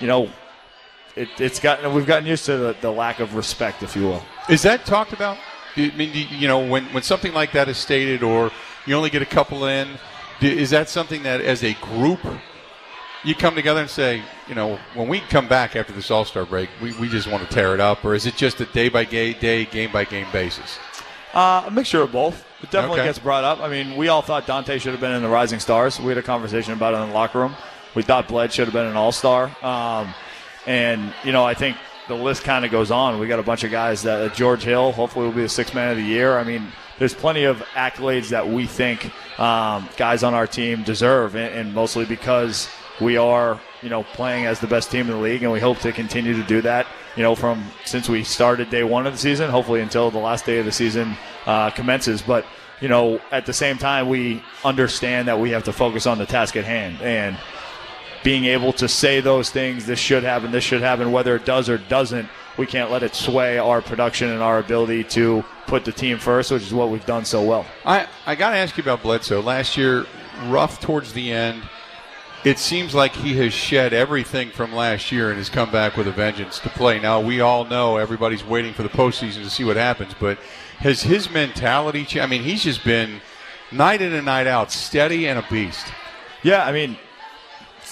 you 0.00 0.06
know, 0.08 0.28
it, 1.14 1.28
it's 1.38 1.60
gotten 1.60 1.94
we've 1.94 2.04
gotten 2.06 2.26
used 2.26 2.46
to 2.46 2.56
the, 2.58 2.76
the 2.80 2.90
lack 2.90 3.20
of 3.20 3.34
respect, 3.36 3.82
if 3.82 3.94
you 3.96 4.02
will. 4.02 4.22
Is 4.48 4.62
that 4.62 4.84
talked 4.84 5.12
about? 5.12 5.38
Do 5.76 5.82
you- 5.84 5.92
I 5.92 5.96
mean, 5.96 6.12
do 6.12 6.18
you 6.18 6.26
you 6.36 6.48
know, 6.48 6.58
when, 6.66 6.84
when 6.86 7.02
something 7.04 7.32
like 7.32 7.52
that 7.52 7.68
is 7.68 7.78
stated, 7.78 8.22
or 8.24 8.50
you 8.86 8.94
only 8.94 9.10
get 9.10 9.22
a 9.22 9.26
couple 9.26 9.66
in, 9.66 9.88
is 10.40 10.70
that 10.70 10.88
something 10.88 11.22
that, 11.24 11.40
as 11.40 11.62
a 11.64 11.74
group, 11.74 12.20
you 13.24 13.34
come 13.34 13.54
together 13.54 13.80
and 13.80 13.90
say, 13.90 14.22
you 14.48 14.54
know, 14.54 14.78
when 14.94 15.08
we 15.08 15.20
come 15.20 15.48
back 15.48 15.74
after 15.74 15.92
this 15.92 16.10
All 16.10 16.24
Star 16.24 16.44
break, 16.44 16.68
we, 16.80 16.92
we 16.98 17.08
just 17.08 17.26
want 17.26 17.42
to 17.46 17.52
tear 17.52 17.74
it 17.74 17.80
up, 17.80 18.04
or 18.04 18.14
is 18.14 18.26
it 18.26 18.36
just 18.36 18.60
a 18.60 18.66
day 18.66 18.88
by 18.88 19.04
day, 19.04 19.32
day, 19.34 19.64
game 19.64 19.90
by 19.90 20.04
game 20.04 20.26
basis? 20.32 20.78
Uh, 21.34 21.64
a 21.66 21.70
mixture 21.70 22.00
of 22.00 22.12
both. 22.12 22.44
It 22.62 22.70
definitely 22.70 23.00
Okay. 23.00 23.08
gets 23.08 23.18
brought 23.18 23.44
up. 23.44 23.60
I 23.60 23.68
mean, 23.68 23.96
we 23.96 24.08
all 24.08 24.22
thought 24.22 24.46
Donte 24.46 24.80
should 24.80 24.92
have 24.92 25.00
been 25.00 25.12
in 25.12 25.22
the 25.22 25.28
Rising 25.28 25.60
Stars. 25.60 26.00
We 26.00 26.08
had 26.08 26.18
a 26.18 26.22
conversation 26.22 26.72
about 26.72 26.94
it 26.94 26.98
in 26.98 27.08
the 27.08 27.14
locker 27.14 27.40
room. 27.40 27.54
We 27.94 28.02
thought 28.02 28.28
Bled 28.28 28.52
should 28.52 28.66
have 28.66 28.72
been 28.72 28.86
an 28.86 28.96
All 28.96 29.12
Star. 29.12 29.50
Um, 29.62 30.14
and, 30.66 31.12
you 31.24 31.32
know, 31.32 31.44
I 31.44 31.52
think 31.54 31.76
the 32.08 32.14
list 32.14 32.44
kind 32.44 32.64
of 32.64 32.70
goes 32.70 32.90
on. 32.90 33.18
We 33.18 33.26
got 33.26 33.38
a 33.38 33.42
bunch 33.42 33.64
of 33.64 33.70
guys 33.70 34.02
that 34.04 34.20
uh, 34.22 34.34
George 34.34 34.62
Hill, 34.62 34.92
hopefully, 34.92 35.26
will 35.26 35.34
be 35.34 35.42
the 35.42 35.48
sixth 35.48 35.74
man 35.74 35.90
of 35.90 35.96
the 35.98 36.02
year. 36.04 36.38
I 36.38 36.44
mean, 36.44 36.68
there's 36.98 37.14
plenty 37.14 37.44
of 37.44 37.58
accolades 37.74 38.30
that 38.30 38.48
we 38.48 38.66
think 38.66 39.10
um, 39.38 39.88
guys 39.96 40.22
on 40.22 40.34
our 40.34 40.46
team 40.46 40.82
deserve, 40.82 41.36
and, 41.36 41.54
and 41.54 41.74
mostly 41.74 42.04
because 42.04 42.68
we 43.00 43.16
are, 43.16 43.60
you 43.82 43.88
know, 43.88 44.02
playing 44.02 44.46
as 44.46 44.60
the 44.60 44.66
best 44.66 44.90
team 44.90 45.02
in 45.02 45.12
the 45.12 45.16
league, 45.16 45.42
and 45.42 45.52
we 45.52 45.60
hope 45.60 45.78
to 45.80 45.92
continue 45.92 46.34
to 46.34 46.42
do 46.44 46.62
that. 46.62 46.86
You 47.16 47.22
know, 47.22 47.34
from 47.34 47.64
since 47.84 48.08
we 48.08 48.24
started 48.24 48.70
day 48.70 48.82
one 48.82 49.06
of 49.06 49.12
the 49.12 49.18
season, 49.18 49.50
hopefully 49.50 49.80
until 49.80 50.10
the 50.10 50.18
last 50.18 50.46
day 50.46 50.58
of 50.58 50.64
the 50.64 50.72
season 50.72 51.16
uh, 51.46 51.70
commences. 51.70 52.22
But 52.22 52.46
you 52.80 52.88
know, 52.88 53.20
at 53.30 53.46
the 53.46 53.52
same 53.52 53.78
time, 53.78 54.08
we 54.08 54.42
understand 54.64 55.28
that 55.28 55.38
we 55.38 55.50
have 55.50 55.64
to 55.64 55.72
focus 55.72 56.06
on 56.06 56.18
the 56.18 56.26
task 56.26 56.56
at 56.56 56.64
hand 56.64 57.00
and 57.00 57.38
being 58.22 58.44
able 58.46 58.72
to 58.74 58.88
say 58.88 59.20
those 59.20 59.50
things. 59.50 59.86
This 59.86 59.98
should 59.98 60.24
happen. 60.24 60.50
This 60.50 60.64
should 60.64 60.82
happen. 60.82 61.12
Whether 61.12 61.36
it 61.36 61.44
does 61.44 61.68
or 61.68 61.78
doesn't, 61.78 62.28
we 62.58 62.66
can't 62.66 62.90
let 62.90 63.02
it 63.02 63.14
sway 63.14 63.58
our 63.58 63.80
production 63.80 64.30
and 64.30 64.42
our 64.42 64.58
ability 64.58 65.04
to 65.04 65.44
put 65.66 65.84
the 65.84 65.92
team 65.92 66.18
first, 66.18 66.50
which 66.50 66.62
is 66.62 66.74
what 66.74 66.90
we've 66.90 67.06
done 67.06 67.24
so 67.24 67.42
well. 67.42 67.66
I, 67.84 68.06
I 68.26 68.34
got 68.34 68.50
to 68.50 68.56
ask 68.56 68.76
you 68.76 68.82
about 68.82 69.02
Bledsoe. 69.02 69.40
Last 69.40 69.76
year, 69.76 70.06
rough 70.46 70.80
towards 70.80 71.12
the 71.12 71.32
end. 71.32 71.62
It 72.44 72.58
seems 72.58 72.94
like 72.94 73.12
he 73.12 73.34
has 73.38 73.52
shed 73.52 73.92
everything 73.92 74.50
from 74.50 74.72
last 74.72 75.10
year 75.10 75.30
and 75.30 75.38
has 75.38 75.48
come 75.48 75.72
back 75.72 75.96
with 75.96 76.06
a 76.06 76.12
vengeance 76.12 76.60
to 76.60 76.68
play. 76.68 77.00
Now, 77.00 77.20
we 77.20 77.40
all 77.40 77.64
know 77.64 77.96
everybody's 77.96 78.44
waiting 78.44 78.72
for 78.72 78.84
the 78.84 78.88
postseason 78.88 79.42
to 79.42 79.50
see 79.50 79.64
what 79.64 79.76
happens, 79.76 80.14
but 80.20 80.38
has 80.78 81.02
his 81.02 81.28
mentality 81.28 82.04
changed? 82.04 82.18
I 82.18 82.26
mean, 82.26 82.42
he's 82.42 82.62
just 82.62 82.84
been 82.84 83.20
night 83.72 84.00
in 84.00 84.12
and 84.12 84.26
night 84.26 84.46
out, 84.46 84.70
steady 84.70 85.26
and 85.26 85.38
a 85.38 85.46
beast. 85.50 85.86
Yeah, 86.44 86.64
I 86.64 86.70
mean, 86.70 86.96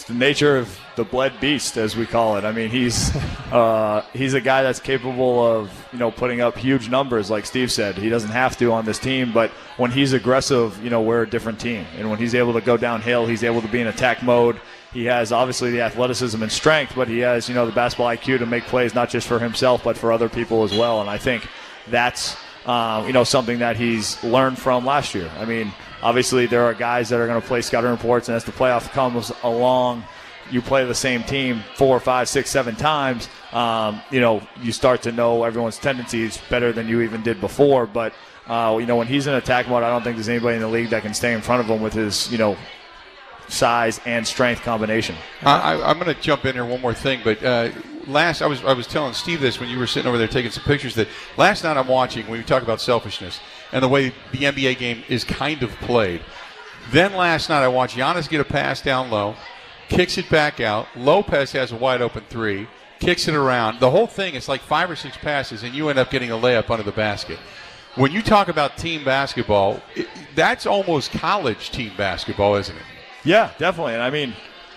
the 0.07 0.15
nature 0.15 0.57
of 0.57 0.79
the 0.97 1.05
bled 1.05 1.33
beast, 1.41 1.77
as 1.77 1.97
we 1.97 2.07
call 2.07 2.37
it. 2.37 2.45
I 2.45 2.53
mean, 2.53 2.71
he's 2.71 3.15
uh, 3.53 4.05
he's 4.13 4.35
a 4.35 4.41
guy 4.41 4.63
that's 4.63 4.81
capable 4.81 5.45
of 5.45 5.71
you 5.93 5.99
know 5.99 6.11
putting 6.11 6.41
up 6.41 6.57
huge 6.57 6.89
numbers, 6.89 7.31
like 7.31 7.47
Steve 7.47 7.73
said. 7.73 7.97
He 7.97 8.09
doesn't 8.09 8.31
have 8.31 8.57
to 8.59 8.73
on 8.73 8.85
this 8.85 8.99
team, 8.99 9.33
but 9.33 9.51
when 9.77 9.91
he's 9.91 10.13
aggressive, 10.13 10.83
you 10.83 10.91
know, 10.91 11.01
we're 11.03 11.23
a 11.23 11.31
different 11.31 11.61
team. 11.61 11.87
And 11.97 12.11
when 12.11 12.19
he's 12.19 12.35
able 12.35 12.53
to 12.55 12.61
go 12.61 12.77
downhill, 12.77 13.27
he's 13.27 13.43
able 13.43 13.63
to 13.63 13.69
be 13.69 13.81
in 13.81 13.87
attack 13.87 14.23
mode. 14.23 14.61
He 14.93 15.07
has 15.07 15.33
obviously 15.33 15.73
the 15.73 15.81
athleticism 15.81 16.41
and 16.41 16.53
strength, 16.53 16.93
but 16.95 17.09
he 17.09 17.19
has 17.21 17.49
you 17.49 17.55
know 17.55 17.67
the 17.67 17.73
basketball 17.73 18.09
IQ 18.09 18.39
to 18.39 18.47
make 18.47 18.65
plays 18.65 18.95
not 18.95 19.11
just 19.11 19.27
for 19.27 19.39
himself 19.39 19.83
but 19.83 19.97
for 19.97 20.13
other 20.13 20.29
people 20.29 20.63
as 20.63 20.73
well. 20.73 21.01
And 21.01 21.11
I 21.11 21.19
think 21.19 21.49
that's 21.89 22.37
um, 22.67 23.07
you 23.07 23.13
know 23.13 23.25
something 23.25 23.59
that 23.59 23.77
he's 23.77 24.23
learned 24.23 24.59
from 24.59 24.87
last 24.87 25.15
year. 25.15 25.31
I 25.39 25.45
mean, 25.45 25.73
obviously 26.05 26.47
there 26.47 26.63
are 26.63 26.75
guys 26.75 27.09
that 27.09 27.19
are 27.19 27.27
going 27.27 27.41
to 27.41 27.47
play 27.47 27.63
scouting 27.63 27.91
reports, 27.91 28.29
and 28.29 28.37
as 28.37 28.45
the 28.45 28.53
playoff 28.53 28.91
comes 28.93 29.33
along, 29.43 30.05
you 30.51 30.61
play 30.61 30.85
the 30.85 30.95
same 30.95 31.25
team 31.25 31.65
four, 31.75 31.99
five, 31.99 32.29
six, 32.29 32.51
seven 32.51 32.77
times. 32.77 33.29
Um, 33.53 34.01
you 34.11 34.21
know, 34.21 34.43
you 34.63 34.71
start 34.71 35.03
to 35.03 35.13
know 35.13 35.43
everyone's 35.43 35.79
tendencies 35.79 36.39
better 36.51 36.73
than 36.73 36.87
you 36.87 37.01
even 37.01 37.23
did 37.23 37.41
before. 37.41 37.87
But 37.87 38.13
uh, 38.47 38.77
you 38.79 38.87
know, 38.87 38.97
when 38.97 39.07
he's 39.07 39.27
in 39.27 39.35
attack 39.35 39.69
mode, 39.69 39.83
I 39.83 39.89
don't 39.89 40.03
think 40.05 40.17
there's 40.17 40.29
anybody 40.29 40.57
in 40.57 40.61
the 40.61 40.69
league 40.69 40.91
that 40.91 41.03
can 41.03 41.15
stay 41.15 41.33
in 41.33 41.41
front 41.41 41.63
of 41.63 41.67
him 41.67 41.81
with 41.81 41.95
his 41.95 42.31
you 42.31 42.39
know 42.39 42.57
size 43.49 44.01
and 44.05 44.27
strength 44.27 44.63
combination. 44.63 45.17
I, 45.43 45.81
I'm 45.83 45.99
going 45.99 46.15
to 46.15 46.21
jump 46.21 46.45
in 46.45 46.55
here 46.55 46.65
one 46.65 46.81
more 46.81 46.95
thing, 46.95 47.21
but 47.25 47.43
uh, 47.43 47.71
last 48.07 48.43
I 48.43 48.47
was 48.47 48.63
I 48.65 48.75
was 48.75 48.87
telling 48.87 49.15
Steve 49.15 49.41
this 49.41 49.59
when 49.59 49.71
you 49.71 49.79
were 49.79 49.87
sitting 49.87 50.09
over 50.09 50.19
there 50.19 50.29
taking 50.29 50.51
some 50.51 50.65
pictures. 50.65 50.95
That 50.95 51.09
last 51.39 51.65
night 51.65 51.79
I'm 51.79 51.89
watching 51.89 52.27
when 52.27 52.39
we 52.39 52.45
talk 52.45 52.63
about 52.63 52.83
selfishness 52.83 53.41
and 53.75 53.83
the 53.83 53.89
way 53.89 54.11
the 54.31 54.39
NBA 54.39 54.79
game 54.79 55.03
is 55.09 55.25
kind 55.25 55.63
of 55.63 55.71
played. 55.81 56.23
Then 56.91 57.13
last 57.13 57.49
night 57.49 57.63
I 57.63 57.69
watched 57.69 57.97
Giannis 57.97 58.29
get 58.29 58.41
a 58.41 58.45
pass 58.45 58.81
down 58.81 59.11
low, 59.11 59.35
kicks 59.89 60.17
it 60.17 60.31
back 60.31 60.61
out. 60.61 60.87
Lopez 60.97 61.53
has 61.53 61.73
a 61.73 61.77
wide 61.77 62.01
open 62.01 62.23
three, 62.31 62.69
kicks 63.01 63.27
it 63.27 63.35
around. 63.35 63.81
The 63.81 63.91
whole 63.91 64.07
thing 64.07 64.35
is 64.35 64.49
like 64.49 64.61
five 64.61 64.89
or 64.91 64.97
six 64.97 65.17
passes, 65.17 65.65
and 65.65 65.75
you 65.75 65.89
end 65.89 65.99
up 65.99 66.11
getting 66.11 66.31
a 66.31 66.37
layup 66.37 66.71
under 66.71 66.85
the 66.85 66.93
basket. 66.93 67.39
When 67.97 68.13
you 68.13 68.23
talk 68.23 68.49
about 68.49 68.79
team 68.79 69.05
basketball, 69.05 69.81
it, 69.97 70.09
that's 70.37 70.67
almost 70.67 71.11
college 71.11 71.71
team 71.71 71.93
basketball, 71.97 72.55
isn't 72.57 72.77
it? 72.77 72.83
Yeah, 73.25 73.53
definitely. 73.59 73.95
And 73.95 74.03
I 74.03 74.11
mean, 74.11 74.35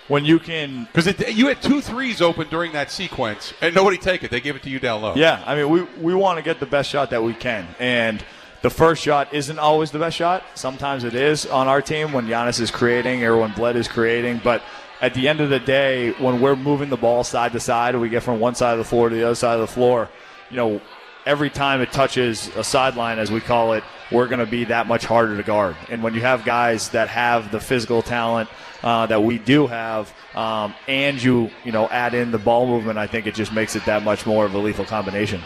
when 0.07 0.25
you 0.25 0.39
can 0.39 0.87
Because 0.93 1.35
you 1.35 1.47
had 1.47 1.61
two 1.61 1.81
threes 1.81 2.19
open 2.21 2.47
during 2.49 2.71
that 2.71 2.89
sequence, 2.89 3.53
and 3.61 3.75
nobody 3.75 3.97
take 3.97 4.23
it. 4.23 4.31
They 4.31 4.41
give 4.41 4.55
it 4.55 4.63
to 4.63 4.69
you 4.71 4.79
down 4.79 5.03
low. 5.03 5.13
Yeah, 5.15 5.43
I 5.45 5.55
mean, 5.55 5.69
we, 5.69 5.81
we 6.01 6.15
want 6.15 6.37
to 6.37 6.43
get 6.43 6.59
the 6.59 6.65
best 6.65 6.89
shot 6.89 7.11
that 7.11 7.21
we 7.21 7.33
can. 7.35 7.67
And 7.79 8.23
the 8.61 8.69
first 8.69 9.03
shot 9.03 9.33
isn't 9.33 9.59
always 9.59 9.91
the 9.91 9.99
best 9.99 10.15
shot. 10.15 10.43
Sometimes 10.55 11.03
it 11.03 11.13
is 11.13 11.45
on 11.45 11.67
our 11.67 11.81
team 11.81 12.11
when 12.11 12.27
Giannis 12.27 12.59
is 12.59 12.71
creating 12.71 13.23
or 13.23 13.37
when 13.37 13.53
Bled 13.53 13.75
is 13.75 13.87
creating. 13.87 14.41
But 14.43 14.61
at 15.01 15.13
the 15.13 15.27
end 15.27 15.41
of 15.41 15.49
the 15.49 15.59
day, 15.59 16.11
when 16.13 16.41
we're 16.41 16.55
moving 16.55 16.89
the 16.89 16.97
ball 16.97 17.23
side 17.23 17.51
to 17.51 17.59
side, 17.59 17.95
we 17.95 18.09
get 18.09 18.23
from 18.23 18.39
one 18.39 18.55
side 18.55 18.73
of 18.73 18.79
the 18.79 18.85
floor 18.85 19.09
to 19.09 19.15
the 19.15 19.23
other 19.23 19.35
side 19.35 19.55
of 19.55 19.61
the 19.61 19.67
floor, 19.67 20.09
you 20.49 20.57
know, 20.57 20.81
every 21.25 21.49
time 21.49 21.81
it 21.81 21.91
touches 21.91 22.47
a 22.55 22.63
sideline, 22.63 23.19
as 23.19 23.29
we 23.29 23.41
call 23.41 23.73
it, 23.73 23.83
we're 24.11 24.27
going 24.27 24.39
to 24.39 24.45
be 24.45 24.63
that 24.65 24.87
much 24.87 25.05
harder 25.05 25.35
to 25.35 25.43
guard. 25.43 25.75
And 25.89 26.01
when 26.01 26.15
you 26.15 26.21
have 26.21 26.45
guys 26.45 26.89
that 26.89 27.09
have 27.09 27.51
the 27.51 27.59
physical 27.59 28.01
talent 28.01 28.49
uh, 28.81 29.05
that 29.07 29.21
we 29.21 29.37
do 29.37 29.67
have, 29.67 30.11
um, 30.35 30.73
and 30.87 31.21
you 31.21 31.51
you 31.65 31.71
know 31.71 31.87
add 31.89 32.13
in 32.13 32.31
the 32.31 32.37
ball 32.37 32.65
movement, 32.65 32.97
I 32.97 33.07
think 33.07 33.27
it 33.27 33.35
just 33.35 33.51
makes 33.51 33.75
it 33.75 33.85
that 33.85 34.03
much 34.03 34.25
more 34.25 34.45
of 34.45 34.53
a 34.53 34.57
lethal 34.57 34.85
combination. 34.85 35.41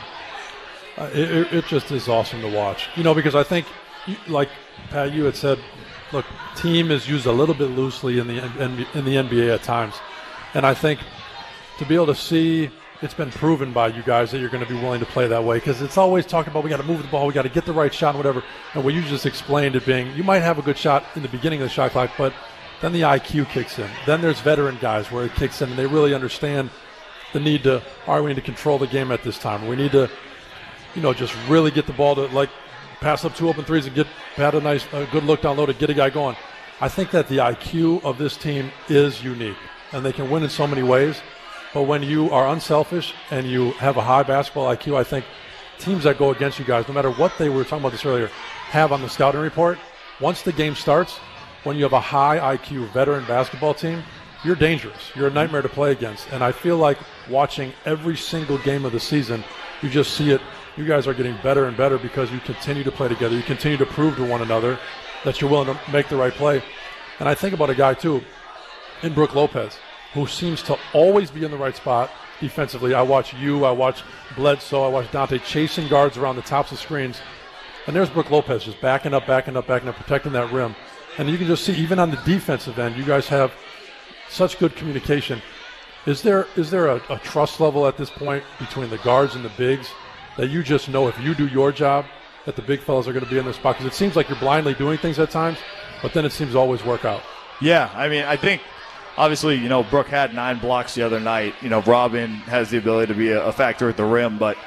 Uh, 0.97 1.09
it, 1.13 1.53
it- 1.53 1.65
just 1.67 1.91
is 1.91 2.07
awesome 2.07 2.41
to 2.41 2.49
watch. 2.49 2.87
You 2.95 3.03
know, 3.03 3.13
because 3.13 3.35
I 3.35 3.43
think, 3.43 3.65
like 4.27 4.49
Pat, 4.89 5.13
you 5.13 5.23
had 5.25 5.35
said, 5.35 5.57
look, 6.11 6.25
team 6.55 6.91
is 6.91 7.07
used 7.07 7.25
a 7.25 7.31
little 7.31 7.55
bit 7.55 7.69
loosely 7.71 8.19
in 8.19 8.27
the 8.27 8.43
in, 8.61 8.75
the 9.05 9.15
NBA 9.15 9.53
at 9.53 9.63
times, 9.63 9.95
and 10.53 10.65
I 10.65 10.73
think 10.73 10.99
to 11.77 11.85
be 11.85 11.95
able 11.95 12.07
to 12.07 12.15
see 12.15 12.69
it's 13.01 13.13
been 13.15 13.31
proven 13.31 13.73
by 13.73 13.87
you 13.87 14.03
guys 14.03 14.29
that 14.29 14.37
you're 14.39 14.49
going 14.49 14.63
to 14.63 14.71
be 14.71 14.79
willing 14.79 14.99
to 14.99 15.05
play 15.07 15.27
that 15.27 15.43
way 15.43 15.57
because 15.57 15.81
it's 15.81 15.97
always 15.97 16.23
talking 16.23 16.51
about 16.51 16.63
we 16.63 16.69
got 16.69 16.77
to 16.77 16.83
move 16.83 17.01
the 17.01 17.07
ball, 17.07 17.25
we 17.25 17.33
got 17.33 17.41
to 17.43 17.49
get 17.49 17.65
the 17.65 17.73
right 17.73 17.91
shot, 17.93 18.15
whatever. 18.15 18.43
And 18.75 18.83
what 18.83 18.93
you 18.93 19.01
just 19.03 19.25
explained 19.25 19.75
it 19.75 19.85
being, 19.87 20.13
you 20.15 20.23
might 20.23 20.41
have 20.41 20.59
a 20.59 20.61
good 20.61 20.77
shot 20.77 21.03
in 21.15 21.23
the 21.23 21.29
beginning 21.29 21.61
of 21.61 21.65
the 21.67 21.73
shot 21.73 21.91
clock, 21.91 22.11
but 22.17 22.31
then 22.81 22.91
the 22.91 23.01
IQ 23.01 23.47
kicks 23.49 23.79
in. 23.79 23.89
Then 24.05 24.21
there's 24.21 24.39
veteran 24.41 24.77
guys 24.79 25.09
where 25.11 25.25
it 25.25 25.33
kicks 25.33 25.61
in, 25.63 25.69
and 25.69 25.79
they 25.79 25.87
really 25.87 26.13
understand 26.13 26.69
the 27.33 27.39
need 27.39 27.63
to. 27.63 27.81
All 28.05 28.15
right, 28.15 28.21
we 28.21 28.27
need 28.29 28.35
to 28.35 28.41
control 28.41 28.77
the 28.77 28.85
game 28.87 29.11
at 29.11 29.23
this 29.23 29.39
time. 29.39 29.67
We 29.67 29.75
need 29.75 29.93
to 29.93 30.07
you 30.95 31.01
know, 31.01 31.13
just 31.13 31.35
really 31.47 31.71
get 31.71 31.87
the 31.87 31.93
ball 31.93 32.15
to 32.15 32.27
like 32.27 32.49
pass 32.99 33.25
up 33.25 33.35
two 33.35 33.49
open 33.49 33.65
threes 33.65 33.85
and 33.85 33.95
get 33.95 34.07
had 34.35 34.55
a 34.55 34.61
nice, 34.61 34.85
a 34.93 35.07
good 35.11 35.23
look 35.23 35.41
down 35.41 35.57
low 35.57 35.65
to 35.65 35.73
get 35.73 35.89
a 35.89 35.93
guy 35.93 36.09
going. 36.09 36.35
I 36.79 36.89
think 36.89 37.11
that 37.11 37.27
the 37.27 37.37
IQ 37.37 38.03
of 38.03 38.17
this 38.17 38.35
team 38.37 38.71
is 38.89 39.23
unique, 39.23 39.57
and 39.91 40.05
they 40.05 40.13
can 40.13 40.29
win 40.29 40.43
in 40.43 40.49
so 40.49 40.65
many 40.65 40.83
ways. 40.83 41.21
But 41.73 41.83
when 41.83 42.03
you 42.03 42.29
are 42.31 42.47
unselfish 42.49 43.13
and 43.29 43.47
you 43.47 43.71
have 43.73 43.97
a 43.97 44.01
high 44.01 44.23
basketball 44.23 44.75
IQ, 44.75 44.97
I 44.97 45.03
think 45.03 45.25
teams 45.79 46.03
that 46.03 46.17
go 46.17 46.31
against 46.31 46.59
you 46.59 46.65
guys, 46.65 46.87
no 46.87 46.93
matter 46.93 47.11
what 47.11 47.33
they 47.37 47.49
were 47.49 47.63
talking 47.63 47.79
about 47.79 47.91
this 47.91 48.05
earlier, 48.05 48.27
have 48.69 48.91
on 48.91 49.01
the 49.01 49.09
scouting 49.09 49.41
report. 49.41 49.79
Once 50.19 50.41
the 50.41 50.51
game 50.51 50.75
starts, 50.75 51.17
when 51.63 51.77
you 51.77 51.83
have 51.83 51.93
a 51.93 51.99
high 51.99 52.57
IQ 52.57 52.89
veteran 52.89 53.25
basketball 53.25 53.73
team, 53.73 54.03
you're 54.43 54.55
dangerous. 54.55 55.11
You're 55.15 55.27
a 55.27 55.31
nightmare 55.31 55.61
to 55.61 55.69
play 55.69 55.91
against. 55.91 56.27
And 56.31 56.43
I 56.43 56.51
feel 56.51 56.77
like 56.77 56.97
watching 57.29 57.73
every 57.85 58.17
single 58.17 58.57
game 58.59 58.85
of 58.85 58.91
the 58.91 58.99
season, 58.99 59.43
you 59.81 59.89
just 59.89 60.15
see 60.15 60.31
it. 60.31 60.41
You 60.77 60.85
guys 60.85 61.05
are 61.07 61.13
getting 61.13 61.35
better 61.43 61.65
and 61.65 61.75
better 61.75 61.97
because 61.97 62.31
you 62.31 62.39
continue 62.39 62.83
to 62.83 62.91
play 62.91 63.09
together. 63.09 63.35
You 63.35 63.43
continue 63.43 63.77
to 63.77 63.85
prove 63.85 64.15
to 64.15 64.25
one 64.25 64.41
another 64.41 64.79
that 65.25 65.41
you're 65.41 65.49
willing 65.49 65.75
to 65.75 65.91
make 65.91 66.07
the 66.07 66.15
right 66.15 66.33
play. 66.33 66.63
And 67.19 67.27
I 67.27 67.35
think 67.35 67.53
about 67.53 67.69
a 67.69 67.75
guy, 67.75 67.93
too, 67.93 68.23
in 69.03 69.13
Brook 69.13 69.35
Lopez, 69.35 69.77
who 70.13 70.27
seems 70.27 70.63
to 70.63 70.77
always 70.93 71.29
be 71.29 71.43
in 71.43 71.51
the 71.51 71.57
right 71.57 71.75
spot 71.75 72.09
defensively. 72.39 72.93
I 72.93 73.01
watch 73.01 73.33
you, 73.33 73.65
I 73.65 73.71
watch 73.71 74.03
Bledsoe, 74.35 74.83
I 74.83 74.87
watch 74.87 75.07
Donte 75.07 75.43
chasing 75.43 75.87
guards 75.87 76.17
around 76.17 76.37
the 76.37 76.41
tops 76.41 76.71
of 76.71 76.79
screens. 76.79 77.19
And 77.85 77.95
there's 77.95 78.09
Brook 78.09 78.31
Lopez 78.31 78.63
just 78.63 78.79
backing 78.79 79.13
up, 79.13 79.27
backing 79.27 79.57
up, 79.57 79.67
backing 79.67 79.89
up, 79.89 79.95
protecting 79.95 80.31
that 80.33 80.51
rim. 80.51 80.75
And 81.17 81.29
you 81.29 81.37
can 81.37 81.47
just 81.47 81.65
see, 81.65 81.73
even 81.73 81.99
on 81.99 82.11
the 82.11 82.17
defensive 82.17 82.79
end, 82.79 82.95
you 82.95 83.03
guys 83.03 83.27
have 83.27 83.51
such 84.29 84.57
good 84.57 84.75
communication. 84.75 85.41
Is 86.05 86.21
there 86.21 86.47
is 86.55 86.71
there 86.71 86.87
a, 86.87 87.01
a, 87.09 87.19
trust 87.19 87.59
level 87.59 87.85
at 87.85 87.97
this 87.97 88.09
point 88.09 88.43
between 88.57 88.89
the 88.89 88.97
guards 88.99 89.35
and 89.35 89.45
the 89.45 89.49
bigs 89.49 89.89
that 90.37 90.49
you 90.49 90.63
just 90.63 90.89
know 90.89 91.07
if 91.07 91.19
you 91.19 91.35
do 91.35 91.47
your 91.47 91.71
job 91.71 92.05
that 92.45 92.55
the 92.55 92.61
big 92.61 92.79
fellas 92.79 93.07
are 93.07 93.13
going 93.13 93.25
to 93.25 93.29
be 93.29 93.37
in 93.37 93.45
their 93.45 93.53
spot? 93.53 93.77
Because 93.77 93.93
it 93.93 93.95
seems 93.95 94.15
like 94.15 94.29
you're 94.29 94.39
blindly 94.39 94.73
doing 94.73 94.97
things 94.97 95.19
at 95.19 95.29
times, 95.31 95.57
but 96.01 96.13
then 96.13 96.25
it 96.25 96.31
seems 96.31 96.53
to 96.53 96.57
always 96.57 96.83
work 96.83 97.05
out. 97.05 97.21
Yeah, 97.61 97.91
I 97.93 98.09
mean, 98.09 98.23
I 98.23 98.35
think 98.35 98.61
obviously 99.17 99.55
you 99.55 99.69
know 99.69 99.83
Brook 99.83 100.07
had 100.07 100.33
nine 100.33 100.59
blocks 100.59 100.95
the 100.95 101.03
other 101.03 101.19
night. 101.19 101.53
You 101.61 101.69
know 101.69 101.81
Robin 101.81 102.29
has 102.29 102.69
the 102.69 102.77
ability 102.77 103.13
to 103.13 103.17
be 103.17 103.29
a, 103.29 103.43
a 103.45 103.51
factor 103.51 103.89
at 103.89 103.97
the 103.97 104.05
rim, 104.05 104.37
but 104.37 104.57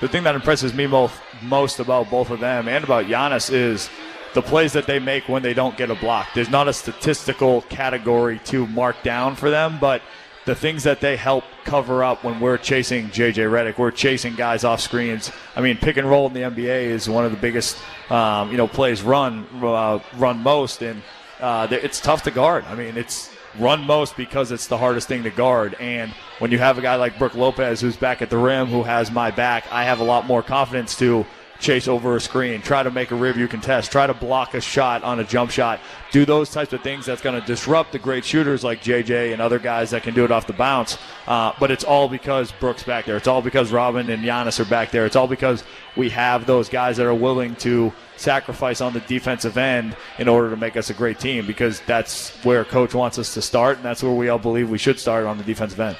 the 0.00 0.08
thing 0.08 0.24
that 0.24 0.34
impresses 0.34 0.74
me 0.74 0.86
most 0.86 1.20
most 1.42 1.78
about 1.78 2.10
both 2.10 2.30
of 2.30 2.40
them 2.40 2.68
and 2.68 2.84
about 2.84 3.06
Giannis 3.06 3.52
is 3.52 3.88
the 4.34 4.42
plays 4.42 4.72
that 4.72 4.86
they 4.86 4.98
make 4.98 5.28
when 5.28 5.42
they 5.42 5.54
don't 5.54 5.76
get 5.76 5.90
a 5.90 5.94
block. 5.94 6.28
There's 6.34 6.50
not 6.50 6.68
a 6.68 6.72
statistical 6.72 7.62
category 7.62 8.40
to 8.46 8.66
mark 8.68 9.02
down 9.02 9.34
for 9.34 9.50
them, 9.50 9.78
but 9.80 10.02
the 10.50 10.54
things 10.56 10.82
that 10.82 11.00
they 11.00 11.16
help 11.16 11.44
cover 11.62 12.02
up 12.02 12.24
when 12.24 12.40
we're 12.40 12.58
chasing 12.58 13.06
JJ 13.10 13.48
Redick, 13.48 13.78
we're 13.78 13.92
chasing 13.92 14.34
guys 14.34 14.64
off 14.64 14.80
screens. 14.80 15.30
I 15.54 15.60
mean, 15.60 15.76
pick 15.76 15.96
and 15.96 16.10
roll 16.10 16.26
in 16.26 16.32
the 16.32 16.40
NBA 16.40 16.86
is 16.86 17.08
one 17.08 17.24
of 17.24 17.30
the 17.30 17.36
biggest, 17.36 17.78
um, 18.10 18.50
you 18.50 18.56
know, 18.56 18.66
plays 18.66 19.00
run 19.00 19.46
uh, 19.62 20.00
run 20.16 20.40
most, 20.40 20.82
and 20.82 21.02
uh, 21.38 21.68
it's 21.70 22.00
tough 22.00 22.24
to 22.24 22.32
guard. 22.32 22.64
I 22.64 22.74
mean, 22.74 22.96
it's 22.96 23.30
run 23.60 23.86
most 23.86 24.16
because 24.16 24.50
it's 24.50 24.66
the 24.66 24.76
hardest 24.76 25.06
thing 25.06 25.22
to 25.22 25.30
guard. 25.30 25.76
And 25.78 26.10
when 26.40 26.50
you 26.50 26.58
have 26.58 26.78
a 26.78 26.82
guy 26.82 26.96
like 26.96 27.16
Brook 27.16 27.36
Lopez 27.36 27.80
who's 27.80 27.96
back 27.96 28.20
at 28.20 28.28
the 28.28 28.38
rim, 28.38 28.66
who 28.66 28.82
has 28.82 29.12
my 29.12 29.30
back, 29.30 29.70
I 29.70 29.84
have 29.84 30.00
a 30.00 30.04
lot 30.04 30.26
more 30.26 30.42
confidence 30.42 30.98
to 30.98 31.24
chase 31.60 31.86
over 31.86 32.16
a 32.16 32.20
screen, 32.20 32.62
try 32.62 32.82
to 32.82 32.90
make 32.90 33.10
a 33.10 33.14
review 33.14 33.46
contest, 33.46 33.92
try 33.92 34.06
to 34.06 34.14
block 34.14 34.54
a 34.54 34.60
shot 34.60 35.02
on 35.04 35.20
a 35.20 35.24
jump 35.24 35.50
shot, 35.50 35.80
do 36.10 36.24
those 36.24 36.50
types 36.50 36.72
of 36.72 36.82
things 36.82 37.06
that's 37.06 37.22
going 37.22 37.38
to 37.38 37.46
disrupt 37.46 37.92
the 37.92 37.98
great 37.98 38.24
shooters 38.24 38.64
like 38.64 38.82
JJ 38.82 39.32
and 39.32 39.40
other 39.40 39.58
guys 39.58 39.90
that 39.90 40.02
can 40.02 40.14
do 40.14 40.24
it 40.24 40.32
off 40.32 40.46
the 40.46 40.52
bounce. 40.52 40.98
Uh, 41.26 41.52
but 41.60 41.70
it's 41.70 41.84
all 41.84 42.08
because 42.08 42.50
Brook's 42.52 42.82
back 42.82 43.04
there. 43.04 43.16
It's 43.16 43.28
all 43.28 43.42
because 43.42 43.70
Robin 43.70 44.10
and 44.10 44.24
Giannis 44.24 44.58
are 44.58 44.64
back 44.64 44.90
there. 44.90 45.06
It's 45.06 45.16
all 45.16 45.28
because 45.28 45.62
we 45.96 46.08
have 46.10 46.46
those 46.46 46.68
guys 46.68 46.96
that 46.96 47.06
are 47.06 47.14
willing 47.14 47.54
to 47.56 47.92
sacrifice 48.16 48.80
on 48.80 48.92
the 48.92 49.00
defensive 49.00 49.56
end 49.56 49.96
in 50.18 50.28
order 50.28 50.50
to 50.50 50.56
make 50.56 50.76
us 50.76 50.90
a 50.90 50.94
great 50.94 51.18
team 51.18 51.46
because 51.46 51.80
that's 51.80 52.30
where 52.44 52.64
coach 52.64 52.94
wants 52.94 53.18
us 53.18 53.34
to 53.34 53.42
start 53.42 53.76
and 53.76 53.84
that's 53.84 54.02
where 54.02 54.12
we 54.12 54.28
all 54.28 54.38
believe 54.38 54.70
we 54.70 54.78
should 54.78 54.98
start 54.98 55.26
on 55.26 55.38
the 55.38 55.44
defensive 55.44 55.80
end. 55.80 55.96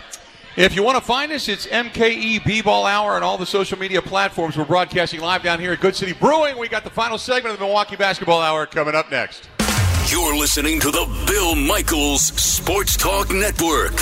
If 0.57 0.75
you 0.75 0.83
want 0.83 0.99
to 0.99 1.05
find 1.05 1.31
us, 1.31 1.49
it's 1.49 1.69
MKE 1.69 2.45
B-Ball 2.45 2.85
Hour 2.85 3.13
on 3.13 3.23
all 3.23 3.39
the 3.39 3.47
social 3.47 3.79
media 3.79 4.03
platforms. 4.03 4.59
We're 4.59 4.65
broadcasting 4.65 5.21
live 5.21 5.45
down 5.45 5.61
here 5.61 5.73
at 5.73 5.81
Good 5.81 5.95
City 5.95 6.13
Brewing. 6.13 6.59
We 6.59 6.69
got 6.69 6.83
the 6.83 6.91
final 6.91 7.19
segment 7.19 7.53
of 7.53 7.61
the 7.61 7.67
Milwaukee 7.67 7.95
Basketball 7.95 8.41
Hour 8.41 8.67
coming 8.67 8.97
up 8.97 9.13
next. 9.13 9.49
You're 10.09 10.37
listening 10.37 10.81
to 10.81 10.91
the 10.91 11.25
Bill 11.29 11.55
Michaels 11.55 12.25
Sports 12.25 12.97
Talk 12.97 13.31
Network. 13.31 13.95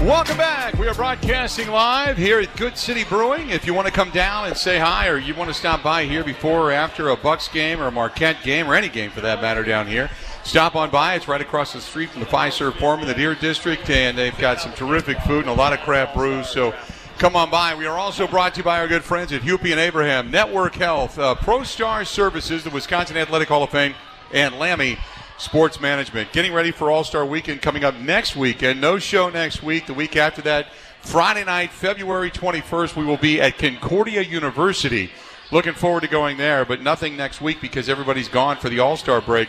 Welcome 0.00 0.38
back. 0.38 0.78
We 0.78 0.88
are 0.88 0.94
broadcasting 0.94 1.68
live 1.68 2.16
here 2.16 2.40
at 2.40 2.56
Good 2.56 2.78
City 2.78 3.04
Brewing. 3.04 3.50
If 3.50 3.66
you 3.66 3.74
want 3.74 3.86
to 3.86 3.92
come 3.92 4.08
down 4.12 4.46
and 4.46 4.56
say 4.56 4.78
hi, 4.78 5.08
or 5.08 5.18
you 5.18 5.34
want 5.34 5.48
to 5.48 5.54
stop 5.54 5.82
by 5.82 6.06
here 6.06 6.24
before 6.24 6.70
or 6.70 6.72
after 6.72 7.10
a 7.10 7.16
Bucks 7.16 7.48
game 7.48 7.82
or 7.82 7.88
a 7.88 7.92
Marquette 7.92 8.42
game 8.42 8.66
or 8.66 8.74
any 8.74 8.88
game 8.88 9.10
for 9.10 9.20
that 9.20 9.42
matter 9.42 9.62
down 9.62 9.86
here, 9.86 10.08
Stop 10.42 10.74
on 10.74 10.90
by. 10.90 11.14
It's 11.14 11.28
right 11.28 11.40
across 11.40 11.72
the 11.74 11.80
street 11.80 12.10
from 12.10 12.20
the 12.20 12.26
Fiserv 12.26 12.74
Forum 12.78 13.00
in 13.00 13.06
the 13.06 13.14
Deer 13.14 13.34
District, 13.34 13.88
and 13.88 14.18
they've 14.18 14.36
got 14.38 14.60
some 14.60 14.72
terrific 14.72 15.18
food 15.20 15.40
and 15.40 15.48
a 15.48 15.52
lot 15.52 15.72
of 15.72 15.80
craft 15.80 16.16
brews. 16.16 16.48
So 16.48 16.74
come 17.18 17.36
on 17.36 17.50
by. 17.50 17.74
We 17.74 17.86
are 17.86 17.98
also 17.98 18.26
brought 18.26 18.54
to 18.54 18.60
you 18.60 18.64
by 18.64 18.80
our 18.80 18.88
good 18.88 19.04
friends 19.04 19.32
at 19.32 19.42
Hupy 19.42 19.70
and 19.70 19.78
Abraham, 19.78 20.30
Network 20.30 20.74
Health, 20.74 21.18
uh, 21.18 21.36
ProStar 21.36 22.06
Services, 22.06 22.64
the 22.64 22.70
Wisconsin 22.70 23.16
Athletic 23.16 23.48
Hall 23.48 23.62
of 23.62 23.70
Fame, 23.70 23.94
and 24.32 24.58
Lammy 24.58 24.98
Sports 25.38 25.80
Management. 25.80 26.32
Getting 26.32 26.52
ready 26.52 26.72
for 26.72 26.90
All 26.90 27.04
Star 27.04 27.24
Weekend 27.24 27.62
coming 27.62 27.84
up 27.84 27.94
next 27.96 28.34
weekend. 28.34 28.80
No 28.80 28.98
show 28.98 29.28
next 29.28 29.62
week. 29.62 29.86
The 29.86 29.94
week 29.94 30.16
after 30.16 30.42
that, 30.42 30.68
Friday 31.02 31.44
night, 31.44 31.70
February 31.70 32.30
21st, 32.30 32.96
we 32.96 33.04
will 33.04 33.16
be 33.18 33.40
at 33.40 33.56
Concordia 33.56 34.22
University. 34.22 35.10
Looking 35.52 35.74
forward 35.74 36.02
to 36.02 36.08
going 36.08 36.36
there, 36.36 36.64
but 36.64 36.80
nothing 36.80 37.16
next 37.16 37.40
week 37.40 37.60
because 37.60 37.88
everybody's 37.88 38.28
gone 38.28 38.56
for 38.56 38.68
the 38.68 38.80
All 38.80 38.96
Star 38.96 39.20
break. 39.20 39.48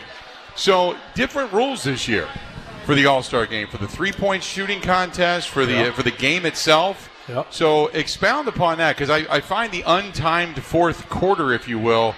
So 0.54 0.96
different 1.14 1.52
rules 1.52 1.82
this 1.82 2.08
year 2.08 2.28
for 2.84 2.94
the 2.94 3.06
All 3.06 3.22
Star 3.22 3.46
game, 3.46 3.68
for 3.68 3.78
the 3.78 3.88
three 3.88 4.12
point 4.12 4.42
shooting 4.42 4.80
contest, 4.80 5.48
for 5.48 5.64
the 5.64 5.72
yep. 5.72 5.94
for 5.94 6.02
the 6.02 6.10
game 6.10 6.44
itself. 6.46 7.08
Yep. 7.28 7.52
So 7.52 7.86
expound 7.88 8.48
upon 8.48 8.78
that 8.78 8.96
because 8.96 9.10
I, 9.10 9.18
I 9.34 9.40
find 9.40 9.72
the 9.72 9.82
untimed 9.82 10.58
fourth 10.58 11.08
quarter, 11.08 11.52
if 11.52 11.68
you 11.68 11.78
will, 11.78 12.14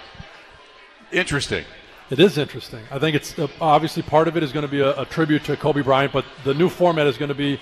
interesting. 1.11 1.63
It 2.09 2.19
is 2.19 2.37
interesting. 2.37 2.83
I 2.91 2.99
think 2.99 3.15
it's 3.15 3.37
uh, 3.37 3.47
obviously 3.59 4.03
part 4.03 4.27
of 4.27 4.37
it 4.37 4.43
is 4.43 4.51
going 4.51 4.65
to 4.65 4.71
be 4.71 4.79
a, 4.79 5.01
a, 5.01 5.05
tribute 5.05 5.43
to 5.45 5.57
Kobe 5.57 5.81
Bryant, 5.81 6.13
but 6.13 6.23
the 6.43 6.53
new 6.53 6.69
format 6.69 7.07
is 7.07 7.17
going 7.17 7.29
to 7.29 7.35
be 7.35 7.59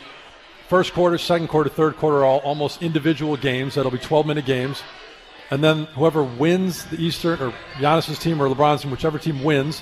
first 0.67 0.93
quarter, 0.93 1.17
second 1.17 1.47
quarter, 1.47 1.69
third 1.69 1.95
quarter, 1.95 2.25
all 2.25 2.39
almost 2.39 2.81
individual 2.81 3.37
games. 3.37 3.75
That'll 3.75 3.91
be 3.91 3.99
12 3.99 4.25
minute 4.25 4.45
games. 4.45 4.81
And 5.49 5.63
then 5.63 5.85
whoever 5.85 6.23
wins 6.23 6.85
the 6.85 6.99
Eastern 7.01 7.41
or 7.41 7.53
Giannis's 7.75 8.19
team 8.19 8.41
or 8.41 8.49
LeBron's 8.49 8.81
team, 8.81 8.91
whichever 8.91 9.19
team 9.19 9.43
wins, 9.43 9.81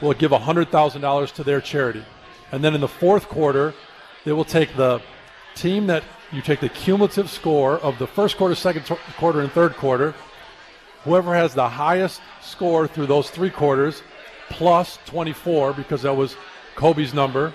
will 0.00 0.14
give 0.14 0.30
$100,000 0.30 1.32
to 1.34 1.44
their 1.44 1.60
charity. 1.60 2.04
And 2.52 2.64
then 2.64 2.74
in 2.74 2.80
the 2.80 2.88
fourth 2.88 3.28
quarter, 3.28 3.74
they 4.24 4.32
will 4.32 4.44
take 4.44 4.74
the 4.76 5.00
team 5.54 5.86
that 5.86 6.02
you 6.32 6.42
take 6.42 6.60
the 6.60 6.68
cumulative 6.68 7.28
score 7.28 7.78
of 7.78 7.98
the 7.98 8.06
first 8.06 8.36
quarter, 8.36 8.54
second 8.54 8.84
quarter, 9.16 9.40
and 9.40 9.50
third 9.50 9.74
quarter. 9.76 10.14
Whoever 11.04 11.34
has 11.34 11.54
the 11.54 11.68
highest 11.68 12.20
score 12.40 12.86
through 12.86 13.06
those 13.06 13.30
three 13.30 13.50
quarters, 13.50 14.02
plus 14.48 14.98
24, 15.06 15.72
because 15.72 16.02
that 16.02 16.14
was 16.14 16.36
Kobe's 16.76 17.14
number, 17.14 17.52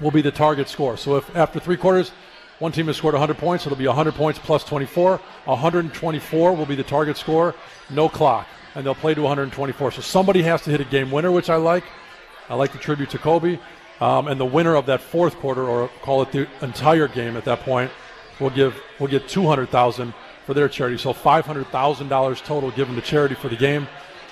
will 0.00 0.10
be 0.10 0.22
the 0.22 0.30
target 0.30 0.68
score. 0.68 0.96
So 0.96 1.16
if 1.16 1.34
after 1.36 1.58
three 1.58 1.76
quarters, 1.76 2.12
one 2.58 2.72
team 2.72 2.86
has 2.86 2.96
scored 2.96 3.14
100 3.14 3.38
points, 3.38 3.66
it'll 3.66 3.78
be 3.78 3.86
100 3.86 4.14
points 4.14 4.38
plus 4.38 4.62
24. 4.64 5.20
124 5.44 6.52
will 6.54 6.66
be 6.66 6.76
the 6.76 6.84
target 6.84 7.16
score, 7.16 7.54
no 7.90 8.08
clock 8.08 8.46
and 8.74 8.84
they'll 8.84 8.94
play 8.94 9.14
to 9.14 9.22
124. 9.22 9.92
So 9.92 10.00
somebody 10.00 10.42
has 10.42 10.62
to 10.62 10.70
hit 10.70 10.80
a 10.80 10.84
game 10.84 11.10
winner, 11.10 11.30
which 11.30 11.50
I 11.50 11.56
like. 11.56 11.84
I 12.48 12.54
like 12.54 12.72
the 12.72 12.78
tribute 12.78 13.10
to 13.10 13.18
Kobe. 13.18 13.58
Um, 14.00 14.26
and 14.28 14.40
the 14.40 14.46
winner 14.46 14.74
of 14.74 14.86
that 14.86 15.00
fourth 15.00 15.36
quarter, 15.36 15.68
or 15.68 15.88
call 16.02 16.22
it 16.22 16.32
the 16.32 16.48
entire 16.60 17.06
game 17.06 17.36
at 17.36 17.44
that 17.44 17.60
point, 17.60 17.90
will 18.40 18.50
give 18.50 18.80
will 18.98 19.06
get 19.06 19.28
200,000 19.28 20.14
for 20.44 20.54
their 20.54 20.68
charity. 20.68 20.98
So 20.98 21.12
$500,000 21.12 22.44
total 22.44 22.70
given 22.72 22.94
to 22.96 23.00
charity 23.00 23.34
for 23.34 23.48
the 23.48 23.56
game 23.56 23.86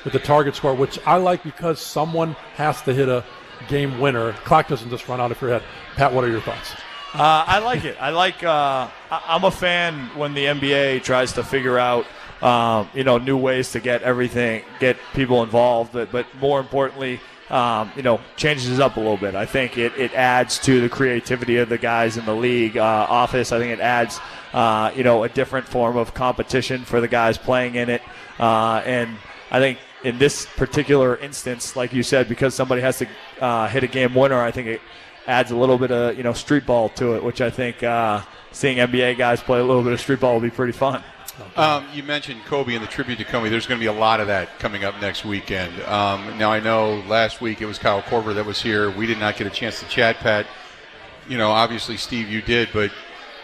with 0.05 0.13
the 0.13 0.19
target 0.19 0.57
score, 0.57 0.75
which 0.75 0.99
I 1.07 1.17
like 1.17 1.43
because 1.43 1.79
someone 1.79 2.33
has 2.55 2.83
to 2.83 2.95
hit 2.95 3.09
a 3.09 3.25
game 3.69 4.01
winner. 4.01 4.33
Clock 4.33 4.69
doesn't 4.69 4.91
just 4.91 5.09
run 5.09 5.21
out 5.21 5.31
of 5.31 5.41
your 5.41 5.51
head. 5.51 5.63
Pat, 5.97 6.13
what 6.13 6.25
are 6.25 6.31
your 6.31 6.41
thoughts? 6.41 6.73
Uh, 7.13 7.45
I 7.47 7.59
like 7.59 7.85
it. 7.85 7.97
I 8.01 8.11
like. 8.11 8.43
Uh, 8.43 8.89
I'm 9.11 9.45
a 9.45 9.51
fan 9.51 10.11
when 10.17 10.35
the 10.35 10.47
NBA 10.47 11.03
tries 11.03 11.33
to 11.35 11.43
figure 11.43 11.79
out 11.79 12.07
um, 12.43 12.89
you 12.95 13.05
know, 13.05 13.19
new 13.19 13.37
ways 13.37 13.73
to 13.73 13.81
get 13.81 14.03
everything, 14.03 14.65
get 14.79 14.97
people 15.15 15.43
involved, 15.43 15.93
but, 15.93 16.11
but 16.11 16.27
more 16.41 16.61
importantly, 16.61 17.21
um, 17.51 17.91
you 17.97 18.03
know, 18.03 18.21
changes 18.37 18.79
up 18.79 18.97
a 18.97 19.01
little 19.01 19.17
bit. 19.17 19.35
I 19.35 19.45
think 19.45 19.77
it, 19.77 19.93
it 19.99 20.15
adds 20.15 20.59
to 20.61 20.81
the 20.81 20.89
creativity 20.89 21.57
of 21.57 21.69
the 21.69 21.79
guys 21.79 22.17
in 22.17 22.25
the 22.25 22.35
league 22.35 22.79
uh, 22.79 23.07
office. 23.09 23.53
I 23.53 23.59
think 23.59 23.73
it 23.73 23.81
adds, 23.81 24.21
uh, 24.53 24.93
you 24.95 25.03
know, 25.03 25.25
a 25.25 25.29
different 25.29 25.67
form 25.67 25.97
of 25.97 26.15
competition 26.15 26.85
for 26.85 27.01
the 27.01 27.09
guys 27.09 27.37
playing 27.37 27.75
in 27.75 27.91
it. 27.91 28.03
Uh, 28.39 28.83
and 28.87 29.17
I 29.51 29.59
think 29.59 29.79
in 30.05 30.19
this 30.19 30.47
particular 30.57 31.17
instance, 31.17 31.75
like 31.75 31.93
you 31.93 32.03
said, 32.05 32.29
because 32.29 32.55
somebody 32.55 32.83
has 32.83 32.99
to 32.99 33.09
uh, 33.41 33.69
hit 33.69 33.83
a 33.83 33.89
game 33.89 34.15
winner, 34.15 34.41
I 34.41 34.53
think 34.53 34.69
it 34.69 34.81
adds 35.27 35.51
a 35.51 35.57
little 35.57 35.77
bit 35.77 35.91
of, 35.91 36.17
you 36.17 36.23
know, 36.23 36.33
street 36.33 36.67
ball 36.67 36.89
to 36.91 37.17
it, 37.17 37.25
which 37.25 37.41
I 37.41 37.51
think 37.51 37.83
uh, 37.83 38.23
seeing 38.53 38.79
NBA 38.79 39.19
guys 39.19 39.43
play 39.43 39.59
a 39.59 39.65
little 39.65 39.83
bit 39.83 39.93
of 39.93 40.01
street 40.01 40.21
ball 40.21 40.35
will 40.35 40.41
be 40.41 40.51
pretty 40.51 40.73
fun. 40.73 41.03
Um, 41.57 41.87
you 41.93 42.03
mentioned 42.03 42.45
Kobe 42.45 42.75
and 42.75 42.83
the 42.83 42.89
tribute 42.89 43.19
to 43.19 43.25
Kobe. 43.25 43.49
There's 43.49 43.67
going 43.67 43.79
to 43.79 43.83
be 43.83 43.89
a 43.89 43.93
lot 43.93 44.21
of 44.21 44.27
that 44.29 44.59
coming 44.59 44.85
up 44.85 45.01
next 45.01 45.25
weekend. 45.25 45.73
Um, 45.83 46.39
now, 46.39 46.51
I 46.51 46.61
know 46.61 47.03
last 47.09 47.41
week 47.41 47.61
it 47.61 47.67
was 47.67 47.79
Kyle 47.79 48.03
Korver 48.03 48.35
that 48.35 48.47
was 48.47 48.61
here. 48.61 48.91
We 48.91 49.07
did 49.07 49.19
not 49.19 49.37
get 49.37 49.47
a 49.47 49.51
chance 49.51 49.81
to 49.81 49.89
chat, 49.89 50.17
Pat. 50.17 50.47
You 51.29 51.39
know, 51.39 51.51
obviously, 51.51 51.97
Steve, 51.97 52.29
you 52.29 52.43
did, 52.43 52.69
but 52.73 52.91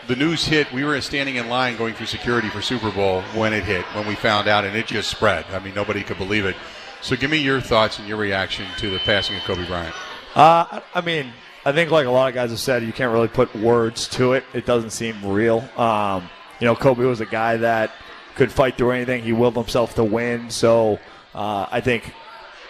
the 0.09 0.16
news 0.16 0.44
hit. 0.44 0.72
We 0.72 0.84
were 0.84 1.01
standing 1.01 1.36
in 1.36 1.49
line 1.49 1.76
going 1.76 1.94
through 1.94 2.07
security 2.07 2.49
for 2.49 2.62
Super 2.62 2.90
Bowl 2.90 3.22
when 3.34 3.53
it 3.53 3.64
hit, 3.64 3.84
when 3.94 4.07
we 4.07 4.14
found 4.14 4.49
out, 4.49 4.64
and 4.64 4.76
it 4.76 4.86
just 4.86 5.11
spread. 5.11 5.44
I 5.53 5.59
mean, 5.59 5.74
nobody 5.74 6.03
could 6.03 6.18
believe 6.18 6.44
it. 6.44 6.57
So, 7.03 7.16
give 7.16 7.30
me 7.30 7.38
your 7.38 7.61
thoughts 7.61 7.99
and 7.99 8.09
your 8.09 8.16
reaction 8.16 8.66
to 8.78 8.90
the 8.90 8.99
passing 9.01 9.36
of 9.36 9.42
Kobe 9.42 9.66
Bryant. 9.66 9.94
Uh, 10.34 10.80
I 10.94 11.01
mean, 11.01 11.32
I 11.64 11.72
think 11.72 11.90
like 11.90 12.07
a 12.07 12.11
lot 12.11 12.28
of 12.28 12.34
guys 12.34 12.51
have 12.51 12.61
said, 12.61 12.84
you 12.84 12.92
can't 12.92 13.12
really 13.12 13.26
put 13.26 13.55
words 13.57 14.07
to 14.11 14.34
it. 14.34 14.44
It 14.55 14.66
doesn't 14.66 14.90
seem 14.90 15.24
real. 15.26 15.68
Um, 15.76 16.28
you 16.61 16.66
know, 16.66 16.74
Kobe 16.74 17.04
was 17.04 17.20
a 17.20 17.26
guy 17.26 17.57
that 17.59 17.90
could 18.34 18.52
fight 18.52 18.76
through 18.76 18.92
anything. 18.92 19.22
He 19.22 19.32
willed 19.32 19.57
himself 19.57 19.94
to 19.94 20.04
win. 20.04 20.50
So 20.50 20.98
uh, 21.34 21.66
I 21.70 21.80
think 21.80 22.12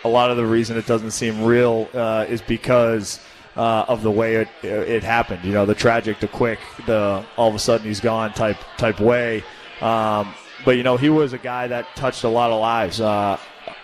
a 0.04 0.08
lot 0.08 0.30
of 0.30 0.36
the 0.36 0.46
reason 0.46 0.76
it 0.76 0.86
doesn't 0.86 1.10
seem 1.10 1.44
real 1.44 1.88
uh, 1.94 2.26
is 2.28 2.40
because 2.40 3.20
uh, 3.56 3.84
of 3.88 4.02
the 4.02 4.10
way 4.10 4.36
it, 4.36 4.48
it 4.62 5.02
happened. 5.02 5.44
You 5.44 5.52
know, 5.52 5.66
the 5.66 5.74
tragic, 5.74 6.20
the 6.20 6.28
quick, 6.28 6.58
the 6.86 7.24
all 7.36 7.48
of 7.48 7.54
a 7.54 7.58
sudden 7.58 7.86
he's 7.86 8.00
gone 8.00 8.32
type 8.32 8.58
type 8.76 9.00
way. 9.00 9.42
Um, 9.80 10.34
but 10.64 10.76
you 10.76 10.82
know, 10.82 10.96
he 10.96 11.10
was 11.10 11.32
a 11.32 11.38
guy 11.38 11.66
that 11.68 11.86
touched 11.96 12.24
a 12.24 12.28
lot 12.28 12.50
of 12.50 12.60
lives, 12.60 13.00
uh, 13.00 13.38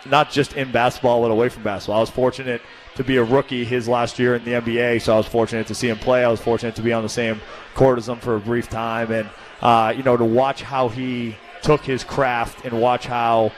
not 0.07 0.30
just 0.30 0.55
in 0.55 0.72
basketball 0.72 1.22
but 1.22 1.30
away 1.30 1.48
from 1.48 1.62
basketball. 1.62 1.96
I 1.96 2.00
was 2.00 2.11
fortunate 2.11 2.62
to 2.97 3.05
be 3.05 3.16
a 3.16 3.24
rookie 3.24 3.64
his 3.64 3.88
last 3.88 4.18
year 4.18 4.34
in 4.34 4.45
the 4.45 4.53
NBA, 4.53 5.01
so 5.03 5.14
I 5.14 5.16
was 5.16 5.26
fortunate 5.26 5.66
to 5.68 5.74
see 5.74 5.88
him 5.88 5.99
play. 5.99 6.24
I 6.24 6.28
was 6.28 6.40
fortunate 6.40 6.74
to 6.76 6.82
be 6.82 6.93
on 6.93 7.03
the 7.03 7.09
same 7.09 7.40
court 7.74 7.99
as 7.99 8.09
him 8.09 8.18
for 8.18 8.36
a 8.36 8.40
brief 8.40 8.68
time, 8.68 9.11
and 9.11 9.28
uh, 9.61 9.95
you 9.97 10.03
know, 10.03 10.16
to 10.16 10.24
watch 10.24 10.62
how 10.62 10.88
he 10.88 11.36
took 11.62 11.82
his 11.82 12.05
craft 12.05 12.64
and 12.64 12.80
watch 12.80 13.07
how 13.07 13.53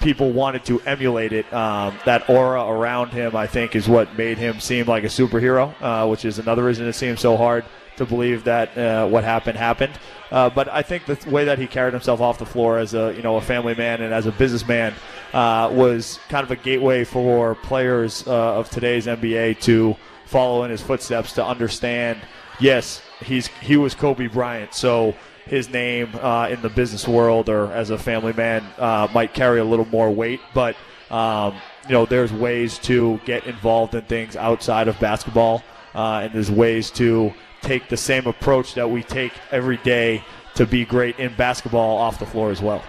people 0.00 0.32
wanted 0.32 0.64
to 0.64 0.80
emulate 0.80 1.32
it. 1.32 1.52
Um, 1.52 1.98
that 2.06 2.28
aura 2.28 2.64
around 2.66 3.10
him, 3.10 3.36
I 3.36 3.46
think, 3.46 3.76
is 3.76 3.88
what 3.88 4.16
made 4.16 4.38
him 4.38 4.58
seem 4.60 4.86
like 4.86 5.04
a 5.04 5.08
superhero, 5.08 5.74
uh, 5.80 6.08
which 6.08 6.24
is 6.24 6.38
another 6.38 6.64
reason 6.64 6.86
it 6.86 6.94
seems 6.94 7.20
so 7.20 7.36
hard 7.36 7.64
to 7.96 8.06
believe 8.06 8.44
that 8.44 8.76
uh, 8.76 9.06
what 9.06 9.24
happened 9.24 9.58
happened. 9.58 9.92
Uh, 10.30 10.48
but 10.48 10.68
I 10.68 10.82
think 10.82 11.06
the 11.06 11.18
way 11.28 11.44
that 11.44 11.58
he 11.58 11.66
carried 11.66 11.92
himself 11.92 12.20
off 12.20 12.38
the 12.38 12.46
floor 12.46 12.78
as 12.78 12.94
a 12.94 13.12
you 13.16 13.22
know 13.22 13.36
a 13.36 13.40
family 13.40 13.74
man 13.74 14.00
and 14.00 14.14
as 14.14 14.26
a 14.26 14.32
businessman 14.32 14.94
uh, 15.32 15.70
was 15.72 16.20
kind 16.28 16.44
of 16.44 16.50
a 16.50 16.56
gateway 16.56 17.04
for 17.04 17.56
players 17.56 18.26
uh, 18.26 18.58
of 18.58 18.70
today's 18.70 19.06
NBA 19.06 19.60
to 19.62 19.96
follow 20.26 20.62
in 20.62 20.70
his 20.70 20.80
footsteps 20.80 21.32
to 21.32 21.44
understand. 21.44 22.20
Yes, 22.60 23.02
he's 23.22 23.48
he 23.48 23.76
was 23.76 23.94
Kobe 23.94 24.28
Bryant, 24.28 24.72
so 24.74 25.14
his 25.46 25.68
name 25.68 26.10
uh, 26.20 26.48
in 26.48 26.62
the 26.62 26.68
business 26.68 27.08
world 27.08 27.48
or 27.48 27.72
as 27.72 27.90
a 27.90 27.98
family 27.98 28.32
man 28.32 28.64
uh, 28.78 29.08
might 29.12 29.34
carry 29.34 29.58
a 29.58 29.64
little 29.64 29.86
more 29.86 30.10
weight. 30.10 30.40
But 30.54 30.76
um, 31.10 31.56
you 31.86 31.92
know, 31.92 32.06
there's 32.06 32.32
ways 32.32 32.78
to 32.80 33.18
get 33.24 33.46
involved 33.46 33.96
in 33.96 34.02
things 34.02 34.36
outside 34.36 34.86
of 34.86 35.00
basketball, 35.00 35.64
and 35.92 36.32
there's 36.32 36.52
ways 36.52 36.92
to 36.92 37.34
take 37.62 37.88
the 37.88 37.96
same 37.96 38.26
approach 38.26 38.74
that 38.74 38.88
we 38.88 39.02
take 39.02 39.32
every 39.50 39.76
day 39.78 40.24
to 40.54 40.66
be 40.66 40.84
great 40.84 41.18
in 41.18 41.34
basketball 41.36 41.96
off 41.98 42.18
the 42.18 42.26
floor 42.26 42.50
as 42.50 42.60
well. 42.60 42.82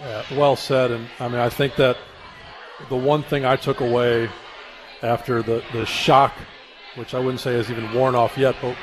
Yeah, 0.00 0.24
well 0.32 0.56
said. 0.56 0.90
And 0.90 1.06
I 1.20 1.28
mean, 1.28 1.38
I 1.38 1.48
think 1.48 1.76
that 1.76 1.96
the 2.88 2.96
one 2.96 3.22
thing 3.22 3.44
I 3.44 3.56
took 3.56 3.80
away 3.80 4.28
after 5.02 5.42
the, 5.42 5.62
the 5.72 5.84
shock, 5.86 6.32
which 6.96 7.14
I 7.14 7.18
wouldn't 7.18 7.40
say 7.40 7.54
has 7.54 7.70
even 7.70 7.92
worn 7.92 8.14
off 8.14 8.36
yet, 8.36 8.56
but 8.60 8.76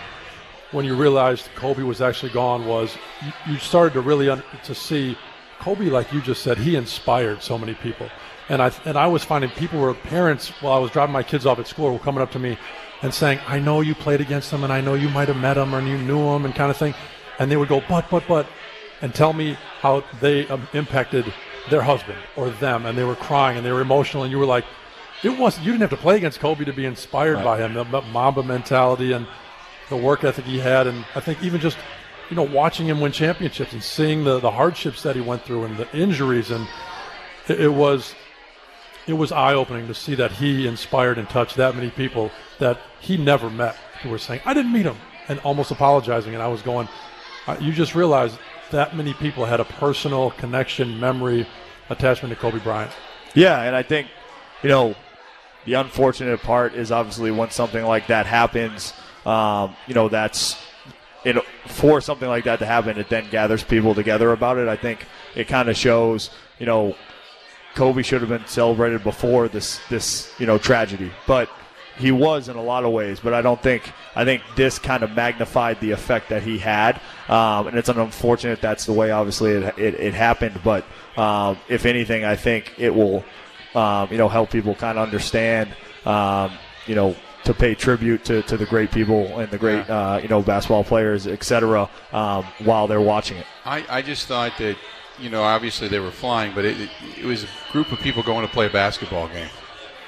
when 0.71 0.85
you 0.85 0.95
realized 0.95 1.49
Kobe 1.55 1.83
was 1.83 2.01
actually 2.01 2.31
gone 2.31 2.65
was 2.65 2.95
you, 3.25 3.53
you 3.53 3.57
started 3.57 3.93
to 3.93 4.01
really 4.01 4.29
un- 4.29 4.43
to 4.63 4.75
see 4.75 5.17
Kobe, 5.59 5.85
like 5.85 6.13
you 6.13 6.21
just 6.21 6.43
said, 6.43 6.57
he 6.57 6.75
inspired 6.75 7.41
so 7.41 7.57
many 7.57 7.73
people. 7.73 8.07
And 8.47 8.61
I 8.61 8.71
and 8.85 8.97
I 8.97 9.07
was 9.07 9.23
finding 9.23 9.49
people 9.51 9.79
were 9.79 9.93
parents 9.93 10.49
while 10.61 10.73
I 10.73 10.79
was 10.79 10.91
driving 10.91 11.13
my 11.13 11.23
kids 11.23 11.45
off 11.45 11.59
at 11.59 11.67
school 11.67 11.91
were 11.91 11.99
coming 11.99 12.21
up 12.21 12.31
to 12.31 12.39
me 12.39 12.57
and 13.01 13.13
saying, 13.13 13.39
"I 13.47 13.59
know 13.59 13.81
you 13.81 13.95
played 13.95 14.21
against 14.21 14.51
them 14.51 14.63
and 14.63 14.73
I 14.73 14.81
know 14.81 14.93
you 14.93 15.09
might 15.09 15.27
have 15.27 15.37
met 15.37 15.55
them 15.55 15.73
and 15.73 15.87
you 15.87 15.97
knew 15.97 16.23
them 16.31 16.45
and 16.45 16.53
kind 16.55 16.71
of 16.71 16.77
thing." 16.77 16.93
And 17.39 17.49
they 17.49 17.57
would 17.57 17.69
go, 17.69 17.81
"But, 17.87 18.09
but, 18.09 18.23
but," 18.27 18.47
and 19.01 19.13
tell 19.13 19.33
me 19.33 19.57
how 19.81 20.03
they 20.19 20.47
um, 20.47 20.67
impacted 20.73 21.31
their 21.69 21.81
husband 21.81 22.17
or 22.35 22.49
them, 22.49 22.85
and 22.85 22.97
they 22.97 23.03
were 23.03 23.15
crying 23.15 23.57
and 23.57 23.65
they 23.65 23.71
were 23.71 23.81
emotional, 23.81 24.23
and 24.23 24.31
you 24.31 24.39
were 24.39 24.45
like, 24.45 24.65
"It 25.23 25.37
wasn't. 25.37 25.65
You 25.65 25.71
didn't 25.71 25.89
have 25.89 25.99
to 25.99 26.03
play 26.03 26.17
against 26.17 26.39
Kobe 26.39 26.65
to 26.65 26.73
be 26.73 26.85
inspired 26.85 27.35
right. 27.35 27.43
by 27.43 27.57
him. 27.59 27.73
The 27.73 28.01
Mamba 28.01 28.43
mentality 28.43 29.11
and." 29.13 29.27
the 29.89 29.97
work 29.97 30.23
ethic 30.23 30.45
he 30.45 30.59
had, 30.59 30.87
and 30.87 31.05
I 31.15 31.19
think 31.19 31.43
even 31.43 31.59
just 31.59 31.77
you 32.29 32.35
know 32.35 32.43
watching 32.43 32.87
him 32.87 33.01
win 33.01 33.11
championships 33.11 33.73
and 33.73 33.83
seeing 33.83 34.23
the 34.23 34.39
the 34.39 34.51
hardships 34.51 35.03
that 35.03 35.15
he 35.15 35.21
went 35.21 35.43
through 35.43 35.65
and 35.65 35.77
the 35.77 35.91
injuries, 35.95 36.51
and 36.51 36.67
it, 37.47 37.59
it 37.59 37.73
was 37.73 38.15
it 39.07 39.13
was 39.13 39.31
eye 39.31 39.53
opening 39.53 39.87
to 39.87 39.93
see 39.93 40.15
that 40.15 40.31
he 40.33 40.67
inspired 40.67 41.17
and 41.17 41.27
touched 41.29 41.55
that 41.57 41.75
many 41.75 41.89
people 41.89 42.31
that 42.59 42.79
he 42.99 43.17
never 43.17 43.49
met 43.49 43.75
who 44.01 44.09
were 44.09 44.17
saying, 44.17 44.41
"I 44.45 44.53
didn't 44.53 44.73
meet 44.73 44.85
him," 44.85 44.97
and 45.27 45.39
almost 45.39 45.71
apologizing, 45.71 46.33
and 46.33 46.43
I 46.43 46.47
was 46.47 46.61
going, 46.61 46.87
uh, 47.47 47.57
"You 47.59 47.71
just 47.71 47.95
realized 47.95 48.37
that 48.71 48.95
many 48.95 49.13
people 49.13 49.45
had 49.45 49.59
a 49.59 49.65
personal 49.65 50.31
connection, 50.31 50.99
memory, 50.99 51.47
attachment 51.89 52.33
to 52.33 52.39
Kobe 52.39 52.59
Bryant." 52.59 52.91
Yeah, 53.33 53.61
and 53.61 53.75
I 53.75 53.83
think 53.83 54.07
you 54.63 54.69
know 54.69 54.95
the 55.65 55.73
unfortunate 55.73 56.41
part 56.41 56.73
is 56.73 56.91
obviously 56.91 57.31
when 57.31 57.51
something 57.51 57.85
like 57.85 58.07
that 58.07 58.25
happens 58.25 58.93
um, 59.25 59.75
you 59.87 59.93
know, 59.93 60.09
that's 60.09 60.57
know, 61.25 61.43
for 61.67 62.01
something 62.01 62.27
like 62.27 62.45
that 62.45 62.59
to 62.59 62.65
happen, 62.65 62.97
it 62.97 63.09
then 63.09 63.29
gathers 63.29 63.63
people 63.63 63.93
together 63.93 64.31
about 64.31 64.57
it. 64.57 64.67
I 64.67 64.75
think 64.75 65.05
it 65.35 65.47
kind 65.47 65.69
of 65.69 65.77
shows, 65.77 66.29
you 66.57 66.65
know, 66.65 66.95
Kobe 67.75 68.01
should 68.01 68.21
have 68.21 68.29
been 68.29 68.47
celebrated 68.47 69.03
before 69.03 69.47
this 69.47 69.79
this 69.89 70.33
you 70.39 70.45
know 70.45 70.57
tragedy, 70.57 71.11
but 71.27 71.49
he 71.99 72.11
was 72.11 72.49
in 72.49 72.55
a 72.55 72.61
lot 72.61 72.85
of 72.85 72.91
ways. 72.91 73.19
But 73.19 73.33
I 73.33 73.41
don't 73.41 73.61
think 73.61 73.91
I 74.15 74.25
think 74.25 74.41
this 74.55 74.79
kind 74.79 75.03
of 75.03 75.11
magnified 75.11 75.79
the 75.79 75.91
effect 75.91 76.29
that 76.29 76.41
he 76.41 76.57
had, 76.57 76.99
um, 77.27 77.67
and 77.67 77.77
it's 77.77 77.89
unfortunate 77.89 78.61
that's 78.61 78.85
the 78.85 78.93
way 78.93 79.11
obviously 79.11 79.51
it 79.51 79.77
it, 79.77 79.93
it 79.95 80.13
happened. 80.13 80.59
But 80.63 80.85
um, 81.17 81.57
if 81.67 81.85
anything, 81.85 82.25
I 82.25 82.35
think 82.35 82.73
it 82.77 82.93
will 82.93 83.23
um, 83.75 84.09
you 84.11 84.17
know 84.17 84.29
help 84.29 84.49
people 84.49 84.73
kind 84.75 84.97
of 84.97 85.03
understand 85.03 85.69
um, 86.05 86.51
you 86.87 86.95
know 86.95 87.15
to 87.43 87.53
pay 87.53 87.73
tribute 87.73 88.23
to, 88.25 88.41
to 88.43 88.57
the 88.57 88.65
great 88.65 88.91
people 88.91 89.39
and 89.39 89.49
the 89.49 89.57
great 89.57 89.85
yeah. 89.87 90.13
uh, 90.13 90.17
you 90.17 90.27
know 90.27 90.41
basketball 90.41 90.83
players, 90.83 91.27
etc. 91.27 91.89
Um, 92.13 92.45
while 92.59 92.87
they're 92.87 93.01
watching 93.01 93.37
it. 93.37 93.45
I, 93.65 93.85
I 93.89 94.01
just 94.01 94.27
thought 94.27 94.53
that 94.57 94.77
you 95.19 95.29
know 95.29 95.43
obviously 95.43 95.87
they 95.87 95.99
were 95.99 96.11
flying, 96.11 96.53
but 96.55 96.65
it, 96.65 96.79
it, 96.79 96.89
it 97.19 97.25
was 97.25 97.43
a 97.43 97.47
group 97.71 97.91
of 97.91 97.99
people 97.99 98.23
going 98.23 98.45
to 98.45 98.51
play 98.51 98.67
a 98.67 98.69
basketball 98.69 99.27
game. 99.27 99.49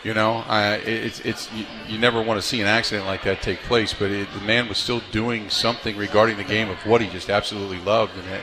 You 0.03 0.15
know, 0.15 0.37
uh, 0.47 0.79
it's 0.83 1.19
it's 1.19 1.51
you, 1.53 1.65
you, 1.87 1.99
never 1.99 2.23
want 2.23 2.41
to 2.41 2.45
see 2.45 2.59
an 2.59 2.65
accident 2.65 3.05
like 3.05 3.23
that 3.23 3.43
take 3.43 3.59
place, 3.59 3.93
but 3.93 4.09
it, 4.09 4.27
the 4.33 4.41
man 4.41 4.67
was 4.67 4.79
still 4.79 5.03
doing 5.11 5.47
something 5.51 5.95
regarding 5.95 6.37
the 6.37 6.43
game 6.43 6.71
of 6.71 6.77
what 6.87 7.01
he 7.01 7.07
just 7.07 7.29
absolutely 7.29 7.77
loved, 7.79 8.17
and 8.17 8.27
it, 8.27 8.41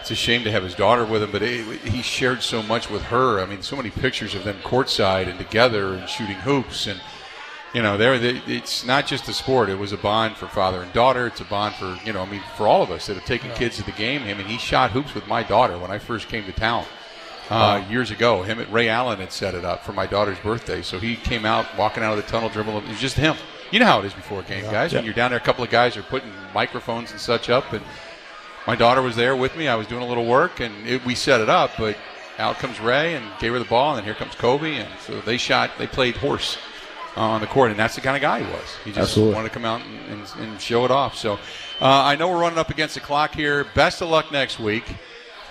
it's 0.00 0.10
a 0.10 0.14
shame 0.14 0.44
to 0.44 0.50
have 0.50 0.62
his 0.62 0.74
daughter 0.74 1.06
with 1.06 1.22
him. 1.22 1.30
But 1.32 1.40
he 1.40 2.02
shared 2.02 2.42
so 2.42 2.62
much 2.62 2.90
with 2.90 3.04
her. 3.04 3.40
I 3.40 3.46
mean, 3.46 3.62
so 3.62 3.74
many 3.74 3.88
pictures 3.88 4.34
of 4.34 4.44
them 4.44 4.56
courtside 4.62 5.28
and 5.28 5.38
together 5.38 5.94
and 5.94 6.06
shooting 6.08 6.36
hoops 6.36 6.86
and 6.86 7.00
you 7.74 7.82
know, 7.82 7.98
there 7.98 8.14
it's 8.14 8.84
not 8.86 9.06
just 9.06 9.28
a 9.28 9.34
sport. 9.34 9.68
It 9.68 9.78
was 9.78 9.92
a 9.92 9.98
bond 9.98 10.36
for 10.36 10.46
father 10.46 10.82
and 10.82 10.92
daughter. 10.92 11.26
It's 11.26 11.40
a 11.40 11.44
bond 11.44 11.74
for 11.74 11.98
you 12.04 12.12
know, 12.12 12.22
I 12.22 12.26
mean, 12.26 12.42
for 12.56 12.66
all 12.66 12.82
of 12.82 12.90
us 12.90 13.06
that 13.06 13.14
have 13.14 13.26
taken 13.26 13.50
yeah. 13.50 13.56
kids 13.56 13.76
to 13.76 13.82
the 13.84 13.92
game. 13.92 14.22
I 14.22 14.34
mean, 14.34 14.46
he 14.46 14.58
shot 14.58 14.90
hoops 14.90 15.14
with 15.14 15.26
my 15.26 15.42
daughter 15.42 15.78
when 15.78 15.90
I 15.90 15.98
first 15.98 16.28
came 16.28 16.44
to 16.44 16.52
town 16.52 16.84
uh, 17.50 17.84
years 17.88 18.10
ago. 18.10 18.42
Him 18.42 18.60
at 18.60 18.70
Ray 18.70 18.88
Allen 18.88 19.20
had 19.20 19.32
set 19.32 19.54
it 19.54 19.64
up 19.64 19.84
for 19.84 19.92
my 19.92 20.06
daughter's 20.06 20.38
birthday, 20.38 20.82
so 20.82 20.98
he 20.98 21.16
came 21.16 21.44
out 21.44 21.66
walking 21.76 22.02
out 22.02 22.16
of 22.16 22.24
the 22.24 22.30
tunnel, 22.30 22.48
dribbling. 22.48 22.84
It 22.84 22.88
was 22.88 23.00
just 23.00 23.16
him. 23.16 23.36
You 23.70 23.80
know 23.80 23.86
how 23.86 24.00
it 24.00 24.06
is 24.06 24.14
before 24.14 24.40
a 24.40 24.44
game, 24.44 24.64
yeah. 24.64 24.72
guys. 24.72 24.92
Yeah. 24.92 24.98
When 24.98 25.04
you're 25.04 25.14
down 25.14 25.30
there, 25.30 25.38
a 25.38 25.42
couple 25.42 25.64
of 25.64 25.70
guys 25.70 25.96
are 25.96 26.02
putting 26.02 26.30
microphones 26.54 27.10
and 27.10 27.20
such 27.20 27.50
up, 27.50 27.72
and 27.72 27.84
my 28.66 28.76
daughter 28.76 29.02
was 29.02 29.16
there 29.16 29.36
with 29.36 29.56
me. 29.56 29.68
I 29.68 29.74
was 29.74 29.86
doing 29.86 30.02
a 30.02 30.06
little 30.06 30.26
work, 30.26 30.60
and 30.60 30.86
it, 30.86 31.04
we 31.04 31.14
set 31.14 31.40
it 31.40 31.48
up, 31.48 31.72
but. 31.78 31.96
Out 32.38 32.58
comes 32.60 32.78
Ray 32.78 33.16
and 33.16 33.26
gave 33.40 33.52
her 33.52 33.58
the 33.58 33.64
ball, 33.64 33.90
and 33.90 33.98
then 33.98 34.04
here 34.04 34.14
comes 34.14 34.36
Kobe, 34.36 34.76
and 34.76 34.88
so 35.00 35.20
they 35.22 35.36
shot. 35.36 35.72
They 35.76 35.88
played 35.88 36.16
horse 36.16 36.56
uh, 37.16 37.20
on 37.20 37.40
the 37.40 37.48
court, 37.48 37.72
and 37.72 37.80
that's 37.80 37.96
the 37.96 38.00
kind 38.00 38.16
of 38.16 38.22
guy 38.22 38.44
he 38.44 38.52
was. 38.52 38.76
He 38.84 38.92
just 38.92 39.10
Absolutely. 39.10 39.34
wanted 39.34 39.48
to 39.48 39.54
come 39.54 39.64
out 39.64 39.80
and, 39.80 40.20
and, 40.20 40.40
and 40.40 40.60
show 40.60 40.84
it 40.84 40.92
off. 40.92 41.16
So 41.16 41.32
uh, 41.32 41.38
I 41.80 42.14
know 42.14 42.28
we're 42.28 42.40
running 42.40 42.58
up 42.58 42.70
against 42.70 42.94
the 42.94 43.00
clock 43.00 43.34
here. 43.34 43.64
Best 43.74 44.02
of 44.02 44.08
luck 44.08 44.30
next 44.30 44.60
week. 44.60 44.84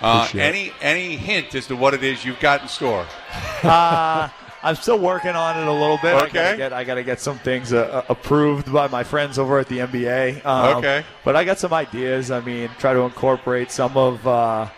Uh, 0.00 0.28
any 0.34 0.72
any 0.80 1.16
hint 1.16 1.54
as 1.54 1.66
to 1.66 1.76
what 1.76 1.94
it 1.94 2.04
is 2.04 2.24
you've 2.24 2.40
got 2.40 2.62
in 2.62 2.68
store? 2.68 3.06
uh, 3.62 4.28
I'm 4.62 4.76
still 4.76 4.98
working 4.98 5.32
on 5.36 5.58
it 5.58 5.66
a 5.66 5.72
little 5.72 5.98
bit. 5.98 6.14
Okay. 6.24 6.62
I 6.64 6.84
got 6.84 6.94
to 6.94 7.04
get 7.04 7.20
some 7.20 7.38
things 7.38 7.72
uh, 7.72 8.04
approved 8.08 8.72
by 8.72 8.88
my 8.88 9.04
friends 9.04 9.38
over 9.38 9.58
at 9.58 9.68
the 9.68 9.78
NBA. 9.78 10.44
Um, 10.44 10.78
okay. 10.78 11.04
But 11.24 11.36
I 11.36 11.44
got 11.44 11.58
some 11.58 11.72
ideas. 11.72 12.30
I 12.30 12.40
mean, 12.40 12.70
try 12.78 12.92
to 12.92 13.00
incorporate 13.00 13.70
some 13.70 13.96
of. 13.96 14.26
Uh, 14.26 14.68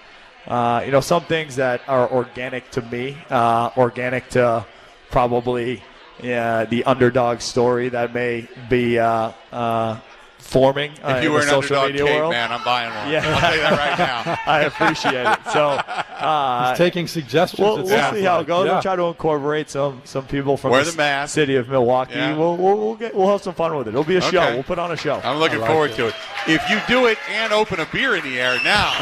uh, 0.47 0.83
you 0.85 0.91
know, 0.91 1.03
some 1.03 1.23
things 1.25 1.57
that 1.57 1.83
are 1.87 2.11
organic 2.11 2.71
to 2.71 2.83
me, 2.83 3.17
uh, 3.29 3.71
organic 3.77 4.29
to 4.31 4.65
probably 5.11 5.83
yeah, 6.23 6.65
the 6.65 6.85
underdog 6.85 7.41
story 7.41 7.89
that 7.91 8.13
may 8.13 8.49
be 8.69 8.99
uh, 8.99 9.33
uh, 9.53 10.01
forming 10.41 10.91
uh, 11.03 11.15
if 11.17 11.23
you 11.23 11.29
in 11.29 11.35
were 11.35 11.41
the 11.41 11.45
an 11.45 11.51
social 11.63 11.77
underdog 11.77 11.93
media 11.93 12.07
tape, 12.07 12.21
world. 12.21 12.33
man, 12.33 12.51
I'm 12.53 12.65
buying 12.65 12.93
one. 12.95 13.09
Yeah. 13.13 13.23
I'll 13.25 13.41
tell 13.41 13.55
you 13.55 13.61
that 13.63 13.79
right 13.79 13.99
now. 13.99 14.39
I 14.53 14.61
appreciate 14.63 15.27
it. 15.27 15.39
So 15.53 15.69
uh, 15.69 16.71
He's 16.71 16.79
taking 16.79 17.07
suggestions. 17.07 17.61
we'll, 17.61 17.77
we'll 17.77 17.87
see 17.87 18.23
how 18.23 18.37
it 18.37 18.39
like. 18.39 18.47
goes. 18.47 18.67
Yeah. 18.67 18.73
We'll 18.73 18.83
try 18.83 18.97
to 18.97 19.03
incorporate 19.05 19.71
some 19.71 20.03
some 20.05 20.27
people 20.27 20.57
from 20.57 20.73
Wear 20.73 20.85
the, 20.85 20.91
the 20.91 20.97
mask. 20.97 21.35
city 21.35 21.57
of 21.57 21.69
Milwaukee. 21.69 22.15
Yeah. 22.15 22.37
We'll 22.37 22.57
we'll 22.57 22.77
we'll, 22.77 22.95
get, 22.97 23.15
we'll 23.15 23.31
have 23.31 23.43
some 23.43 23.55
fun 23.55 23.77
with 23.77 23.87
it. 23.87 23.91
It'll 23.91 24.03
be 24.05 24.17
a 24.17 24.21
show. 24.21 24.55
We'll 24.55 24.63
put 24.63 24.79
on 24.79 24.91
a 24.91 24.97
show. 24.97 25.21
I'm 25.23 25.39
looking 25.39 25.61
like 25.61 25.71
forward 25.71 25.91
it. 25.93 25.97
to 25.97 26.07
it. 26.09 26.15
If 26.47 26.69
you 26.71 26.81
do 26.89 27.07
it 27.07 27.19
and 27.31 27.53
open 27.53 27.81
a 27.81 27.87
beer 27.93 28.17
in 28.17 28.25
the 28.25 28.41
air, 28.41 28.59
now, 28.65 28.93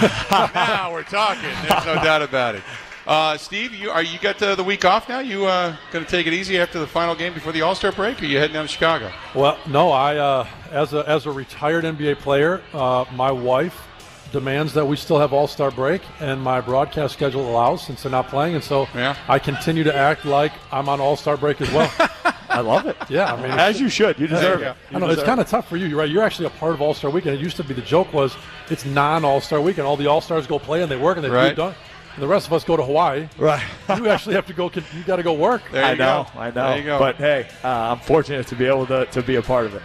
now 0.55 0.93
we're 0.93 1.03
talking. 1.05 1.43
There's 1.68 1.86
no 1.86 1.95
doubt 1.97 2.22
about 2.22 2.57
it. 2.57 2.62
Uh, 3.09 3.39
Steve, 3.39 3.73
you 3.75 3.89
are 3.91 4.03
you 4.03 4.19
got 4.19 4.41
uh, 4.43 4.55
the 4.55 4.63
week 4.63 4.85
off 4.85 5.09
now? 5.09 5.21
You 5.21 5.47
uh, 5.47 5.75
going 5.93 6.05
to 6.05 6.11
take 6.11 6.27
it 6.27 6.35
easy 6.35 6.59
after 6.59 6.79
the 6.79 6.87
final 6.87 7.15
game 7.15 7.33
before 7.33 7.53
the 7.53 7.63
All 7.63 7.75
Star 7.75 7.91
break? 7.91 8.21
Or 8.21 8.27
are 8.27 8.29
you 8.29 8.37
heading 8.37 8.53
down 8.53 8.67
to 8.67 8.69
Chicago? 8.71 9.11
Well, 9.35 9.59
no, 9.67 9.91
I 9.93 10.17
uh, 10.19 10.47
as 10.71 10.93
a 10.93 11.09
as 11.09 11.25
a 11.25 11.31
retired 11.31 11.85
NBA 11.85 12.19
player, 12.19 12.61
uh, 12.75 13.07
my 13.15 13.33
wife 13.33 13.81
demands 14.31 14.75
that 14.75 14.85
we 14.87 14.95
still 14.95 15.19
have 15.19 15.33
All 15.33 15.47
Star 15.47 15.71
break, 15.71 16.03
and 16.21 16.39
my 16.43 16.61
broadcast 16.61 17.15
schedule 17.15 17.49
allows 17.49 17.83
since 17.83 18.03
they're 18.03 18.13
not 18.13 18.29
playing, 18.29 18.57
and 18.57 18.63
so 18.63 18.87
Yeah. 18.95 19.17
I 19.27 19.39
continue 19.39 19.85
to 19.85 19.97
act 19.97 20.27
like 20.27 20.53
I'm 20.71 20.91
on 20.91 21.01
All 21.01 21.17
Star 21.17 21.39
break 21.39 21.63
as 21.63 21.71
well. 21.73 21.91
I 22.51 22.61
love 22.61 22.85
it. 22.87 22.97
yeah, 23.09 23.33
I 23.33 23.37
mean, 23.41 23.53
As 23.53 23.81
you 23.81 23.89
should. 23.89 24.19
You 24.19 24.27
deserve 24.27 24.61
you 24.61 24.67
it. 24.67 24.77
I 24.93 24.99
know 24.99 25.09
it's 25.09 25.23
kind 25.23 25.41
of 25.41 25.49
tough 25.49 25.67
for 25.67 25.79
you. 25.79 25.87
You're 25.87 25.99
right. 25.99 26.11
You're 26.11 26.25
actually 26.25 26.47
a 26.47 26.51
part 26.51 26.75
of 26.75 26.83
All 26.83 26.93
Star 26.93 27.11
Weekend. 27.11 27.37
It 27.37 27.41
used 27.41 27.57
to 27.57 27.65
be 27.65 27.73
the 27.73 27.81
joke 27.81 28.13
was 28.13 28.37
it's 28.69 28.85
non 28.85 29.25
All 29.25 29.41
Star 29.41 29.63
Weekend. 29.63 29.87
All 29.87 29.97
the 29.97 30.09
All 30.09 30.21
Stars 30.21 30.47
go 30.47 30.59
play 30.59 30.83
and 30.83 30.91
they 30.93 30.97
work 30.99 31.17
and 31.17 31.25
they 31.25 31.31
Right. 31.31 31.51
do 31.51 31.55
done. 31.57 31.75
And 32.19 32.25
the 32.25 32.27
rest 32.29 32.49
of 32.49 32.53
us 32.53 32.64
go 32.64 32.77
to 32.77 32.83
Hawaii. 32.83 33.29
Right. 33.39 33.62
You 33.97 34.09
actually 34.09 34.35
have 34.35 34.47
to 34.49 34.53
go. 34.53 34.69
You 34.75 35.05
got 35.07 35.16
to 35.16 35.23
go 35.23 35.35
work. 35.35 35.62
There 35.71 35.81
you 35.85 35.89
I 35.91 35.95
know. 35.95 36.27
go. 36.35 36.41
I 36.41 36.51
know. 36.51 36.69
There 36.71 36.79
you 36.79 36.85
go. 36.85 36.99
But 36.99 37.14
hey, 37.14 37.47
uh, 37.62 37.69
I'm 37.69 38.01
fortunate 38.01 38.45
to 38.49 38.57
be 38.57 38.66
able 38.66 38.87
to, 38.89 39.07
to 39.07 39.23
be 39.23 39.37
a 39.37 39.43
part 39.43 39.66
of 39.66 39.75
it. 39.77 39.83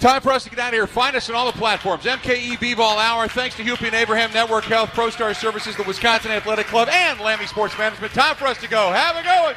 Time 0.00 0.22
for 0.22 0.32
us 0.32 0.44
to 0.44 0.50
get 0.50 0.58
out 0.60 0.68
of 0.68 0.72
here. 0.72 0.86
Find 0.86 1.14
us 1.14 1.28
on 1.28 1.36
all 1.36 1.44
the 1.44 1.52
platforms. 1.58 2.04
MKE 2.04 2.58
B-Ball 2.58 2.98
Hour. 2.98 3.28
Thanks 3.28 3.56
to 3.56 3.62
Hupy 3.62 3.88
and 3.88 3.94
Abraham 3.94 4.32
Network 4.32 4.64
Health, 4.64 4.88
ProStar 4.92 5.36
Services, 5.38 5.76
the 5.76 5.82
Wisconsin 5.82 6.30
Athletic 6.30 6.68
Club, 6.68 6.88
and 6.88 7.20
Lammy 7.20 7.44
Sports 7.44 7.76
Management. 7.76 8.14
Time 8.14 8.34
for 8.34 8.46
us 8.46 8.58
to 8.62 8.68
go. 8.68 8.90
Have 8.90 9.16
a 9.16 9.22
good 9.22 9.42
one. 9.42 9.54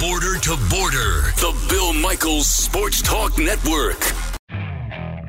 Border 0.00 0.38
to 0.38 0.56
border. 0.70 1.32
The 1.36 1.66
Bill 1.68 1.92
Michaels 1.92 2.46
Sports 2.48 3.02
Talk 3.02 3.36
Network. 3.36 4.27